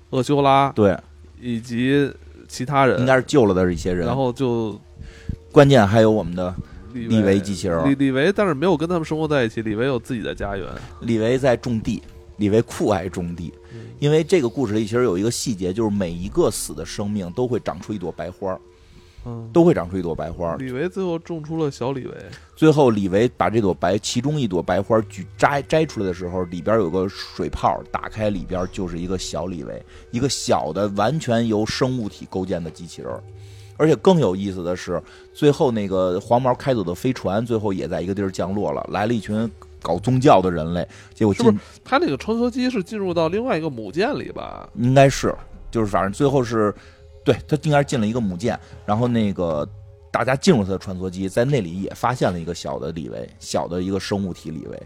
[0.10, 0.98] 厄修拉，对，
[1.40, 2.12] 以及。
[2.48, 4.80] 其他人应该是救了的一些人，然后就
[5.52, 6.54] 关键还有我们的
[6.94, 7.90] 李维机器人。
[7.90, 9.62] 李李维，但是没有跟他们生活在一起。
[9.62, 10.68] 李维有自己的家园。
[11.02, 12.02] 李维在种地，
[12.38, 13.54] 李维酷爱种地，
[14.00, 18.58] 因为这个故事里其实有一个细节，就是每一个死的生命都会长出一朵白花。
[19.26, 20.56] 嗯，都会长出一朵白花。
[20.58, 22.14] 李维最后种出了小李维。
[22.56, 33.12] 最后，李维把这朵白，其中一朵白花举摘摘出来的时候，里边有个水泡，打开里边就是一个小李维，一个小的完全由生物体构建的机器人。
[33.78, 35.02] 而且更有意思的是，
[35.34, 40.88] 最后那个黄毛开走的飞船，最后也在一个地儿降落了，来了一群搞宗教的人类。
[41.16, 44.70] 结果是不是他那个穿梭机是进入到另外一个母舰里吧？
[44.76, 45.36] 应该是，
[45.72, 46.72] 就是反正最后是。
[47.26, 49.68] 对他应该是进了一个母舰，然后那个
[50.12, 54.84] 大家进入他的穿梭机，在那里也发现了一个小的李维，小的一个生物体李维，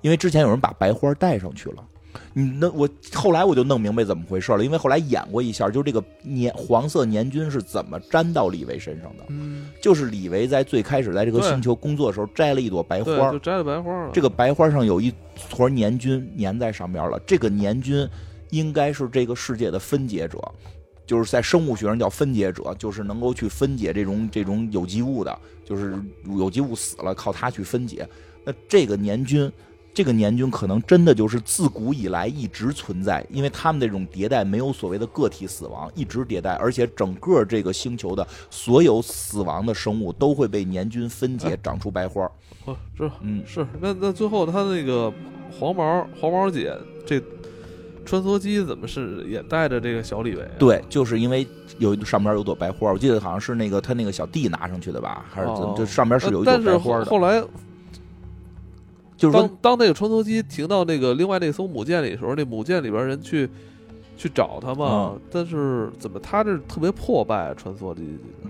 [0.00, 1.84] 因为之前有人把白花带上去了，
[2.32, 13.62] 你那我后来我就弄明白怎么回事了，因为后来演过一下，就是这个年黄色年菌是怎么粘到李维身上的，嗯，就是李维在最开始在这个星球工作的时候摘了一朵白花，就摘了。
[13.62, 15.12] 白花了，这个白花上有一
[15.50, 18.08] 坨年菌粘在上面了，这个年菌
[18.50, 20.38] 应该是这个世界的分解者。
[21.06, 28.08] 就是在生物学上叫分解者，就是能够去分解这种这种有机物的，就是有机物死了靠它去分解。
[28.44, 29.50] 那这个年菌
[29.94, 42.28] 这个年菌可能真的就是自古以来一直存在，因为他们这种迭代没有所谓的个体死亡，一直迭代，而且整个这个星球的所有死亡的生物都会被年菌分解，长出白花。
[42.64, 45.12] 哦，这嗯，是那那最后他那个
[45.58, 46.76] 黄毛黄毛姐
[47.06, 47.22] 这
[48.04, 50.50] 穿梭机怎么是也带着这个小李维啊？
[50.58, 51.46] 对，就是因为
[51.78, 55.72] 有上边有朵白花，我记得好像是那个他那个小弟拿上去的吧，还是怎么？
[55.72, 57.42] 哦就上边是有一朵白花的，后后来
[59.16, 63.48] 就是当当那个穿梭机停到那个另外那艘母舰里的时候，那母舰里边人去
[64.16, 68.00] 去找他嘛，嗯但是怎么他这特别破败穿梭的？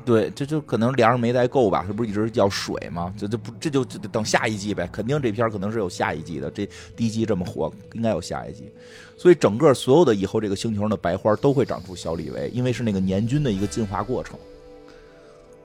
[0.05, 1.85] 对，这就可能粮食没带够吧？
[1.87, 3.13] 这不是一直要水吗？
[3.19, 6.51] 这这不这就这等下一季呗，肯定这片儿可能是有下一季的。
[6.51, 8.71] 这第一季这么火，应该有下一季。
[9.17, 14.39] 所以整个所有的以后这个星球上的白花都会长出小李维，因为是那个年菌的一个进化过程。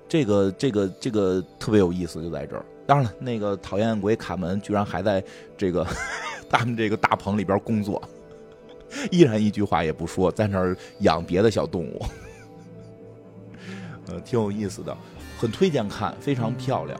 [0.07, 2.65] 这个这个这个特别有意思，就在这儿。
[2.87, 5.23] 当然了，那个讨厌鬼卡门居然还在
[5.55, 5.85] 这个
[6.49, 8.01] 他们这个大棚里边工作，
[9.11, 12.05] 依然一句话也不说，在那儿养别的小动物。
[14.07, 14.95] 呃，挺有意思的，
[15.37, 16.99] 很推荐看，非常漂亮。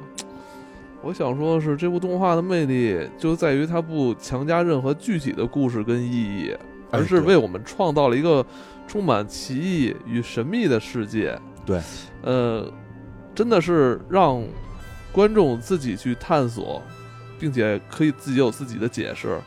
[1.02, 6.56] 我想说的是这部动画的魅力就在于它不强加任何具体的故事跟意义，
[6.92, 8.46] 而是为我们创造了一个
[8.86, 11.40] 充满奇异与神秘的世界。
[11.66, 11.82] 对，
[12.22, 12.72] 呃，
[13.34, 14.44] 真的是让
[15.12, 16.82] 观众自己去探索，
[17.40, 19.40] 并且可以自己有自己的解释。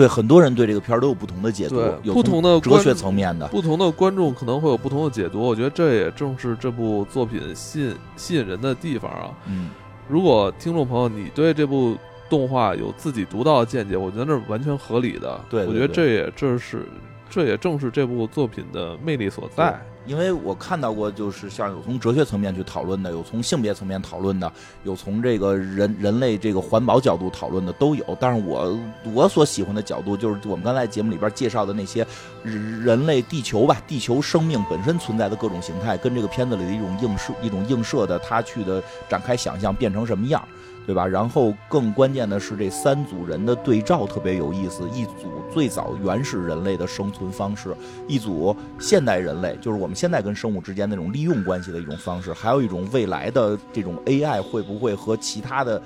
[0.00, 3.46] 对，很多人对这个片儿都有不同的解读对，有不同的观哲学层面的。
[3.48, 9.30] 不同的观众可能会有不同的解读，我觉得这也正是这部作品吸引吸引人的地方啊。
[9.46, 9.68] 嗯，
[10.08, 11.98] 如果听众朋友你对这部
[12.30, 15.38] 动画有自己独到的见解，我觉得那是完全合理的。
[15.50, 16.86] 对对对我觉得这也这是
[17.28, 19.78] 这也正是这部作品的魅力所在。
[20.06, 24.50] 因为我看到过，就是像有从哲学层面去讨论的，有从性别层面讨论的，
[24.82, 28.04] 有从这个人人类这个环保角度讨论的都有。
[28.18, 28.78] 但是我
[29.14, 32.06] 我所喜欢的角度，就是我们刚才节目里边介绍的那些
[32.42, 40.42] 人类、地球吧，地球生命本身存在的各种形态，跟这个片子里的一种映射、一种映射的，他去的展开想象变成什么样。
[40.86, 41.06] 对吧？
[41.06, 44.88] 然后更关键的是，这三组人的对照特别有意思。
[44.92, 45.12] 一组
[45.52, 47.74] 最早原始人类的生存方式，
[48.08, 55.80] 一组现代人类，就是我们现在跟生物之间那种利用关系的一种方式，还有一种未来的这种 AI 会不会和其他的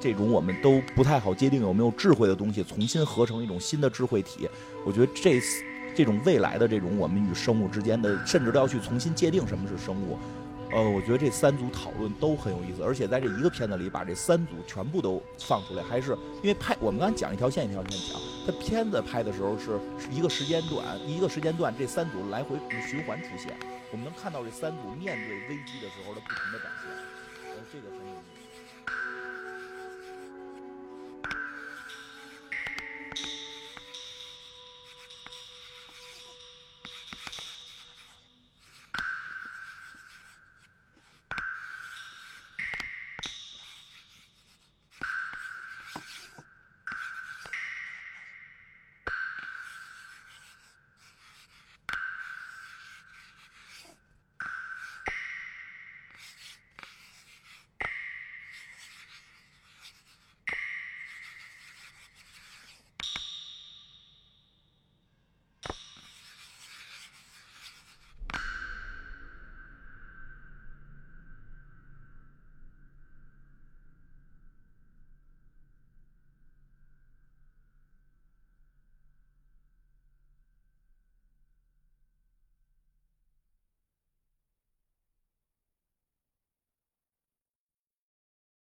[0.00, 4.48] 这种我们都不太好界定有没有智慧的东西重新合成一种新的智慧体？
[4.84, 5.40] 我觉得这
[5.94, 10.16] 这种未来的这种我们与生物之间的，甚至都要去重新界定什么是生物。
[10.70, 16.12] 呃，我觉得这三组讨论都很有意思，而且在这一个片子里把这三组全部都放出来，还是
[16.42, 19.80] 因为拍我们刚才讲一条线一条线讲，它片子拍的时候是
[20.10, 23.56] 一个时间段，一个时间段这三组来回循环出现，
[23.90, 26.70] 我们能看到这三组面对危机的时候的不同的展，